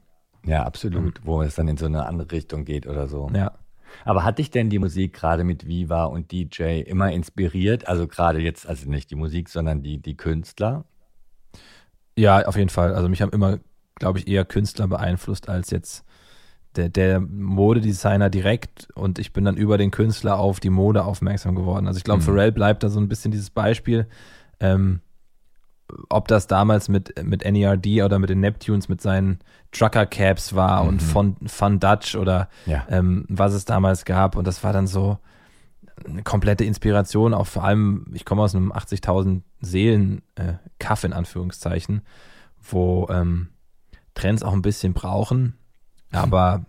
ja, 0.45 0.63
absolut. 0.63 1.21
Mhm. 1.21 1.25
Wo 1.25 1.41
es 1.41 1.55
dann 1.55 1.67
in 1.67 1.77
so 1.77 1.85
eine 1.85 2.05
andere 2.05 2.31
Richtung 2.31 2.65
geht 2.65 2.85
oder 2.85 3.07
so. 3.07 3.29
Ja. 3.33 3.53
Aber 4.05 4.23
hat 4.23 4.39
dich 4.39 4.51
denn 4.51 4.69
die 4.69 4.79
Musik 4.79 5.13
gerade 5.13 5.43
mit 5.43 5.67
Viva 5.67 6.05
und 6.05 6.31
DJ 6.31 6.81
immer 6.81 7.11
inspiriert? 7.11 7.87
Also 7.87 8.07
gerade 8.07 8.39
jetzt, 8.39 8.67
also 8.67 8.89
nicht 8.89 9.11
die 9.11 9.15
Musik, 9.15 9.49
sondern 9.49 9.83
die, 9.83 9.99
die 9.99 10.15
Künstler? 10.15 10.85
Ja, 12.17 12.45
auf 12.45 12.55
jeden 12.55 12.69
Fall. 12.69 12.93
Also 12.93 13.09
mich 13.09 13.21
haben 13.21 13.31
immer, 13.31 13.59
glaube 14.01 14.17
ich, 14.17 14.27
eher 14.27 14.45
Künstler 14.45 14.87
beeinflusst 14.87 15.47
als 15.47 15.69
jetzt 15.69 16.03
der, 16.75 16.89
der 16.89 17.19
Modedesigner 17.19 18.31
direkt 18.31 18.87
und 18.95 19.19
ich 19.19 19.31
bin 19.31 19.45
dann 19.45 19.57
über 19.57 19.77
den 19.77 19.91
Künstler 19.91 20.39
auf 20.39 20.59
die 20.59 20.71
Mode 20.71 21.05
aufmerksam 21.05 21.53
geworden. 21.53 21.85
Also 21.87 21.97
ich 21.97 22.03
glaube, 22.03 22.21
mhm. 22.21 22.25
Pharrell 22.25 22.51
bleibt 22.51 22.81
da 22.81 22.89
so 22.89 22.99
ein 22.99 23.07
bisschen 23.07 23.31
dieses 23.31 23.51
Beispiel. 23.51 24.07
Ähm, 24.59 25.01
ob 26.09 26.27
das 26.29 26.47
damals 26.47 26.89
mit, 26.89 27.21
mit 27.23 27.43
NERD 27.43 28.01
oder 28.03 28.17
mit 28.17 28.29
den 28.29 28.39
Neptunes 28.39 28.89
mit 28.89 29.01
seinen 29.01 29.39
Trucker 29.71 30.07
Caps 30.07 30.55
war 30.55 30.81
mhm. 30.81 30.89
und 30.89 31.01
von 31.01 31.35
Fun 31.45 31.79
Dutch 31.79 32.15
oder 32.15 32.49
ja. 32.65 32.85
ähm, 32.89 33.25
was 33.29 33.53
es 33.53 33.65
damals 33.65 34.05
gab. 34.05 34.35
Und 34.35 34.47
das 34.47 34.63
war 34.63 34.73
dann 34.73 34.87
so 34.87 35.19
eine 36.03 36.23
komplette 36.23 36.63
Inspiration, 36.63 37.35
auch 37.35 37.45
vor 37.45 37.65
allem, 37.65 38.07
ich 38.13 38.25
komme 38.25 38.41
aus 38.41 38.55
einem 38.55 38.71
80.000 38.71 39.41
Seelen 39.59 40.23
äh, 40.35 40.53
in 41.03 41.13
Anführungszeichen, 41.13 42.01
wo 42.59 43.07
ähm, 43.11 43.49
Trends 44.13 44.43
auch 44.43 44.53
ein 44.53 44.61
bisschen 44.61 44.93
brauchen. 44.93 45.55
Aber 46.11 46.65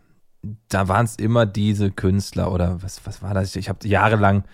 da 0.69 0.89
waren 0.89 1.05
es 1.05 1.17
immer 1.17 1.47
diese 1.47 1.91
Künstler 1.91 2.53
oder 2.53 2.83
was, 2.83 3.05
was 3.07 3.23
war 3.23 3.35
das? 3.35 3.57
Ich 3.57 3.69
habe 3.69 3.87
jahrelang 3.87 4.45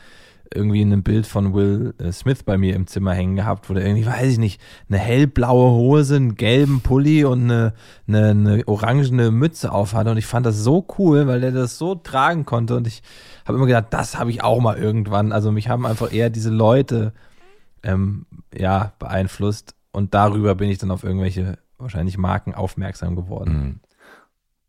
irgendwie 0.55 0.83
ein 0.83 1.03
Bild 1.03 1.27
von 1.27 1.53
Will 1.55 1.95
äh, 1.99 2.13
Smith 2.13 2.43
bei 2.43 2.57
mir 2.57 2.75
im 2.75 2.87
Zimmer 2.87 3.13
hängen 3.13 3.37
gehabt, 3.37 3.69
wo 3.69 3.75
der 3.75 3.85
irgendwie, 3.85 4.07
weiß 4.07 4.33
ich 4.33 4.39
nicht, 4.39 4.61
eine 4.89 4.99
hellblaue 4.99 5.71
Hose, 5.73 6.17
einen 6.17 6.37
gelben 6.37 6.81
Pulli 6.81 7.25
und 7.25 7.45
eine, 7.45 7.75
eine, 8.07 8.31
eine 8.31 8.69
orangene 8.69 9.31
Mütze 9.31 9.73
aufhatte. 9.73 10.11
Und 10.11 10.17
ich 10.17 10.27
fand 10.27 10.47
das 10.47 10.57
so 10.57 10.87
cool, 10.99 11.27
weil 11.27 11.41
der 11.41 11.53
das 11.53 11.77
so 11.77 11.95
tragen 11.95 12.47
konnte. 12.47 12.77
Und 12.77 12.87
ich 12.87 13.03
habe 13.45 13.59
immer 13.59 13.67
gedacht, 13.67 13.89
das 13.91 14.19
habe 14.19 14.31
ich 14.31 14.43
auch 14.43 14.61
mal 14.61 14.79
irgendwann. 14.79 15.33
Also 15.33 15.53
mich 15.53 15.69
haben 15.69 15.85
einfach 15.85 16.13
eher 16.13 16.31
diese 16.31 16.51
Leute 16.51 17.13
ähm, 17.83 18.27
ja, 18.57 18.93
beeinflusst. 18.99 19.75
Und 19.93 20.15
darüber 20.15 20.55
bin 20.55 20.71
ich 20.71 20.79
dann 20.79 20.91
auf 20.91 21.05
irgendwelche 21.05 21.59
wahrscheinlich 21.79 22.19
Marken 22.19 22.55
aufmerksam 22.55 23.17
geworden. 23.17 23.53
Mhm. 23.53 23.81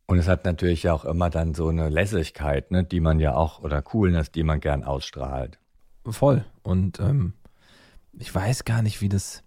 Und 0.06 0.17
es 0.17 0.28
hat 0.28 0.43
natürlich 0.43 0.89
auch 0.89 1.06
immer 1.06 1.30
dann 1.30 1.54
so 1.54 1.67
eine 1.67 1.89
Lässigkeit, 1.89 2.72
ne, 2.72 2.84
die 2.84 3.00
man 3.00 3.19
ja 3.19 3.36
auch, 3.36 3.62
oder 3.62 3.82
Coolness, 3.84 4.32
die 4.32 4.41
man 4.41 4.60
gern 4.60 4.84
ausstrahlt. 4.84 5.60
Voll. 6.04 6.45
Und 6.63 7.00
ähm, 7.00 7.34
ich 8.17 8.34
weiß 8.34 8.65
gar 8.65 8.82
nicht, 8.82 9.02
wie 9.02 9.10
das, 9.10 9.43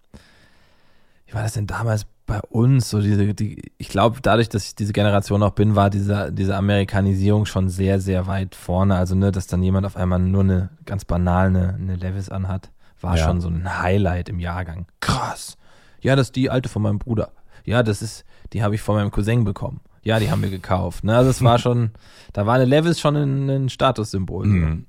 wie 1.27 1.35
war 1.35 1.43
das 1.43 1.55
denn 1.55 1.67
damals 1.67 2.07
bei 2.27 2.41
uns? 2.43 2.91
So 2.91 3.01
diese, 3.01 3.35
die, 3.35 3.73
ich 3.77 3.89
glaube, 3.89 4.21
dadurch, 4.23 4.49
dass 4.49 4.67
ich 4.67 4.77
diese 4.77 4.93
Generation 4.93 5.43
auch 5.43 5.51
bin, 5.51 5.75
war 5.75 5.91
diese, 5.91 6.33
diese 6.33 6.57
Amerikanisierung 6.57 7.45
schon 7.45 7.69
sehr, 7.69 8.01
sehr 8.01 8.29
weit 8.29 8.55
vorne. 8.55 8.95
Also, 8.97 9.17
ne, 9.17 9.33
dass 9.33 9.49
dann 9.49 9.65
jemand 9.65 9.85
auf 9.85 9.97
einmal 9.97 10.21
nur 10.21 10.43
eine 10.43 10.71
ganz 10.85 11.05
banal 11.05 11.49
eine, 11.49 11.75
eine 11.75 11.97
Levis 11.97 12.29
anhat, 12.29 12.71
war 13.01 13.17
ja. 13.17 13.25
schon 13.25 13.41
so 13.41 13.49
ein 13.49 13.81
Highlight 13.83 14.29
im 14.29 14.39
Jahrgang. 14.39 14.87
Krass. 15.01 15.57
Ja, 16.01 16.15
das 16.15 16.29
ist 16.29 16.37
die 16.37 16.51
alte 16.51 16.69
von 16.69 16.83
meinem 16.83 17.01
Bruder. 17.01 17.33
Ja, 17.65 17.83
das 17.83 18.03
ist, 18.03 18.25
die 18.53 18.63
habe 18.63 18.75
ich 18.75 18.81
von 18.81 18.97
meinem 18.97 19.11
Cousin 19.11 19.45
bekommen. 19.45 19.81
Ja, 20.03 20.19
die 20.19 20.31
haben 20.31 20.43
wir 20.43 20.51
gekauft. 20.51 21.05
Ne? 21.05 21.17
Also 21.17 21.31
es 21.31 21.43
war 21.43 21.59
schon, 21.61 21.91
da 22.33 22.47
war 22.47 22.55
eine 22.55 22.65
Levis 22.65 23.01
schon 23.01 23.17
ein, 23.17 23.49
ein 23.49 23.69
Statussymbol. 23.69 24.47
Mhm. 24.47 24.87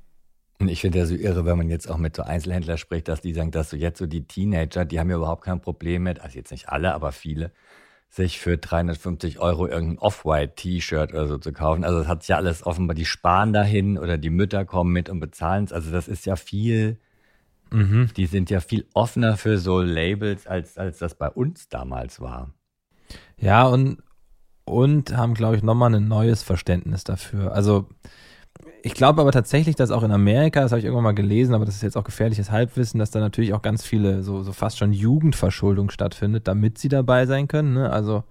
Und 0.60 0.70
ich 0.70 0.82
finde 0.82 1.00
ja 1.00 1.06
so 1.06 1.16
irre, 1.16 1.46
wenn 1.46 1.58
man 1.58 1.70
jetzt 1.70 1.90
auch 1.90 1.98
mit 1.98 2.16
so 2.16 2.24
Einzelhändlern 2.24 2.78
spricht, 2.78 3.08
dass 3.08 3.22
die 3.22 3.34
sagen, 3.34 3.52
dass 3.52 3.70
so 3.70 3.78
jetzt 3.78 4.00
so 4.00 4.06
die 4.06 4.26
Teenager, 4.26 4.86
die 4.86 5.00
haben 5.00 5.10
ja 5.10 5.18
überhaupt 5.18 5.44
kein 5.44 5.62
Problem 5.62 6.04
mit, 6.04 6.22
also 6.22 6.38
jetzt 6.38 6.52
nicht 6.52 6.70
alle, 6.70 6.94
aber 6.94 7.12
viele, 7.12 7.52
sich 8.08 8.40
für 8.40 8.58
350 8.58 9.40
Euro 9.40 9.68
irgendein 9.68 9.98
Off-White-T-Shirt 9.98 11.14
oder 11.14 11.28
so 11.28 11.38
zu 11.38 11.52
kaufen. 11.52 11.84
Also 11.84 12.00
das 12.00 12.08
hat 12.08 12.28
ja 12.28 12.38
alles 12.38 12.66
offenbar, 12.66 12.96
die 12.96 13.06
sparen 13.06 13.54
dahin 13.54 13.98
oder 13.98 14.18
die 14.18 14.30
Mütter 14.30 14.66
kommen 14.66 14.94
mit 14.94 15.10
und 15.10 15.20
bezahlen 15.20 15.66
es. 15.66 15.74
Also 15.74 15.92
das 15.92 16.08
ist 16.08 16.26
ja 16.26 16.36
viel, 16.36 17.00
mhm. 17.72 18.10
die 18.16 18.28
sind 18.28 18.50
ja 18.50 18.60
viel 18.60 18.86
offener 18.94 19.36
für 19.36 19.58
so 19.58 19.82
Labels, 19.82 20.48
als, 20.48 20.78
als 20.78 21.00
das 21.00 21.16
bei 21.16 21.30
uns 21.30 21.70
damals 21.70 22.22
war. 22.22 22.54
Ja, 23.44 23.66
und, 23.68 23.98
und 24.66 25.16
haben, 25.16 25.34
glaube 25.34 25.58
ich, 25.58 25.64
nochmal 25.64 25.94
ein 25.94 26.08
neues 26.08 26.44
Verständnis 26.44 27.04
dafür. 27.04 27.54
Also 27.54 27.88
ich 28.82 28.94
glaube 28.94 29.22
aber 29.22 29.32
tatsächlich, 29.32 29.76
dass 29.76 29.92
auch 29.92 30.04
in 30.04 30.12
Amerika, 30.12 30.62
das 30.62 30.72
habe 30.72 30.80
ich 30.80 30.86
irgendwann 30.86 31.06
mal 31.06 31.16
gelesen, 31.16 31.56
aber 31.56 31.66
das 31.66 31.76
ist 31.76 31.84
jetzt 31.84 31.98
auch 31.98 32.04
gefährliches 32.04 32.52
Halbwissen, 32.52 33.00
dass 33.00 33.12
da 33.12 33.20
natürlich 33.20 33.54
auch 33.54 33.62
ganz 33.62 33.86
viele, 33.86 34.24
so, 34.24 34.44
so 34.44 34.52
fast 34.52 34.78
schon 34.78 34.94
Jugendverschuldung 34.94 35.90
stattfindet, 35.90 36.48
damit 36.48 36.78
sie 36.78 36.90
dabei 36.90 37.26
sein 37.26 37.48
können. 37.48 37.74
Ne? 37.74 37.90
Also 37.90 38.24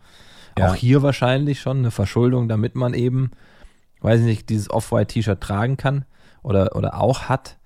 ja. 0.58 0.68
auch 0.68 0.74
hier 0.74 1.02
wahrscheinlich 1.02 1.60
schon 1.60 1.78
eine 1.78 1.90
Verschuldung, 1.90 2.48
damit 2.48 2.74
man 2.74 2.94
eben, 2.94 3.30
weiß 4.00 4.20
ich 4.20 4.26
nicht, 4.26 4.48
dieses 4.48 4.70
Off-White-T-Shirt 4.70 5.40
tragen 5.40 5.76
kann 5.76 6.04
oder, 6.42 6.76
oder 6.76 7.00
auch 7.00 7.22
hat. 7.22 7.56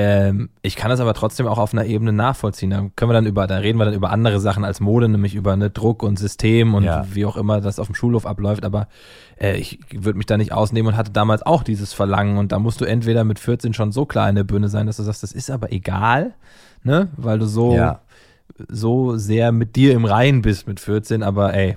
Ähm, 0.00 0.50
ich 0.62 0.76
kann 0.76 0.90
das 0.90 1.00
aber 1.00 1.12
trotzdem 1.12 1.48
auch 1.48 1.58
auf 1.58 1.72
einer 1.72 1.84
Ebene 1.84 2.12
nachvollziehen. 2.12 2.70
Da 2.70 2.88
können 2.94 3.10
wir 3.10 3.14
dann 3.14 3.26
über, 3.26 3.48
da 3.48 3.56
reden 3.56 3.80
wir 3.80 3.84
dann 3.84 3.94
über 3.94 4.10
andere 4.10 4.38
Sachen 4.38 4.64
als 4.64 4.78
Mode, 4.78 5.08
nämlich 5.08 5.34
über 5.34 5.56
ne, 5.56 5.70
Druck 5.70 6.04
und 6.04 6.20
System 6.20 6.74
und 6.74 6.84
ja. 6.84 7.04
wie 7.12 7.26
auch 7.26 7.36
immer 7.36 7.60
das 7.60 7.80
auf 7.80 7.86
dem 7.86 7.96
Schulhof 7.96 8.24
abläuft. 8.24 8.64
Aber 8.64 8.86
äh, 9.40 9.56
ich 9.56 9.80
würde 9.92 10.16
mich 10.16 10.26
da 10.26 10.36
nicht 10.36 10.52
ausnehmen 10.52 10.92
und 10.92 10.96
hatte 10.96 11.10
damals 11.10 11.42
auch 11.42 11.64
dieses 11.64 11.94
Verlangen. 11.94 12.38
Und 12.38 12.52
da 12.52 12.60
musst 12.60 12.80
du 12.80 12.84
entweder 12.84 13.24
mit 13.24 13.40
14 13.40 13.74
schon 13.74 13.90
so 13.90 14.06
klar 14.06 14.28
in 14.28 14.36
der 14.36 14.44
Bühne 14.44 14.68
sein, 14.68 14.86
dass 14.86 14.98
du 14.98 15.02
sagst, 15.02 15.24
das 15.24 15.32
ist 15.32 15.50
aber 15.50 15.72
egal, 15.72 16.34
ne? 16.84 17.08
Weil 17.16 17.40
du 17.40 17.46
so, 17.46 17.74
ja. 17.74 17.98
so 18.68 19.16
sehr 19.16 19.50
mit 19.50 19.74
dir 19.74 19.94
im 19.94 20.04
Reinen 20.04 20.42
bist 20.42 20.68
mit 20.68 20.78
14, 20.78 21.24
aber 21.24 21.54
ey, 21.54 21.76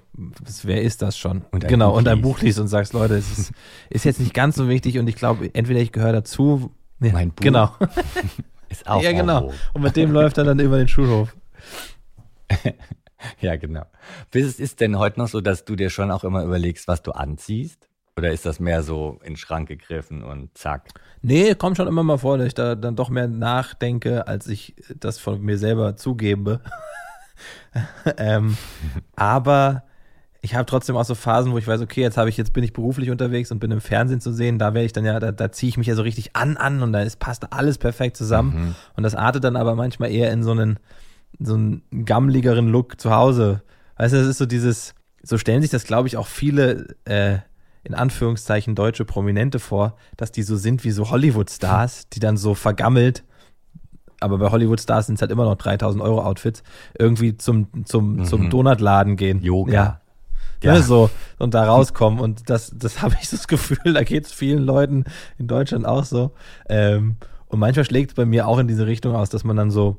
wer 0.61 0.83
ist 0.83 1.01
das 1.01 1.17
schon? 1.17 1.41
Und 1.49 1.67
genau, 1.67 1.89
Buch 1.89 1.97
und 1.97 2.07
ein 2.07 2.21
Buch 2.21 2.39
liest 2.41 2.59
und 2.59 2.67
sagst, 2.67 2.93
Leute, 2.93 3.15
es 3.15 3.35
ist, 3.35 3.51
ist 3.89 4.05
jetzt 4.05 4.19
nicht 4.19 4.35
ganz 4.35 4.57
so 4.57 4.69
wichtig 4.69 4.99
und 4.99 5.07
ich 5.07 5.15
glaube, 5.15 5.49
entweder 5.55 5.79
ich 5.79 5.91
gehöre 5.91 6.13
dazu 6.13 6.69
ja, 7.01 7.13
mein 7.13 7.31
Buch 7.31 7.43
genau. 7.43 7.75
ist 8.69 8.87
auch 8.87 9.01
Ja, 9.01 9.11
genau. 9.11 9.51
Und 9.73 9.81
mit 9.81 9.95
dem 9.95 10.11
läuft 10.11 10.37
er 10.37 10.43
dann 10.43 10.59
über 10.59 10.77
den 10.77 10.87
Schulhof. 10.87 11.35
ja, 13.41 13.55
genau. 13.55 13.85
Ist 14.31 14.59
es 14.59 14.75
denn 14.75 14.97
heute 14.97 15.19
noch 15.19 15.27
so, 15.27 15.41
dass 15.41 15.65
du 15.65 15.75
dir 15.75 15.89
schon 15.89 16.11
auch 16.11 16.23
immer 16.23 16.43
überlegst, 16.43 16.87
was 16.87 17.01
du 17.01 17.11
anziehst? 17.11 17.87
Oder 18.17 18.31
ist 18.31 18.45
das 18.45 18.59
mehr 18.59 18.83
so 18.83 19.19
in 19.23 19.33
den 19.33 19.37
Schrank 19.37 19.69
gegriffen 19.69 20.21
und 20.21 20.55
zack? 20.57 20.89
Nee, 21.21 21.55
kommt 21.55 21.77
schon 21.77 21.87
immer 21.87 22.03
mal 22.03 22.17
vor, 22.17 22.37
dass 22.37 22.47
ich 22.47 22.53
da 22.53 22.75
dann 22.75 22.95
doch 22.95 23.09
mehr 23.09 23.27
nachdenke, 23.27 24.27
als 24.27 24.47
ich 24.47 24.75
das 24.95 25.17
von 25.17 25.41
mir 25.41 25.57
selber 25.57 25.95
zugebe. 25.95 26.61
ähm, 28.17 28.57
aber 29.15 29.83
ich 30.41 30.55
habe 30.55 30.65
trotzdem 30.65 30.97
auch 30.97 31.05
so 31.05 31.13
Phasen, 31.13 31.51
wo 31.51 31.57
ich 31.59 31.67
weiß, 31.67 31.81
okay, 31.81 32.01
jetzt 32.01 32.17
habe 32.17 32.29
ich, 32.29 32.35
jetzt 32.35 32.51
bin 32.51 32.63
ich 32.63 32.73
beruflich 32.73 33.11
unterwegs 33.11 33.51
und 33.51 33.59
bin 33.59 33.69
im 33.69 33.79
Fernsehen 33.79 34.21
zu 34.21 34.33
sehen, 34.33 34.57
da 34.57 34.73
werde 34.73 34.85
ich 34.85 34.93
dann 34.93 35.05
ja, 35.05 35.19
da, 35.19 35.31
da 35.31 35.51
ziehe 35.51 35.69
ich 35.69 35.77
mich 35.77 35.87
ja 35.87 35.95
so 35.95 36.01
richtig 36.01 36.35
an 36.35 36.57
an 36.57 36.81
und 36.81 36.93
da 36.93 37.01
ist, 37.01 37.19
passt 37.19 37.53
alles 37.53 37.77
perfekt 37.77 38.17
zusammen. 38.17 38.53
Mhm. 38.53 38.75
Und 38.95 39.03
das 39.03 39.13
artet 39.13 39.43
dann 39.43 39.55
aber 39.55 39.75
manchmal 39.75 40.11
eher 40.11 40.31
in 40.31 40.41
so 40.41 40.51
einen, 40.51 40.79
so 41.39 41.53
einen 41.53 41.83
gammligeren 42.05 42.67
Look 42.69 42.99
zu 42.99 43.11
Hause. 43.11 43.61
Weißt 43.97 44.13
du, 44.13 44.17
das 44.17 44.27
ist 44.27 44.39
so 44.39 44.47
dieses, 44.47 44.95
so 45.21 45.37
stellen 45.37 45.61
sich 45.61 45.69
das, 45.69 45.83
glaube 45.83 46.07
ich, 46.07 46.17
auch 46.17 46.27
viele, 46.27 46.95
äh, 47.05 47.37
in 47.83 47.93
Anführungszeichen 47.93 48.73
deutsche 48.73 49.05
Prominente 49.05 49.59
vor, 49.59 49.95
dass 50.17 50.31
die 50.31 50.43
so 50.43 50.55
sind 50.55 50.83
wie 50.83 50.91
so 50.91 51.11
Hollywood-Stars, 51.11 52.09
die 52.09 52.19
dann 52.19 52.37
so 52.37 52.55
vergammelt 52.55 53.23
aber 54.23 54.37
bei 54.37 54.51
Hollywood-Stars 54.51 55.07
sind 55.07 55.15
es 55.15 55.21
halt 55.21 55.31
immer 55.31 55.45
noch 55.45 55.55
3000 55.55 56.01
Euro 56.03 56.21
Outfits, 56.21 56.61
irgendwie 56.97 57.37
zum, 57.37 57.85
zum, 57.85 58.17
mhm. 58.17 58.25
zum 58.25 58.49
Donutladen 58.51 59.15
gehen. 59.15 59.41
Yoga. 59.41 59.73
Ja, 59.73 60.01
ja. 60.63 60.73
Ne, 60.73 60.83
so, 60.83 61.09
und 61.39 61.53
da 61.53 61.65
rauskommen. 61.65 62.19
Und 62.19 62.49
das, 62.49 62.71
das 62.75 63.01
habe 63.01 63.15
ich 63.21 63.29
das 63.29 63.47
Gefühl, 63.47 63.93
da 63.93 64.03
geht 64.03 64.25
es 64.25 64.31
vielen 64.31 64.63
Leuten 64.63 65.05
in 65.37 65.47
Deutschland 65.47 65.85
auch 65.85 66.03
so. 66.03 66.31
Ähm, 66.69 67.17
und 67.47 67.59
manchmal 67.59 67.85
schlägt 67.85 68.11
es 68.11 68.15
bei 68.15 68.25
mir 68.25 68.47
auch 68.47 68.59
in 68.59 68.67
diese 68.67 68.87
Richtung 68.87 69.15
aus, 69.15 69.29
dass 69.29 69.43
man 69.43 69.57
dann 69.57 69.71
so, 69.71 69.97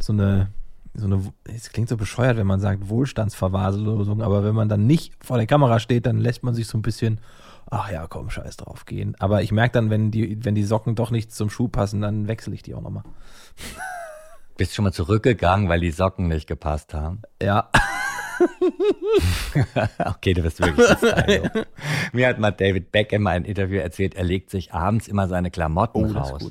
so 0.00 0.12
eine, 0.12 0.48
so 0.94 1.06
eine, 1.06 1.20
es 1.44 1.70
klingt 1.70 1.88
so 1.88 1.96
bescheuert, 1.96 2.36
wenn 2.36 2.46
man 2.46 2.60
sagt 2.60 2.88
Wohlstandsverwahrlosung, 2.88 4.22
aber 4.22 4.44
wenn 4.44 4.54
man 4.54 4.68
dann 4.68 4.86
nicht 4.86 5.12
vor 5.24 5.36
der 5.36 5.46
Kamera 5.46 5.80
steht, 5.80 6.06
dann 6.06 6.18
lässt 6.18 6.44
man 6.44 6.54
sich 6.54 6.68
so 6.68 6.78
ein 6.78 6.82
bisschen, 6.82 7.20
ach 7.68 7.90
ja, 7.90 8.06
komm, 8.06 8.30
scheiß 8.30 8.58
drauf 8.58 8.84
gehen. 8.84 9.16
Aber 9.18 9.42
ich 9.42 9.50
merke 9.50 9.72
dann, 9.72 9.90
wenn 9.90 10.12
die, 10.12 10.44
wenn 10.44 10.54
die 10.54 10.62
Socken 10.62 10.94
doch 10.94 11.10
nicht 11.10 11.32
zum 11.32 11.50
Schuh 11.50 11.66
passen, 11.68 12.00
dann 12.00 12.28
wechsle 12.28 12.54
ich 12.54 12.62
die 12.62 12.74
auch 12.74 12.82
nochmal. 12.82 13.02
Bist 14.56 14.74
schon 14.74 14.84
mal 14.84 14.92
zurückgegangen, 14.92 15.68
weil 15.68 15.80
die 15.80 15.90
Socken 15.90 16.28
nicht 16.28 16.46
gepasst 16.46 16.94
haben? 16.94 17.22
Ja. 17.42 17.70
okay, 20.04 20.34
du 20.34 20.42
bist 20.42 20.60
wirklich 20.60 21.04
ein. 21.14 21.50
Mir 22.12 22.28
hat 22.28 22.38
mal 22.38 22.50
David 22.50 22.92
Beckham 22.92 23.22
in 23.22 23.28
einem 23.28 23.44
Interview 23.44 23.78
erzählt, 23.78 24.14
er 24.14 24.24
legt 24.24 24.50
sich 24.50 24.72
abends 24.72 25.08
immer 25.08 25.28
seine 25.28 25.50
Klamotten 25.50 26.04
Oh, 26.04 26.18
raus, 26.18 26.50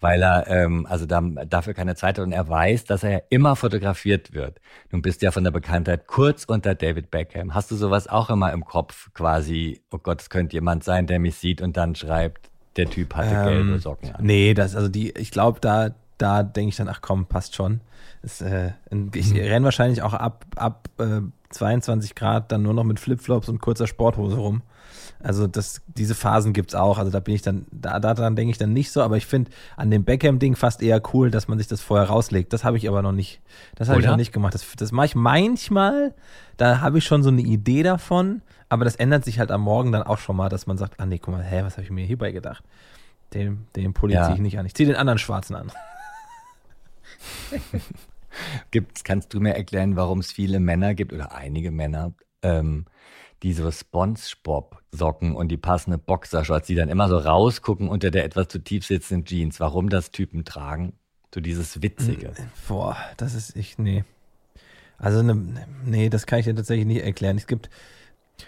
weil 0.00 0.22
er 0.22 0.46
ähm, 0.48 0.86
also 0.88 1.06
da, 1.06 1.20
dafür 1.20 1.74
keine 1.74 1.94
Zeit 1.96 2.18
hat 2.18 2.24
und 2.24 2.32
er 2.32 2.48
weiß, 2.48 2.84
dass 2.84 3.02
er 3.02 3.10
ja 3.10 3.20
immer 3.30 3.56
fotografiert 3.56 4.34
wird. 4.34 4.60
Nun 4.90 5.02
bist 5.02 5.22
du 5.22 5.26
ja 5.26 5.32
von 5.32 5.44
der 5.44 5.50
Bekanntheit 5.50 6.06
kurz 6.06 6.44
unter 6.44 6.74
David 6.74 7.10
Beckham. 7.10 7.54
Hast 7.54 7.70
du 7.70 7.76
sowas 7.76 8.08
auch 8.08 8.30
immer 8.30 8.52
im 8.52 8.64
Kopf 8.64 9.12
quasi, 9.14 9.82
oh 9.90 9.98
Gott, 9.98 10.20
es 10.20 10.30
könnte 10.30 10.54
jemand 10.54 10.84
sein, 10.84 11.06
der 11.06 11.18
mich 11.18 11.36
sieht 11.36 11.60
und 11.62 11.76
dann 11.76 11.94
schreibt, 11.94 12.50
der 12.76 12.90
Typ 12.90 13.14
hatte 13.14 13.50
gelbe 13.50 13.78
Socken 13.78 14.14
an. 14.14 14.24
Nee, 14.24 14.54
das, 14.54 14.74
also 14.74 14.88
die, 14.88 15.12
ich 15.12 15.30
glaube, 15.30 15.60
da, 15.60 15.94
da 16.24 16.42
denke 16.42 16.70
ich 16.70 16.76
dann, 16.76 16.88
ach 16.88 17.00
komm, 17.02 17.26
passt 17.26 17.54
schon. 17.54 17.80
Das, 18.22 18.40
äh, 18.40 18.72
ich 19.14 19.30
Mhm. 19.32 19.36
renne 19.38 19.64
wahrscheinlich 19.66 20.00
auch 20.02 20.14
ab, 20.14 20.46
ab 20.56 20.88
äh, 20.98 21.20
22 21.50 22.14
Grad 22.14 22.50
dann 22.50 22.62
nur 22.62 22.72
noch 22.74 22.84
mit 22.84 22.98
Flipflops 22.98 23.48
und 23.48 23.60
kurzer 23.60 23.86
Sporthose 23.86 24.36
rum. 24.36 24.62
Also 25.22 25.46
das, 25.46 25.82
diese 25.86 26.14
Phasen 26.14 26.52
gibt's 26.52 26.74
auch. 26.74 26.98
Also 26.98 27.10
da 27.10 27.20
bin 27.20 27.34
ich 27.34 27.42
dann, 27.42 27.66
da 27.70 27.98
daran 28.00 28.36
denke 28.36 28.50
ich 28.50 28.58
dann 28.58 28.72
nicht 28.72 28.90
so, 28.92 29.02
aber 29.02 29.16
ich 29.16 29.26
finde 29.26 29.50
an 29.76 29.90
dem 29.90 30.04
Beckham-Ding 30.04 30.56
fast 30.56 30.82
eher 30.82 31.00
cool, 31.12 31.30
dass 31.30 31.46
man 31.48 31.58
sich 31.58 31.66
das 31.68 31.80
vorher 31.82 32.08
rauslegt. 32.08 32.52
Das 32.52 32.64
habe 32.64 32.76
ich 32.78 32.88
aber 32.88 33.02
noch 33.02 33.12
nicht. 33.12 33.40
Das 33.74 33.88
habe 33.88 34.00
ich 34.00 34.06
noch 34.06 34.16
nicht 34.16 34.32
gemacht. 34.32 34.54
Das, 34.54 34.64
das 34.76 34.92
mache 34.92 35.06
ich 35.06 35.14
manchmal. 35.14 36.14
Da 36.56 36.80
habe 36.80 36.98
ich 36.98 37.04
schon 37.04 37.22
so 37.22 37.28
eine 37.30 37.40
Idee 37.42 37.82
davon, 37.82 38.42
aber 38.68 38.84
das 38.84 38.96
ändert 38.96 39.24
sich 39.24 39.38
halt 39.38 39.50
am 39.50 39.60
Morgen 39.62 39.92
dann 39.92 40.02
auch 40.02 40.18
schon 40.18 40.36
mal, 40.36 40.48
dass 40.48 40.66
man 40.66 40.78
sagt, 40.78 40.98
ah 41.00 41.06
nee, 41.06 41.18
guck 41.18 41.34
mal, 41.34 41.42
hä, 41.42 41.62
was 41.64 41.74
habe 41.74 41.82
ich 41.82 41.90
mir 41.90 42.04
hierbei 42.06 42.32
gedacht? 42.32 42.62
Den, 43.32 43.66
den 43.76 43.92
Pulli 43.94 44.14
Ja. 44.14 44.24
ziehe 44.24 44.34
ich 44.36 44.40
nicht 44.42 44.58
an. 44.58 44.66
Ich 44.66 44.74
ziehe 44.74 44.86
den 44.86 44.96
anderen 44.96 45.18
schwarzen 45.18 45.54
an. 45.56 45.70
Gibt's, 48.70 49.04
kannst 49.04 49.32
du 49.32 49.40
mir 49.40 49.54
erklären, 49.54 49.96
warum 49.96 50.20
es 50.20 50.32
viele 50.32 50.60
Männer 50.60 50.94
gibt 50.94 51.12
oder 51.12 51.34
einige 51.34 51.70
Männer, 51.70 52.12
ähm, 52.42 52.86
die 53.42 53.52
so 53.52 53.70
Spongebob-Socken 53.70 55.36
und 55.36 55.48
die 55.48 55.56
passende 55.56 55.98
Boxershorts, 55.98 56.66
die 56.66 56.74
dann 56.74 56.88
immer 56.88 57.08
so 57.08 57.18
rausgucken 57.18 57.88
unter 57.88 58.10
der 58.10 58.24
etwas 58.24 58.48
zu 58.48 58.58
tief 58.58 58.86
sitzenden 58.86 59.26
Jeans. 59.26 59.60
Warum 59.60 59.88
das 59.88 60.10
Typen 60.10 60.44
tragen? 60.44 60.94
So 61.34 61.40
dieses 61.40 61.82
Witzige. 61.82 62.32
Boah, 62.68 62.96
das 63.16 63.34
ist 63.34 63.56
ich, 63.56 63.78
nee. 63.78 64.04
Also, 64.98 65.22
ne, 65.22 65.66
nee, 65.84 66.08
das 66.08 66.26
kann 66.26 66.38
ich 66.38 66.46
dir 66.46 66.54
tatsächlich 66.54 66.86
nicht 66.86 67.02
erklären. 67.02 67.36
Es 67.36 67.46
gibt 67.46 67.68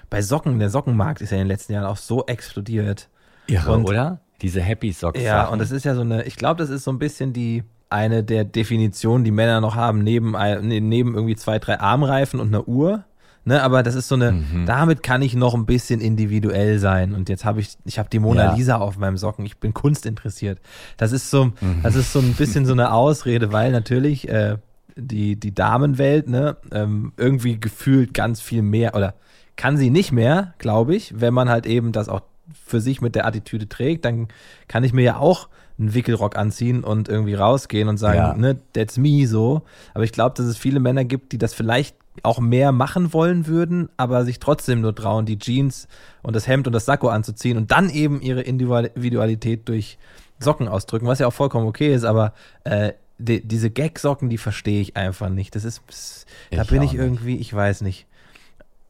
bei 0.09 0.23
Socken, 0.23 0.59
der 0.59 0.71
Sockenmarkt 0.71 1.21
ist 1.21 1.31
ja 1.31 1.37
in 1.37 1.43
den 1.43 1.49
letzten 1.49 1.73
Jahren 1.73 1.85
auch 1.87 1.97
so 1.97 2.25
explodiert. 2.27 3.09
Irre, 3.47 3.73
Und- 3.73 3.85
oder? 3.85 4.21
Diese 4.43 4.61
Happy 4.61 4.93
Socks. 4.93 5.21
Ja, 5.21 5.47
und 5.49 5.61
das 5.61 5.71
ist 5.71 5.85
ja 5.85 5.95
so 5.95 6.03
eine, 6.03 6.25
ich 6.25 6.37
glaube, 6.37 6.59
das 6.59 6.69
ist 6.69 6.85
so 6.85 6.91
ein 6.91 6.99
bisschen 6.99 7.33
die, 7.33 7.65
eine 7.91 8.25
der 8.25 8.45
Definitionen, 8.45 9.25
die 9.25 9.31
Männer 9.31 9.61
noch 9.61 9.75
haben, 9.77 10.03
neben, 10.03 10.33
ne- 10.33 10.81
neben 10.81 11.15
irgendwie 11.15 11.37
zwei, 11.37 11.59
drei 11.59 11.79
Armreifen 11.81 12.41
und 12.41 12.49
einer 12.49 12.67
Uhr. 12.69 13.05
Ne, 13.49 13.63
aber 13.63 13.85
das 13.85 13.95
ist 13.95 14.09
so 14.09 14.17
eine, 14.17 14.33
Mhm. 14.33 14.67
damit 14.67 15.05
kann 15.05 15.23
ich 15.23 15.37
noch 15.37 15.55
ein 15.55 15.67
bisschen 15.67 16.01
individuell 16.01 16.81
sein. 16.81 17.15
Und 17.15 17.29
jetzt 17.29 17.45
habe 17.45 17.61
ich, 17.61 17.77
ich 17.85 17.97
habe 18.01 18.09
die 18.11 18.19
Mona 18.19 18.47
Ja. 18.47 18.55
Lisa 18.55 18.77
auf 18.79 18.99
meinem 18.99 19.17
Socken. 19.17 19.47
Ich 19.47 19.59
bin 19.59 19.73
Kunst 19.73 20.05
interessiert. 20.05 20.59
Das 20.97 21.13
ist 21.13 21.31
so, 21.31 21.45
Mhm. 21.47 21.81
das 21.85 21.95
ist 21.95 22.13
so 22.13 22.19
ein 22.19 22.33
bisschen 22.35 22.67
so 22.67 22.73
eine 22.73 22.91
Ausrede, 22.93 23.53
weil 23.53 23.71
natürlich 23.71 24.29
äh, 24.29 24.57
die, 24.97 25.37
die 25.39 25.55
Damenwelt, 25.55 26.29
ne, 26.29 26.57
ähm, 26.73 27.13
irgendwie 27.17 27.61
gefühlt 27.61 28.15
ganz 28.15 28.41
viel 28.41 28.63
mehr 28.63 28.97
oder 28.97 29.15
kann 29.55 29.77
sie 29.77 29.91
nicht 29.91 30.11
mehr, 30.11 30.55
glaube 30.59 30.97
ich, 30.97 31.15
wenn 31.21 31.33
man 31.33 31.49
halt 31.49 31.67
eben 31.67 31.93
das 31.93 32.09
auch 32.09 32.23
für 32.65 32.81
sich 32.81 33.01
mit 33.01 33.15
der 33.15 33.27
Attitüde 33.27 33.69
trägt, 33.69 34.05
dann 34.05 34.27
kann 34.67 34.83
ich 34.83 34.93
mir 34.93 35.03
ja 35.03 35.17
auch 35.19 35.49
einen 35.79 35.95
Wickelrock 35.95 36.37
anziehen 36.37 36.85
und 36.85 37.09
irgendwie 37.09 37.35
rausgehen 37.35 37.89
und 37.89 37.99
sagen, 37.99 38.17
Ja. 38.19 38.35
ne, 38.35 38.57
that's 38.73 38.97
me 38.97 39.27
so. 39.27 39.63
Aber 39.95 40.05
ich 40.05 40.13
glaube, 40.13 40.35
dass 40.37 40.47
es 40.47 40.57
viele 40.57 40.81
Männer 40.81 41.05
gibt, 41.05 41.33
die 41.33 41.39
das 41.39 41.53
vielleicht 41.55 41.97
auch 42.23 42.39
mehr 42.39 42.73
machen 42.73 43.13
wollen 43.13 43.47
würden, 43.47 43.91
aber 43.99 44.25
sich 44.25 44.39
trotzdem 44.39 44.81
nur 44.81 44.95
trauen, 44.95 45.27
die 45.27 45.39
Jeans 45.39 45.87
und 46.23 46.35
das 46.35 46.47
Hemd 46.49 46.67
und 46.67 46.73
das 46.73 46.87
Sakko 46.87 47.09
anzuziehen 47.09 47.59
und 47.59 47.71
dann 47.71 47.91
eben 47.91 48.23
ihre 48.23 48.41
Individualität 48.41 49.69
durch 49.69 49.99
Socken 50.39 50.67
ausdrücken, 50.69 51.07
was 51.07 51.19
ja 51.19 51.27
auch 51.27 51.33
vollkommen 51.35 51.67
okay 51.67 51.95
ist, 51.95 52.05
aber 52.05 52.33
äh, 52.65 52.93
die, 53.19 53.47
diese 53.47 53.71
Gag-Socken, 53.71 54.29
die 54.31 54.39
verstehe 54.39 54.81
ich 54.81 54.97
einfach 54.97 55.29
nicht. 55.29 55.55
Das 55.55 55.65
ist, 55.65 55.83
pss, 55.87 56.27
da 56.51 56.65
bin 56.65 56.83
ich 56.83 56.93
nicht. 56.93 57.01
irgendwie, 57.01 57.37
ich 57.37 57.53
weiß 57.53 57.81
nicht. 57.83 58.07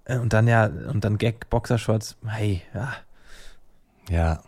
Äh, 0.05 0.19
Und 0.19 0.33
dann 0.33 0.47
ja, 0.49 0.67
und 0.67 1.05
dann 1.05 1.19
Gag-Boxershorts, 1.19 2.17
hey, 2.27 2.63
ja. 2.75 2.93
Ja, 4.09 4.41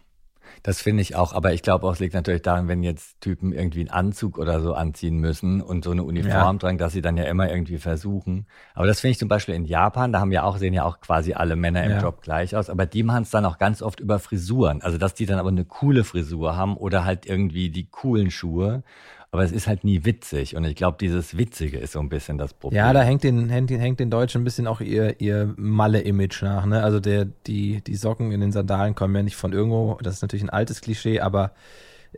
das 0.63 0.83
finde 0.83 1.03
ich 1.03 1.17
auch. 1.17 1.33
Aber 1.33 1.53
ich 1.53 1.63
glaube 1.63 1.87
auch, 1.87 1.93
es 1.93 1.99
liegt 2.01 2.15
natürlich 2.15 2.43
daran, 2.43 2.69
wenn 2.69 2.83
jetzt 2.83 3.21
Typen 3.21 3.53
irgendwie 3.53 3.81
einen 3.81 3.91
Anzug 3.91 4.39
oder 4.39 4.61
so 4.61 4.75
anziehen 4.75 5.19
müssen 5.19 5.61
und 5.61 5.85
so 5.85 5.91
eine 5.93 6.03
Uniform 6.05 6.57
Ja. 6.57 6.59
tragen, 6.59 6.79
dass 6.79 6.93
sie 6.93 7.01
dann 7.03 7.17
ja 7.17 7.25
immer 7.25 7.49
irgendwie 7.51 7.79
versuchen. 7.79 8.47
Aber 8.75 8.87
das 8.87 9.01
finde 9.01 9.13
ich 9.13 9.19
zum 9.19 9.29
Beispiel 9.29 9.55
in 9.55 9.65
Japan, 9.65 10.13
da 10.13 10.21
haben 10.21 10.33
ja 10.33 10.43
auch, 10.43 10.59
sehen 10.59 10.75
ja 10.75 10.85
auch 10.85 11.01
quasi 11.01 11.35
alle 11.35 11.57
Männer 11.57 11.85
im 11.85 11.93
Ja. 11.93 12.01
Job 12.01 12.23
gleich 12.23 12.55
aus. 12.57 12.71
Aber 12.71 12.87
die 12.87 13.03
machen 13.03 13.23
es 13.23 13.31
dann 13.31 13.45
auch 13.45 13.59
ganz 13.59 13.83
oft 13.83 14.01
über 14.01 14.19
Frisuren. 14.19 14.83
Also, 14.83 14.99
dass 14.99 15.15
die 15.15 15.27
dann 15.27 15.39
aber 15.39 15.49
eine 15.51 15.65
coole 15.65 16.05
Frisur 16.05 16.57
haben 16.57 16.77
oder 16.77 17.05
halt 17.05 17.27
irgendwie 17.27 17.71
die 17.71 17.89
coolen 17.91 18.31
Schuhe. 18.31 18.83
Aber 19.31 19.45
es 19.45 19.53
ist 19.53 19.67
halt 19.67 19.85
nie 19.85 20.05
witzig. 20.07 20.57
Und 20.57 20.65
ich 20.65 20.75
glaube, 20.75 20.97
dieses 20.99 21.37
Witzige 21.37 21.79
ist 21.79 21.93
so 21.93 22.01
ein 22.01 22.09
bisschen 22.09 22.39
das 22.39 22.55
Problem. 22.55 22.79
Ja, 22.79 22.93
da 22.95 23.03
hängt 23.03 23.25
den, 23.25 23.51
hängt, 23.51 23.71
hängt 23.71 24.01
den 24.01 24.11
Deutschen 24.11 24.41
ein 24.41 24.45
bisschen 24.45 24.67
auch 24.67 24.81
ihr, 24.81 25.21
ihr 25.21 25.53
Malle-Image 25.57 26.43
nach. 26.43 26.65
Ne? 26.65 26.83
Also 26.83 26.99
der, 26.99 27.27
die, 27.47 27.83
die 27.83 27.95
Socken 27.97 28.33
in 28.33 28.41
den 28.41 28.53
Sandalen 28.53 28.95
kommen 28.95 29.15
ja 29.15 29.23
nicht 29.23 29.37
von 29.37 29.53
irgendwo. 29.53 29.99
Das 30.03 30.15
ist 30.15 30.23
natürlich 30.23 30.45
ein 30.45 30.51
altes 30.51 30.81
Klischee, 30.81 31.21
aber 31.21 31.53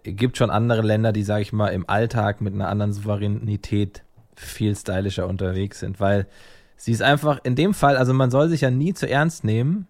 es 0.04 0.14
gibt 0.14 0.36
schon 0.36 0.50
andere 0.50 0.82
Länder, 0.82 1.12
die, 1.12 1.24
sage 1.24 1.42
ich 1.42 1.52
mal, 1.52 1.68
im 1.68 1.88
Alltag 1.90 2.40
mit 2.40 2.54
einer 2.54 2.68
anderen 2.68 2.92
Souveränität 2.92 4.02
viel 4.36 4.76
stylischer 4.76 5.26
unterwegs 5.26 5.80
sind, 5.80 5.98
weil 5.98 6.26
sie 6.76 6.92
ist 6.92 7.02
einfach 7.02 7.40
in 7.42 7.56
dem 7.56 7.74
Fall, 7.74 7.96
also 7.96 8.14
man 8.14 8.30
soll 8.30 8.48
sich 8.48 8.60
ja 8.62 8.70
nie 8.70 8.94
zu 8.94 9.08
ernst 9.08 9.42
nehmen, 9.44 9.86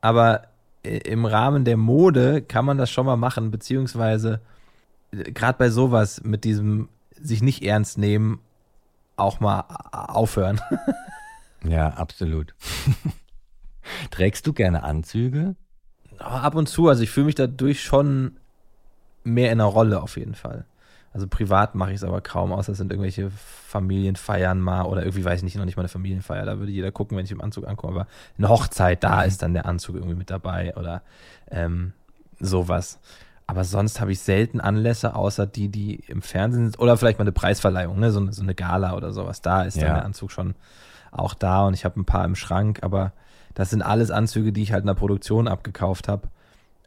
aber 0.00 0.42
i- 0.84 0.98
im 0.98 1.24
Rahmen 1.24 1.64
der 1.64 1.76
Mode 1.76 2.42
kann 2.42 2.64
man 2.64 2.76
das 2.76 2.90
schon 2.90 3.06
mal 3.06 3.16
machen, 3.16 3.50
beziehungsweise 3.52 4.40
gerade 5.10 5.58
bei 5.58 5.70
sowas 5.70 6.22
mit 6.24 6.44
diesem 6.44 6.88
sich 7.10 7.42
nicht 7.42 7.62
ernst 7.62 7.98
nehmen 7.98 8.40
auch 9.16 9.40
mal 9.40 9.60
aufhören. 9.92 10.60
Ja, 11.64 11.88
absolut. 11.88 12.54
Trägst 14.10 14.46
du 14.46 14.52
gerne 14.52 14.84
Anzüge? 14.84 15.56
Aber 16.18 16.42
ab 16.42 16.54
und 16.54 16.68
zu, 16.68 16.88
also 16.88 17.02
ich 17.02 17.10
fühle 17.10 17.26
mich 17.26 17.34
dadurch 17.34 17.82
schon 17.82 18.36
mehr 19.24 19.50
in 19.50 19.60
einer 19.60 19.68
Rolle 19.68 20.00
auf 20.00 20.16
jeden 20.16 20.34
Fall. 20.34 20.64
Also 21.12 21.26
privat 21.26 21.74
mache 21.74 21.90
ich 21.90 21.96
es 21.96 22.04
aber 22.04 22.20
kaum, 22.20 22.52
außer 22.52 22.72
es 22.72 22.78
sind 22.78 22.92
irgendwelche 22.92 23.30
Familienfeiern 23.30 24.60
mal 24.60 24.82
oder 24.82 25.02
irgendwie 25.02 25.24
weiß 25.24 25.38
ich 25.38 25.44
nicht, 25.44 25.56
noch 25.56 25.64
nicht 25.64 25.76
mal 25.76 25.82
eine 25.82 25.88
Familienfeier, 25.88 26.44
da 26.44 26.58
würde 26.58 26.70
jeder 26.70 26.92
gucken, 26.92 27.16
wenn 27.16 27.24
ich 27.24 27.32
im 27.32 27.40
Anzug 27.40 27.66
ankomme, 27.66 28.00
aber 28.00 28.06
eine 28.36 28.48
Hochzeit, 28.48 29.02
da 29.02 29.22
ist 29.22 29.42
dann 29.42 29.54
der 29.54 29.64
Anzug 29.66 29.96
irgendwie 29.96 30.14
mit 30.14 30.30
dabei 30.30 30.76
oder 30.76 31.02
ähm, 31.50 31.94
sowas. 32.38 33.00
Aber 33.48 33.62
sonst 33.64 34.00
habe 34.00 34.10
ich 34.12 34.20
selten 34.20 34.60
Anlässe, 34.60 35.14
außer 35.14 35.46
die, 35.46 35.68
die 35.68 35.96
im 36.08 36.20
Fernsehen 36.22 36.64
sind 36.64 36.78
oder 36.80 36.96
vielleicht 36.96 37.18
mal 37.18 37.22
eine 37.24 37.32
Preisverleihung, 37.32 37.98
ne? 38.00 38.10
so, 38.10 38.18
eine- 38.20 38.32
so 38.32 38.42
eine 38.42 38.54
Gala 38.54 38.94
oder 38.96 39.12
sowas. 39.12 39.40
Da 39.40 39.62
ist 39.62 39.76
dann 39.76 39.84
Ja. 39.88 39.94
der 39.94 40.04
Anzug 40.04 40.32
schon 40.32 40.54
auch 41.12 41.32
da 41.34 41.66
und 41.66 41.74
ich 41.74 41.84
habe 41.84 42.00
ein 42.00 42.04
paar 42.04 42.24
im 42.24 42.34
Schrank, 42.34 42.80
aber 42.82 43.12
das 43.54 43.70
sind 43.70 43.82
alles 43.82 44.10
Anzüge, 44.10 44.52
die 44.52 44.62
ich 44.62 44.72
halt 44.72 44.82
in 44.82 44.88
der 44.88 44.94
Produktion 44.94 45.46
abgekauft 45.48 46.08
habe, 46.08 46.28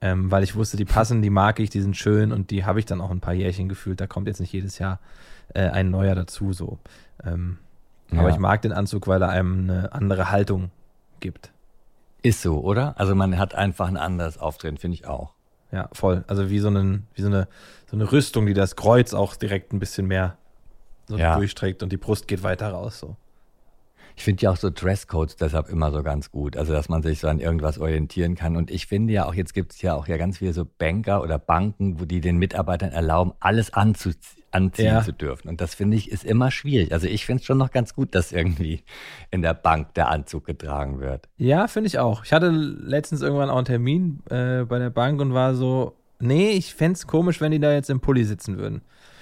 ähm, 0.02 0.30
weil 0.32 0.44
ich 0.44 0.56
wusste, 0.56 0.76
die 0.78 0.86
passen, 0.86 1.22
die 1.22 1.30
mag 1.30 1.60
ich, 1.62 1.70
die 1.70 1.82
sind 1.82 1.96
schön 1.98 2.32
und 2.34 2.52
die 2.52 2.66
habe 2.66 2.80
ich 2.80 2.86
dann 2.86 3.00
auch 3.02 3.10
ein 3.12 3.22
paar 3.22 3.34
Jährchen 3.34 3.70
gefühlt. 3.70 4.00
Da 4.02 4.08
kommt 4.08 4.28
jetzt 4.28 4.40
nicht 4.42 4.52
jedes 4.54 4.80
Jahr 4.80 5.00
äh, 5.56 5.68
ein 5.70 5.90
neuer 5.90 6.14
dazu 6.16 6.52
so. 6.54 6.78
Ähm, 7.26 7.58
Aber 8.12 8.24
Ja. 8.30 8.34
ich 8.34 8.40
mag 8.40 8.62
den 8.64 8.72
Anzug, 8.74 9.08
weil 9.08 9.22
er 9.22 9.30
einem 9.30 9.70
eine 9.70 9.94
andere 9.94 10.30
Haltung 10.32 10.72
gibt. 11.22 11.52
Ist 12.22 12.42
so, 12.42 12.60
oder? 12.60 12.94
Also 13.00 13.14
man 13.16 13.38
hat 13.38 13.56
einfach 13.56 13.88
ein 13.88 13.98
anderes 13.98 14.38
Auftreten, 14.40 14.78
finde 14.78 14.96
ich 14.96 15.06
auch. 15.08 15.34
Ja, 15.72 15.90
voll. 15.94 16.24
Also 16.28 16.50
wie 16.50 16.60
so, 16.60 16.68
einen, 16.68 17.08
wie 17.14 17.22
so, 17.22 17.28
eine, 17.28 17.48
so 17.90 17.96
eine 17.96 18.12
Rüstung, 18.12 18.46
die 18.46 18.54
das 18.54 18.76
Kreuz 18.76 19.14
auch 19.14 19.36
direkt 19.36 19.72
ein 19.74 19.80
bisschen 19.80 20.08
mehr 20.08 20.38
so 21.08 21.18
Ja. 21.18 21.36
durchträgt 21.36 21.84
und 21.84 21.92
die 21.92 21.98
Brust 21.98 22.28
geht 22.28 22.44
weiter 22.44 22.70
raus. 22.72 23.00
So. 23.00 23.16
Ich 24.16 24.24
finde 24.24 24.44
ja 24.44 24.52
auch 24.52 24.58
so 24.58 24.70
Dresscodes 24.70 25.36
deshalb 25.38 25.70
immer 25.70 25.92
so 25.92 26.04
ganz 26.04 26.32
gut. 26.32 26.58
Also, 26.58 26.74
dass 26.74 26.90
man 26.90 27.02
sich 27.04 27.20
so 27.20 27.28
an 27.28 27.40
irgendwas 27.40 27.78
orientieren 27.80 28.36
kann. 28.36 28.56
Und 28.58 28.70
ich 28.70 28.86
finde 28.88 29.14
ja 29.14 29.26
auch, 29.26 29.34
jetzt 29.34 29.54
gibt 29.54 29.74
es 29.74 29.82
ja 29.82 29.94
auch 29.96 30.08
ja 30.08 30.18
ganz 30.18 30.40
viele 30.40 30.54
so 30.54 30.66
Banker 30.78 31.22
oder 31.22 31.40
Banken, 31.40 32.00
wo 32.00 32.06
die 32.06 32.20
den 32.20 32.38
Mitarbeitern 32.38 32.92
erlauben, 32.92 33.32
alles 33.40 33.74
anzu 33.74 34.12
anziehen 34.52 34.86
Ja. 34.86 35.04
zu 35.04 35.12
dürfen. 35.14 35.48
Und 35.50 35.62
das 35.62 35.76
finde 35.76 35.98
ich 35.98 36.12
ist 36.12 36.24
immer 36.24 36.52
schwierig. 36.52 36.92
Also 36.92 37.08
ich 37.08 37.26
finde 37.26 37.42
es 37.42 37.46
schon 37.46 37.58
noch 37.58 37.72
ganz 37.72 37.94
gut, 37.94 38.16
dass 38.16 38.32
irgendwie 38.32 38.84
in 39.32 39.42
der 39.42 39.54
Bank 39.54 39.94
der 39.96 40.10
Anzug 40.10 40.46
getragen 40.46 41.00
wird. 41.00 41.28
Ja, 41.38 41.68
finde 41.68 41.88
ich 41.88 42.00
auch. 42.00 42.24
Ich 42.26 42.34
hatte 42.34 42.50
letztens 42.50 43.22
irgendwann 43.22 43.50
auch 43.50 43.58
einen 43.58 43.66
Termin 43.66 44.20
äh, 44.30 44.64
bei 44.66 44.80
der 44.80 44.90
Bank 44.90 45.22
und 45.22 45.34
war 45.34 45.56
so, 45.56 45.96
nee, 46.20 46.52
ich 46.52 46.74
fände 46.74 46.94
es 46.94 47.08
komisch, 47.08 47.42
wenn 47.42 47.52
die 47.52 47.60
da 47.60 47.72
jetzt 47.74 47.90
im 47.90 48.00
Pulli 48.00 48.24
sitzen 48.24 48.58
würden. 48.58 48.82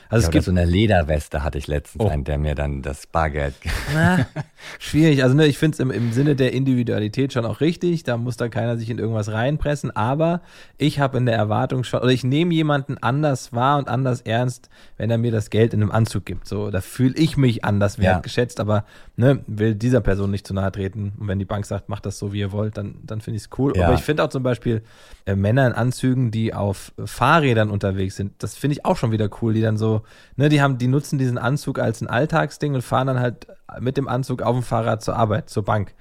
Also 0.10 0.24
ja, 0.24 0.28
es 0.28 0.32
gibt 0.32 0.45
so 0.45 0.51
eine 0.51 0.66
Lederweste 0.66 1.43
hatte 1.43 1.58
ich 1.58 1.68
letztens 1.68 2.03
Oh. 2.05 2.08
einen, 2.10 2.24
der 2.24 2.38
mir 2.38 2.55
dann 2.55 2.82
das 2.82 3.08
Bargeld. 3.08 3.53
Na, 3.93 4.26
schwierig. 4.80 5.24
Also 5.24 5.36
ne, 5.36 5.45
ich 5.47 5.58
finde 5.58 5.76
es 5.76 5.80
im, 5.80 5.91
im 5.91 6.12
Sinne 6.14 6.36
der 6.36 6.53
Individualität 6.53 7.34
schon 7.34 7.45
auch 7.45 7.62
richtig. 7.62 8.03
Da 8.03 8.18
muss 8.18 8.38
da 8.38 8.47
keiner 8.49 8.78
sich 8.78 8.89
in 8.89 8.99
irgendwas 8.99 9.32
reinpressen. 9.32 9.95
Aber 9.95 10.41
ich 10.78 10.99
habe 10.99 11.18
in 11.18 11.26
der 11.26 11.36
Erwartung 11.36 11.84
schon, 11.84 12.01
oder 12.01 12.12
ich 12.12 12.24
nehme 12.24 12.53
jemanden 12.53 12.97
anders 12.99 13.53
wahr 13.53 13.78
und 13.78 13.88
anders 13.89 14.22
ernst, 14.22 14.70
wenn 14.97 15.10
er 15.10 15.18
mir 15.18 15.32
das 15.32 15.49
Geld 15.49 15.74
in 15.74 15.82
einem 15.82 15.91
Anzug 15.91 16.26
gibt. 16.26 16.47
So, 16.47 16.72
da 16.72 16.82
fühle 16.82 17.16
ich 17.18 17.38
mich 17.38 17.64
anders 17.66 17.97
Ja. 17.97 18.03
wertgeschätzt, 18.03 18.60
aber 18.60 18.86
ne, 19.16 19.39
will 19.47 19.76
dieser 19.76 20.01
Person 20.01 20.32
nicht 20.32 20.47
zu 20.47 20.53
nahe 20.53 20.72
treten. 20.72 21.14
Und 21.20 21.28
wenn 21.28 21.39
die 21.39 21.45
Bank 21.45 21.66
sagt, 21.66 21.89
macht 21.89 22.05
das 22.05 22.18
so, 22.20 22.34
wie 22.34 22.39
ihr 22.39 22.51
wollt, 22.51 22.78
dann, 22.78 22.95
dann 23.03 23.22
finde 23.22 23.38
ich 23.38 23.43
es 23.43 23.49
cool. 23.58 23.76
Ja. 23.76 23.86
Aber 23.88 23.95
ich 23.95 24.01
finde 24.01 24.24
auch 24.24 24.30
zum 24.30 24.43
Beispiel 24.43 24.82
äh, 25.26 25.36
Männer 25.36 25.68
in 25.68 25.74
Anzügen, 25.74 26.32
die 26.32 26.53
auf 26.53 26.93
Fahrrädern 27.03 27.70
unterwegs 27.70 28.16
sind, 28.16 28.34
das 28.39 28.55
finde 28.55 28.74
ich 28.74 28.86
auch 28.86 28.95
schon 28.97 29.12
wieder 29.12 29.30
cool, 29.41 29.53
die 29.53 29.62
dann 29.62 29.78
so, 29.78 29.97
ne, 30.36 30.50
die 30.50 30.62
haben, 30.62 30.78
die 30.78 30.88
nutzen 30.88 31.18
diesen 31.20 31.38
Anzug 31.38 31.80
als 31.80 32.02
ein 32.02 32.08
Alltagsding 32.08 32.76
und 32.76 32.82
fahren 32.82 33.08
dann 33.08 33.20
halt 33.20 33.48
mit 33.80 33.98
dem 33.98 34.08
Anzug 34.08 34.41
auf 34.41 34.56
dem 34.56 34.64
Fahrrad 34.64 35.04
zur 35.04 35.16
Arbeit, 35.16 35.50
zur 35.50 35.64
Bank. 35.64 35.93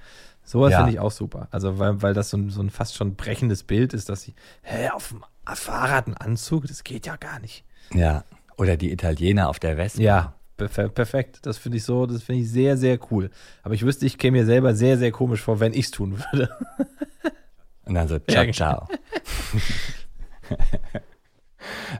Sowas 0.43 0.71
Ja. 0.71 0.77
finde 0.77 0.93
ich 0.93 0.99
auch 0.99 1.11
super. 1.11 1.47
Also, 1.51 1.77
weil, 1.79 2.01
weil 2.01 2.13
das 2.13 2.29
so 2.29 2.37
ein, 2.37 2.49
so 2.49 2.61
ein 2.61 2.69
fast 2.69 2.95
schon 2.95 3.15
brechendes 3.15 3.63
Bild 3.63 3.93
ist, 3.93 4.07
dass 4.09 4.21
sie, 4.21 4.33
hä, 4.61 4.89
auf 4.89 5.09
dem 5.09 5.23
Fahrrad 5.45 6.07
ein 6.07 6.15
Anzug, 6.15 6.67
das 6.67 6.83
geht 6.83 7.05
ja 7.05 7.15
gar 7.17 7.39
nicht. 7.39 7.63
Ja. 7.93 8.23
Oder 8.57 8.77
die 8.77 8.91
Italiener 8.91 9.49
auf 9.49 9.59
der 9.59 9.77
Weste. 9.77 10.01
Ja, 10.01 10.33
perfe 10.55 10.89
perfekt. 10.89 11.39
Das 11.45 11.57
finde 11.57 11.77
ich 11.77 11.83
so, 11.83 12.05
das 12.05 12.23
finde 12.23 12.41
ich 12.41 12.49
sehr, 12.49 12.77
sehr 12.77 12.97
cool. 13.11 13.29
Aber 13.63 13.73
ich 13.73 13.83
wüsste, 13.85 14.05
ich 14.05 14.17
käme 14.17 14.39
mir 14.39 14.45
selber 14.45 14.73
sehr, 14.73 14.97
sehr 14.97 15.11
komisch 15.11 15.41
vor, 15.41 15.59
wenn 15.59 15.73
ich 15.73 15.85
es 15.85 15.91
tun 15.91 16.17
würde. 16.31 16.49
Und 17.85 17.93
dann 17.93 18.07
so, 18.07 18.17
ciao, 18.19 18.49
ciao. 18.51 18.87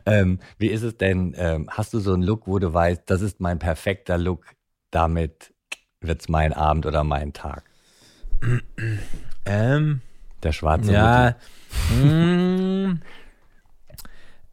ähm, 0.05 0.39
wie 0.57 0.67
ist 0.67 0.83
es 0.83 0.97
denn, 0.97 1.33
ähm, 1.37 1.67
hast 1.69 1.93
du 1.93 1.99
so 1.99 2.13
einen 2.13 2.23
Look, 2.23 2.47
wo 2.47 2.59
du 2.59 2.73
weißt, 2.73 3.03
das 3.05 3.21
ist 3.21 3.39
mein 3.39 3.59
perfekter 3.59 4.17
Look, 4.17 4.45
damit 4.91 5.53
wird's 6.01 6.29
mein 6.29 6.53
Abend 6.53 6.85
oder 6.85 7.03
mein 7.03 7.33
Tag? 7.33 7.63
Ähm, 9.49 10.01
Der 10.43 10.51
schwarze 10.51 10.91
ja. 10.91 11.37
mm, 11.89 13.01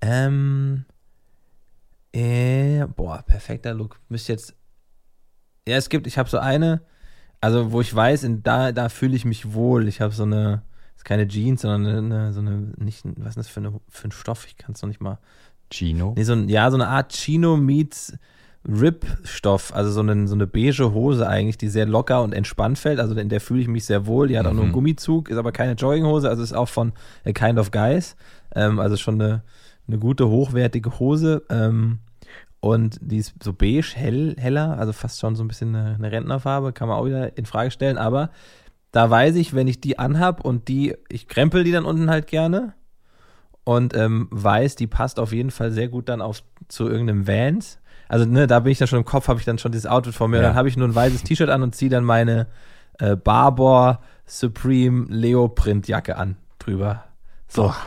ähm, 0.01 0.85
äh, 2.13 2.87
boah, 2.87 3.23
perfekter 3.27 3.75
Look. 3.75 3.99
Müsste 4.09 4.33
jetzt. 4.33 4.55
Ja, 5.67 5.77
es 5.77 5.89
gibt, 5.89 6.07
ich 6.07 6.17
habe 6.17 6.29
so 6.29 6.39
eine, 6.39 6.83
also 7.41 7.73
wo 7.73 7.81
ich 7.81 7.93
weiß, 7.93 8.23
in, 8.23 8.43
da, 8.45 8.71
da 8.71 8.89
fühle 8.89 9.17
ich 9.17 9.25
mich 9.25 9.53
wohl. 9.53 9.89
Ich 9.89 10.01
habe 10.01 10.15
so 10.15 10.23
eine, 10.23 10.63
keine 11.05 11.29
Jeans, 11.29 11.63
sondern 11.63 12.13
eine, 12.13 12.33
so 12.33 12.41
eine, 12.41 12.73
nicht, 12.79 13.05
was 13.17 13.31
ist 13.31 13.37
das 13.37 13.49
für, 13.49 13.61
eine, 13.61 13.73
für 13.89 14.09
ein 14.09 14.13
Stoff? 14.13 14.47
Ich 14.47 14.57
kann 14.57 14.73
es 14.75 14.83
noch 14.83 14.89
nicht 14.89 15.01
mal. 15.01 15.19
Chino. 15.71 16.15
Nee, 16.17 16.25
so 16.25 16.33
ein, 16.33 16.49
ja, 16.49 16.71
so 16.71 16.77
eine 16.77 16.89
Art 16.89 17.13
Chino 17.13 17.57
meets 17.57 18.17
Rip-Stoff, 18.67 19.75
also 19.75 19.91
so 19.91 20.01
eine, 20.01 20.27
so 20.27 20.35
eine 20.35 20.47
beige 20.47 20.93
Hose 20.93 21.29
eigentlich, 21.29 21.59
die 21.59 21.69
sehr 21.69 21.87
locker 21.87 22.23
und 22.23 22.33
entspannt 22.33 22.79
fällt. 22.79 22.99
Also 22.99 23.15
in 23.15 23.29
der 23.29 23.41
fühle 23.41 23.61
ich 23.61 23.69
mich 23.69 23.85
sehr 23.85 24.07
wohl. 24.07 24.29
Die 24.29 24.39
hat 24.39 24.47
auch 24.47 24.53
nur 24.53 24.63
einen 24.63 24.71
Mhm. 24.71 24.75
Gummizug, 24.75 25.29
ist 25.29 25.37
aber 25.37 25.53
keine 25.53 25.73
Jogginghose, 25.73 26.29
also 26.29 26.43
ist 26.43 26.55
auch 26.55 26.69
von 26.69 26.93
A 27.27 27.33
Kind 27.33 27.59
of 27.59 27.71
Guys. 27.71 28.17
Ähm, 28.55 28.79
also 28.79 28.97
schon 28.97 29.21
eine, 29.21 29.43
eine 29.87 29.99
gute, 29.99 30.29
hochwertige 30.29 30.99
Hose. 30.99 31.43
Ähm, 31.51 31.99
und 32.61 32.99
die 33.03 33.19
ist 33.19 33.35
so 33.43 33.53
beige, 33.53 33.93
hell, 33.95 34.35
heller, 34.39 34.79
also 34.79 34.95
fast 34.95 35.21
schon 35.21 35.37
so 35.37 35.45
ein 35.45 35.49
bisschen 35.49 35.75
eine, 35.77 35.97
eine 35.97 36.11
Rentnerfarbe, 36.11 36.73
kann 36.73 36.89
man 36.89 36.97
auch 36.97 37.05
wieder 37.05 37.37
in 37.37 37.45
Frage 37.45 37.71
stellen. 37.71 37.99
Aber 37.99 38.31
da 38.95 39.11
weiß 39.11 39.35
ich, 39.35 39.55
wenn 39.55 39.67
ich 39.67 39.81
die 39.81 39.99
anhab 39.99 40.45
und 40.45 40.69
die, 40.69 40.95
ich 41.09 41.27
krempel 41.27 41.65
die 41.65 41.73
dann 41.73 41.85
unten 41.85 42.11
halt 42.11 42.29
gerne 42.29 42.75
und 43.65 43.93
ähm, 43.97 44.29
weiß, 44.31 44.77
die 44.77 44.87
passt 44.87 45.19
auf 45.19 45.33
jeden 45.33 45.51
Fall 45.51 45.73
sehr 45.73 45.89
gut 45.89 46.09
dann 46.09 46.23
auf 46.23 46.45
zu 46.69 46.89
irgendeinem 46.89 47.27
Vans. 47.27 47.81
Also 48.07 48.25
ne, 48.25 48.47
da 48.47 48.61
bin 48.61 48.71
ich 48.71 48.79
dann 48.79 48.87
schon 48.87 49.01
im 49.01 49.05
Kopf, 49.05 49.27
habe 49.27 49.41
ich 49.41 49.45
dann 49.45 49.59
schon 49.59 49.73
dieses 49.73 49.87
Outfit 49.87 50.15
vor 50.15 50.29
mir. 50.29 50.37
Ja. 50.37 50.43
Dann 50.45 50.55
habe 50.55 50.69
ich 50.69 50.77
nur 50.77 50.87
ein 50.87 50.95
weißes 50.95 51.25
T-Shirt 51.25 51.51
an 51.51 51.65
und 51.65 51.75
ziehe 51.75 51.91
dann 51.91 52.05
meine 52.05 52.47
äh, 53.01 53.17
Barbour 53.17 53.99
Supreme 54.27 55.07
Leo 55.09 55.49
Print 55.49 55.89
Jacke 55.89 56.17
an 56.17 56.37
drüber. 56.61 57.03
So. 57.49 57.75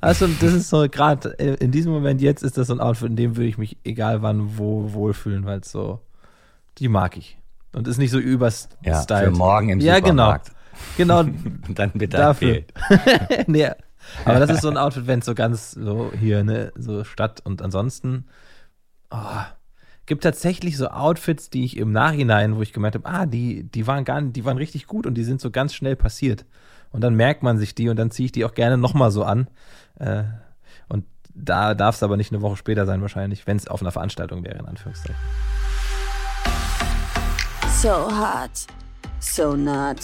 Also 0.00 0.28
das 0.28 0.52
ist 0.52 0.70
so 0.70 0.88
gerade 0.88 1.30
in 1.30 1.72
diesem 1.72 1.90
Moment 1.90 2.20
jetzt 2.20 2.44
ist 2.44 2.56
das 2.56 2.68
so 2.68 2.72
ein 2.72 2.78
Outfit, 2.78 3.08
in 3.08 3.16
dem 3.16 3.36
würde 3.36 3.48
ich 3.48 3.58
mich 3.58 3.78
egal 3.82 4.22
wann 4.22 4.56
wo 4.56 4.92
wohlfühlen, 4.92 5.44
weil 5.44 5.64
so 5.64 5.98
die 6.78 6.86
mag 6.86 7.16
ich 7.16 7.36
und 7.74 7.88
ist 7.88 7.98
nicht 7.98 8.10
so 8.10 8.18
überstyled. 8.18 8.86
Ja, 8.86 9.02
für 9.02 9.30
morgen 9.30 9.68
im 9.70 9.80
Ja, 9.80 9.96
Supermarkt. 9.96 10.52
Genau. 10.96 11.20
Und 11.20 11.62
dann 11.74 11.90
bitte 11.92 12.16
Dafür. 12.16 12.62
Nee, 13.46 13.70
aber 14.24 14.38
das 14.38 14.50
ist 14.50 14.62
so 14.62 14.68
ein 14.68 14.76
Outfit, 14.76 15.06
wenn 15.06 15.20
es 15.20 15.26
so 15.26 15.34
ganz 15.34 15.72
so 15.72 16.12
hier, 16.18 16.44
ne, 16.44 16.72
so 16.76 17.04
Stadt 17.04 17.40
und 17.44 17.62
ansonsten 17.62 18.26
oh, 19.10 19.42
gibt 20.06 20.24
tatsächlich 20.24 20.76
so 20.76 20.88
Outfits, 20.88 21.50
die 21.50 21.64
ich 21.64 21.76
im 21.76 21.92
Nachhinein, 21.92 22.56
wo 22.56 22.62
ich 22.62 22.72
gemerkt 22.72 22.96
habe, 22.96 23.06
ah, 23.06 23.26
die, 23.26 23.64
die 23.64 23.86
waren 23.86 24.04
gar 24.04 24.20
nicht, 24.20 24.36
die 24.36 24.44
waren 24.44 24.56
richtig 24.56 24.86
gut 24.86 25.06
und 25.06 25.14
die 25.14 25.24
sind 25.24 25.40
so 25.40 25.50
ganz 25.50 25.74
schnell 25.74 25.96
passiert. 25.96 26.46
Und 26.90 27.02
dann 27.02 27.14
merkt 27.14 27.42
man 27.42 27.58
sich 27.58 27.74
die 27.74 27.90
und 27.90 27.96
dann 27.96 28.10
ziehe 28.10 28.26
ich 28.26 28.32
die 28.32 28.44
auch 28.44 28.54
gerne 28.54 28.78
nochmal 28.78 29.10
so 29.10 29.22
an. 29.22 29.48
Äh, 29.98 30.24
und 30.88 31.04
da 31.34 31.74
darf 31.74 31.96
es 31.96 32.02
aber 32.02 32.16
nicht 32.16 32.32
eine 32.32 32.40
Woche 32.40 32.56
später 32.56 32.86
sein, 32.86 33.02
wahrscheinlich, 33.02 33.46
wenn 33.46 33.58
es 33.58 33.68
auf 33.68 33.82
einer 33.82 33.92
Veranstaltung 33.92 34.44
wäre, 34.44 34.58
in 34.58 34.66
Anführungszeichen. 34.66 35.20
So 37.80 38.10
hot. 38.10 38.66
So 39.20 39.54
not. 39.54 39.98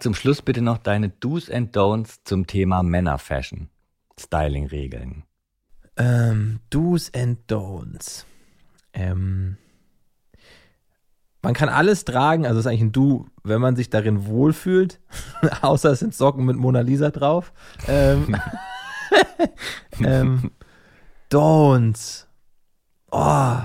Zum 0.00 0.14
Schluss 0.14 0.40
bitte 0.40 0.62
noch 0.62 0.78
deine 0.78 1.10
Do's 1.10 1.50
and 1.50 1.76
Don'ts 1.76 2.20
zum 2.24 2.46
Thema 2.46 2.82
Männerfashion. 2.82 3.68
Styling-Regeln. 4.18 5.24
Ähm, 5.98 6.60
Do's 6.70 7.12
and 7.14 7.40
Don'ts. 7.46 8.24
Ähm, 8.94 9.58
man 11.42 11.52
kann 11.52 11.68
alles 11.68 12.06
tragen, 12.06 12.46
also 12.46 12.60
ist 12.60 12.66
eigentlich 12.66 12.80
ein 12.80 12.92
Do, 12.92 13.26
wenn 13.44 13.60
man 13.60 13.76
sich 13.76 13.90
darin 13.90 14.24
wohlfühlt, 14.24 14.98
außer 15.60 15.90
es 15.90 15.98
sind 15.98 16.14
Socken 16.14 16.46
mit 16.46 16.56
Mona 16.56 16.80
Lisa 16.80 17.10
drauf. 17.10 17.52
Ähm, 17.86 18.34
ähm, 20.02 20.52
Don'ts. 21.30 22.25
Oh. 23.16 23.56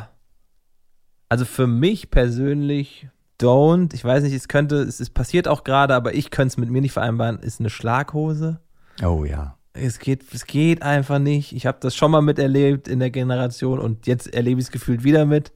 Also 1.28 1.45
für 1.45 1.68
mich 1.68 2.10
persönlich 2.10 3.10
Don't, 3.41 3.93
ich 3.93 4.06
weiß 4.06 4.24
nicht, 4.24 4.34
es 4.34 4.47
könnte, 4.47 4.78
es 4.78 5.02
ist 5.02 5.14
passiert 5.14 5.47
auch 5.47 5.64
gerade, 5.64 5.93
aber 5.93 6.14
ich 6.14 6.30
könnte 6.30 6.54
es 6.54 6.58
mit 6.58 6.70
mir 6.70 6.82
nicht 6.82 6.93
vereinbaren, 6.93 7.39
ist 7.39 7.60
eine 7.60 7.70
Schlaghose. 7.70 8.62
Oh 9.04 9.26
ja. 9.26 9.58
Es 9.74 9.99
geht, 9.99 10.34
es 10.34 10.45
geht 10.45 10.84
einfach 10.84 11.20
nicht. 11.20 11.54
Ich 11.54 11.66
habe 11.66 11.80
das 11.82 11.95
schon 11.95 12.12
mal 12.12 12.22
miterlebt 12.22 12.88
in 12.88 12.99
der 12.99 13.10
Generation 13.10 13.80
und 13.80 14.08
jetzt 14.08 14.34
erlebe 14.34 14.62
ich 14.62 14.68
es 14.68 14.72
gefühlt 14.72 15.04
wieder 15.04 15.26
mit. 15.26 15.52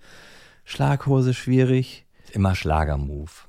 Schlaghose 0.66 1.34
schwierig. 1.34 2.06
Immer 2.32 2.56
Schlagermove. 2.56 3.48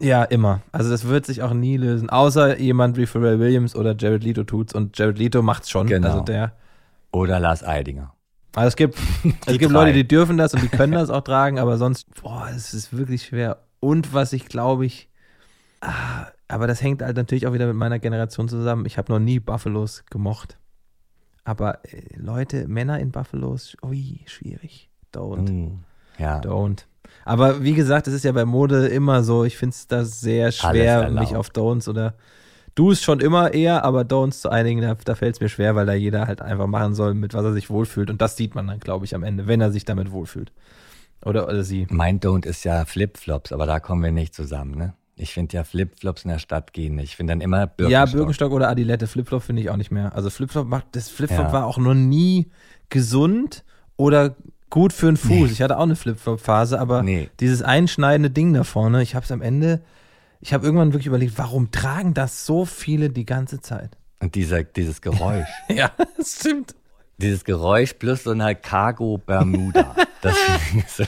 Ja, 0.00 0.24
immer. 0.24 0.62
Also 0.72 0.90
das 0.90 1.06
wird 1.06 1.26
sich 1.26 1.42
auch 1.42 1.52
nie 1.52 1.76
lösen. 1.76 2.10
Außer 2.10 2.58
jemand 2.58 2.96
wie 2.96 3.06
Pharrell 3.06 3.38
Williams 3.38 3.76
oder 3.76 3.94
Jared 3.96 4.24
Leto 4.24 4.44
tut's 4.44 4.74
und 4.74 4.98
Jared 4.98 5.18
Leto 5.18 5.42
macht's 5.42 5.70
schon. 5.70 5.86
Genau. 5.86 6.08
Also 6.08 6.20
der. 6.20 6.52
Oder 7.12 7.38
Lars 7.38 7.62
Eidinger. 7.62 8.14
Also 8.54 8.68
es 8.68 8.76
gibt, 8.76 8.98
es 9.46 9.58
gibt. 9.58 9.72
Leute, 9.72 9.92
die 9.92 10.06
dürfen 10.06 10.36
das 10.36 10.54
und 10.54 10.62
die 10.62 10.68
können 10.68 10.92
das 10.92 11.10
auch 11.10 11.22
tragen, 11.22 11.58
aber 11.58 11.78
sonst, 11.78 12.06
boah, 12.20 12.48
es 12.54 12.74
ist 12.74 12.96
wirklich 12.96 13.24
schwer. 13.24 13.58
Und 13.80 14.12
was 14.12 14.32
ich 14.32 14.46
glaube 14.46 14.86
ich, 14.86 15.08
ah, 15.80 16.26
aber 16.48 16.66
das 16.66 16.82
hängt 16.82 17.02
halt 17.02 17.16
natürlich 17.16 17.46
auch 17.46 17.52
wieder 17.52 17.66
mit 17.66 17.76
meiner 17.76 17.98
Generation 17.98 18.48
zusammen. 18.48 18.84
Ich 18.86 18.98
habe 18.98 19.12
noch 19.12 19.20
nie 19.20 19.38
Buffalos 19.38 20.04
gemocht. 20.10 20.58
Aber 21.44 21.84
äh, 21.84 22.02
Leute, 22.16 22.68
Männer 22.68 22.98
in 22.98 23.12
Buffalos, 23.12 23.76
ui, 23.82 24.20
schwierig. 24.26 24.90
Don't. 25.14 25.50
Mm, 25.50 25.84
ja. 26.18 26.40
Don't. 26.40 26.84
Aber 27.24 27.62
wie 27.62 27.74
gesagt, 27.74 28.08
es 28.08 28.14
ist 28.14 28.24
ja 28.24 28.32
bei 28.32 28.44
Mode 28.44 28.86
immer 28.88 29.22
so, 29.22 29.44
ich 29.44 29.56
finde 29.56 29.74
es 29.74 29.86
da 29.86 30.04
sehr 30.04 30.52
schwer, 30.52 31.10
mich 31.10 31.34
auf 31.34 31.48
Don'ts 31.48 31.88
oder 31.88 32.14
Do's 32.74 33.02
schon 33.02 33.20
immer 33.20 33.52
eher, 33.52 33.84
aber 33.84 34.02
Don'ts 34.02 34.40
zu 34.42 34.48
einigen, 34.50 34.80
da, 34.80 34.94
da 34.94 35.14
fällt 35.14 35.34
es 35.36 35.40
mir 35.40 35.48
schwer, 35.48 35.74
weil 35.74 35.86
da 35.86 35.92
jeder 35.94 36.26
halt 36.26 36.40
einfach 36.40 36.66
machen 36.66 36.94
soll, 36.94 37.14
mit 37.14 37.34
was 37.34 37.44
er 37.44 37.52
sich 37.52 37.68
wohlfühlt. 37.70 38.10
Und 38.10 38.20
das 38.22 38.36
sieht 38.36 38.54
man 38.54 38.66
dann, 38.66 38.78
glaube 38.80 39.04
ich, 39.04 39.14
am 39.14 39.22
Ende, 39.22 39.46
wenn 39.46 39.60
er 39.60 39.72
sich 39.72 39.84
damit 39.84 40.12
wohlfühlt. 40.12 40.52
Oder, 41.24 41.46
oder 41.48 41.64
sie. 41.64 41.86
Mein 41.90 42.20
Don't 42.20 42.46
ist 42.46 42.64
ja 42.64 42.84
Flipflops, 42.84 43.52
aber 43.52 43.66
da 43.66 43.80
kommen 43.80 44.02
wir 44.02 44.12
nicht 44.12 44.34
zusammen, 44.34 44.76
ne? 44.76 44.94
Ich 45.16 45.34
finde 45.34 45.54
ja 45.54 45.64
Flipflops 45.64 46.24
in 46.24 46.30
der 46.30 46.38
Stadt 46.38 46.72
gehen 46.72 46.94
nicht. 46.94 47.10
Ich 47.10 47.16
finde 47.16 47.32
dann 47.32 47.42
immer 47.42 47.66
Birkenstock. 47.66 47.90
Ja, 47.90 48.06
Birkenstock 48.06 48.52
oder 48.52 48.70
Adilette, 48.70 49.06
Flipflop 49.06 49.42
finde 49.42 49.60
ich 49.60 49.68
auch 49.68 49.76
nicht 49.76 49.90
mehr. 49.90 50.14
Also 50.14 50.30
Flipflop 50.30 50.66
macht, 50.66 50.86
das 50.92 51.10
Flipflop 51.10 51.48
Ja. 51.48 51.52
war 51.52 51.66
auch 51.66 51.76
noch 51.76 51.92
nie 51.92 52.50
gesund 52.88 53.64
oder 53.98 54.34
gut 54.70 54.92
für 54.94 55.06
den 55.06 55.18
Fuß. 55.18 55.28
Nee. 55.30 55.44
Ich 55.46 55.60
hatte 55.60 55.76
auch 55.76 55.82
eine 55.82 55.96
Flipflop-Phase, 55.96 56.80
aber 56.80 57.02
Nee. 57.02 57.28
dieses 57.40 57.60
einschneidende 57.60 58.30
Ding 58.30 58.54
da 58.54 58.64
vorne, 58.64 59.02
ich 59.02 59.14
habe 59.14 59.24
es 59.24 59.32
am 59.32 59.42
Ende, 59.42 59.82
ich 60.40 60.52
habe 60.54 60.64
irgendwann 60.64 60.92
wirklich 60.92 61.06
überlegt, 61.06 61.36
warum 61.38 61.70
tragen 61.70 62.14
das 62.14 62.46
so 62.46 62.64
viele 62.64 63.10
die 63.10 63.26
ganze 63.26 63.60
Zeit? 63.60 63.96
Und 64.20 64.34
dieser, 64.34 64.62
dieses 64.64 65.00
Geräusch. 65.00 65.48
Ja, 65.68 65.92
das 66.16 66.36
stimmt. 66.40 66.74
dieses 67.18 67.44
Geräusch 67.44 67.94
plus 67.94 68.24
so 68.24 68.30
eine 68.30 68.54
Cargo 68.54 69.18
Bermuda. 69.18 69.94
Das 70.22 70.36
so 70.88 71.04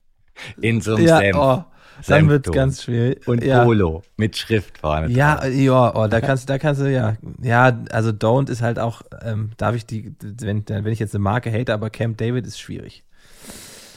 in 0.60 0.80
so 0.80 0.94
einem 0.96 1.06
Ja, 1.06 1.18
Senf. 1.18 1.36
oh. 1.36 1.64
Dann 2.08 2.28
wird 2.28 2.46
es 2.48 2.52
ganz 2.52 2.82
schwierig. 2.82 3.26
Und 3.28 3.44
ja. 3.44 3.62
Polo 3.64 4.02
mit 4.16 4.36
Schrift 4.36 4.78
vorne. 4.78 5.08
Ja, 5.12 5.36
drauf. 5.36 5.54
ja, 5.54 5.94
oh, 5.94 6.06
da 6.08 6.20
kannst, 6.20 6.50
da 6.50 6.58
kannst 6.58 6.80
du 6.80 6.90
ja, 6.90 7.16
ja, 7.40 7.78
also 7.90 8.10
Don't 8.10 8.50
ist 8.50 8.62
halt 8.62 8.80
auch, 8.80 9.02
ähm, 9.22 9.52
darf 9.58 9.76
ich 9.76 9.86
die, 9.86 10.12
wenn, 10.20 10.64
wenn 10.68 10.86
ich 10.88 10.98
jetzt 10.98 11.14
eine 11.14 11.22
Marke 11.22 11.52
hate, 11.52 11.72
aber 11.72 11.90
Camp 11.90 12.18
David 12.18 12.46
ist 12.48 12.58
schwierig. 12.58 13.04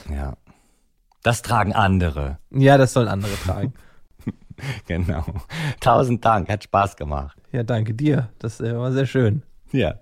ja. 0.08 0.36
Das 1.24 1.42
tragen 1.42 1.72
andere. 1.72 2.38
Ja, 2.50 2.78
das 2.78 2.92
sollen 2.92 3.08
andere 3.08 3.34
tragen. 3.44 3.74
Genau. 4.86 5.24
Tausend 5.80 6.24
Dank, 6.24 6.48
hat 6.48 6.64
Spaß 6.64 6.96
gemacht. 6.96 7.38
Ja, 7.52 7.62
danke 7.62 7.94
dir. 7.94 8.30
Das 8.38 8.60
äh, 8.60 8.76
war 8.76 8.92
sehr 8.92 9.06
schön. 9.06 9.42
Ja. 9.72 9.94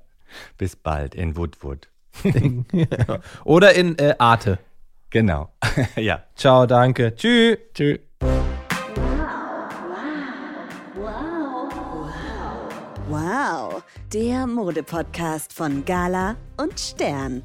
Bis 0.59 0.77
bald 0.77 1.15
in 1.15 1.37
Woodwood. 1.37 1.89
Oder 3.45 3.75
in 3.75 3.99
äh, 3.99 4.15
Arte. 4.19 4.59
Genau. 5.11 5.51
ja. 5.97 6.23
Ciao, 6.35 6.67
danke. 6.67 7.15
Tschüss. 7.15 7.59
Tschüss. 7.75 8.01
Wow, 13.09 13.85
der 14.13 14.49
Modepodcast 14.49 15.53
von 15.53 15.85
Gala 15.85 16.35
und 16.57 16.79
Stern. 16.81 17.45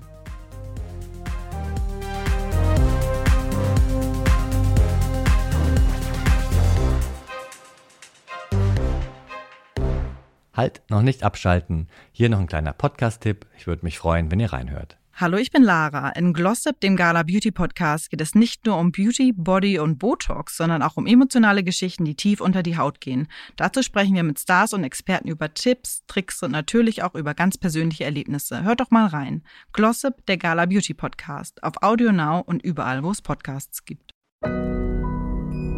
Halt, 10.61 10.83
noch 10.89 11.01
nicht 11.01 11.23
abschalten. 11.23 11.87
Hier 12.11 12.29
noch 12.29 12.39
ein 12.39 12.45
kleiner 12.45 12.71
Podcast-Tipp. 12.71 13.47
Ich 13.57 13.65
würde 13.65 13.83
mich 13.83 13.97
freuen, 13.97 14.29
wenn 14.29 14.39
ihr 14.39 14.53
reinhört. 14.53 14.95
Hallo, 15.15 15.37
ich 15.37 15.49
bin 15.49 15.63
Lara. 15.63 16.09
In 16.09 16.33
Glossip, 16.33 16.79
dem 16.81 16.95
Gala 16.95 17.23
Beauty 17.23 17.49
Podcast, 17.49 18.11
geht 18.11 18.21
es 18.21 18.35
nicht 18.35 18.67
nur 18.67 18.77
um 18.77 18.91
Beauty, 18.91 19.33
Body 19.35 19.79
und 19.79 19.97
Botox, 19.97 20.57
sondern 20.57 20.83
auch 20.83 20.97
um 20.97 21.07
emotionale 21.07 21.63
Geschichten, 21.63 22.05
die 22.05 22.13
tief 22.13 22.41
unter 22.41 22.61
die 22.61 22.77
Haut 22.77 23.01
gehen. 23.01 23.27
Dazu 23.55 23.81
sprechen 23.81 24.13
wir 24.13 24.21
mit 24.21 24.39
Stars 24.39 24.73
und 24.73 24.83
Experten 24.83 25.29
über 25.29 25.51
Tipps, 25.51 26.03
Tricks 26.05 26.43
und 26.43 26.51
natürlich 26.51 27.01
auch 27.01 27.15
über 27.15 27.33
ganz 27.33 27.57
persönliche 27.57 28.03
Erlebnisse. 28.03 28.61
Hört 28.61 28.81
doch 28.81 28.91
mal 28.91 29.07
rein. 29.07 29.41
Glossip, 29.73 30.23
der 30.27 30.37
Gala 30.37 30.67
Beauty 30.67 30.93
Podcast, 30.93 31.63
auf 31.63 31.81
Audio 31.81 32.11
Now 32.11 32.43
und 32.45 32.61
überall, 32.61 33.03
wo 33.03 33.09
es 33.09 33.23
Podcasts 33.23 33.83
gibt. 33.83 34.11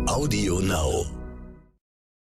Audio 0.08 0.60
Now. 0.60 1.23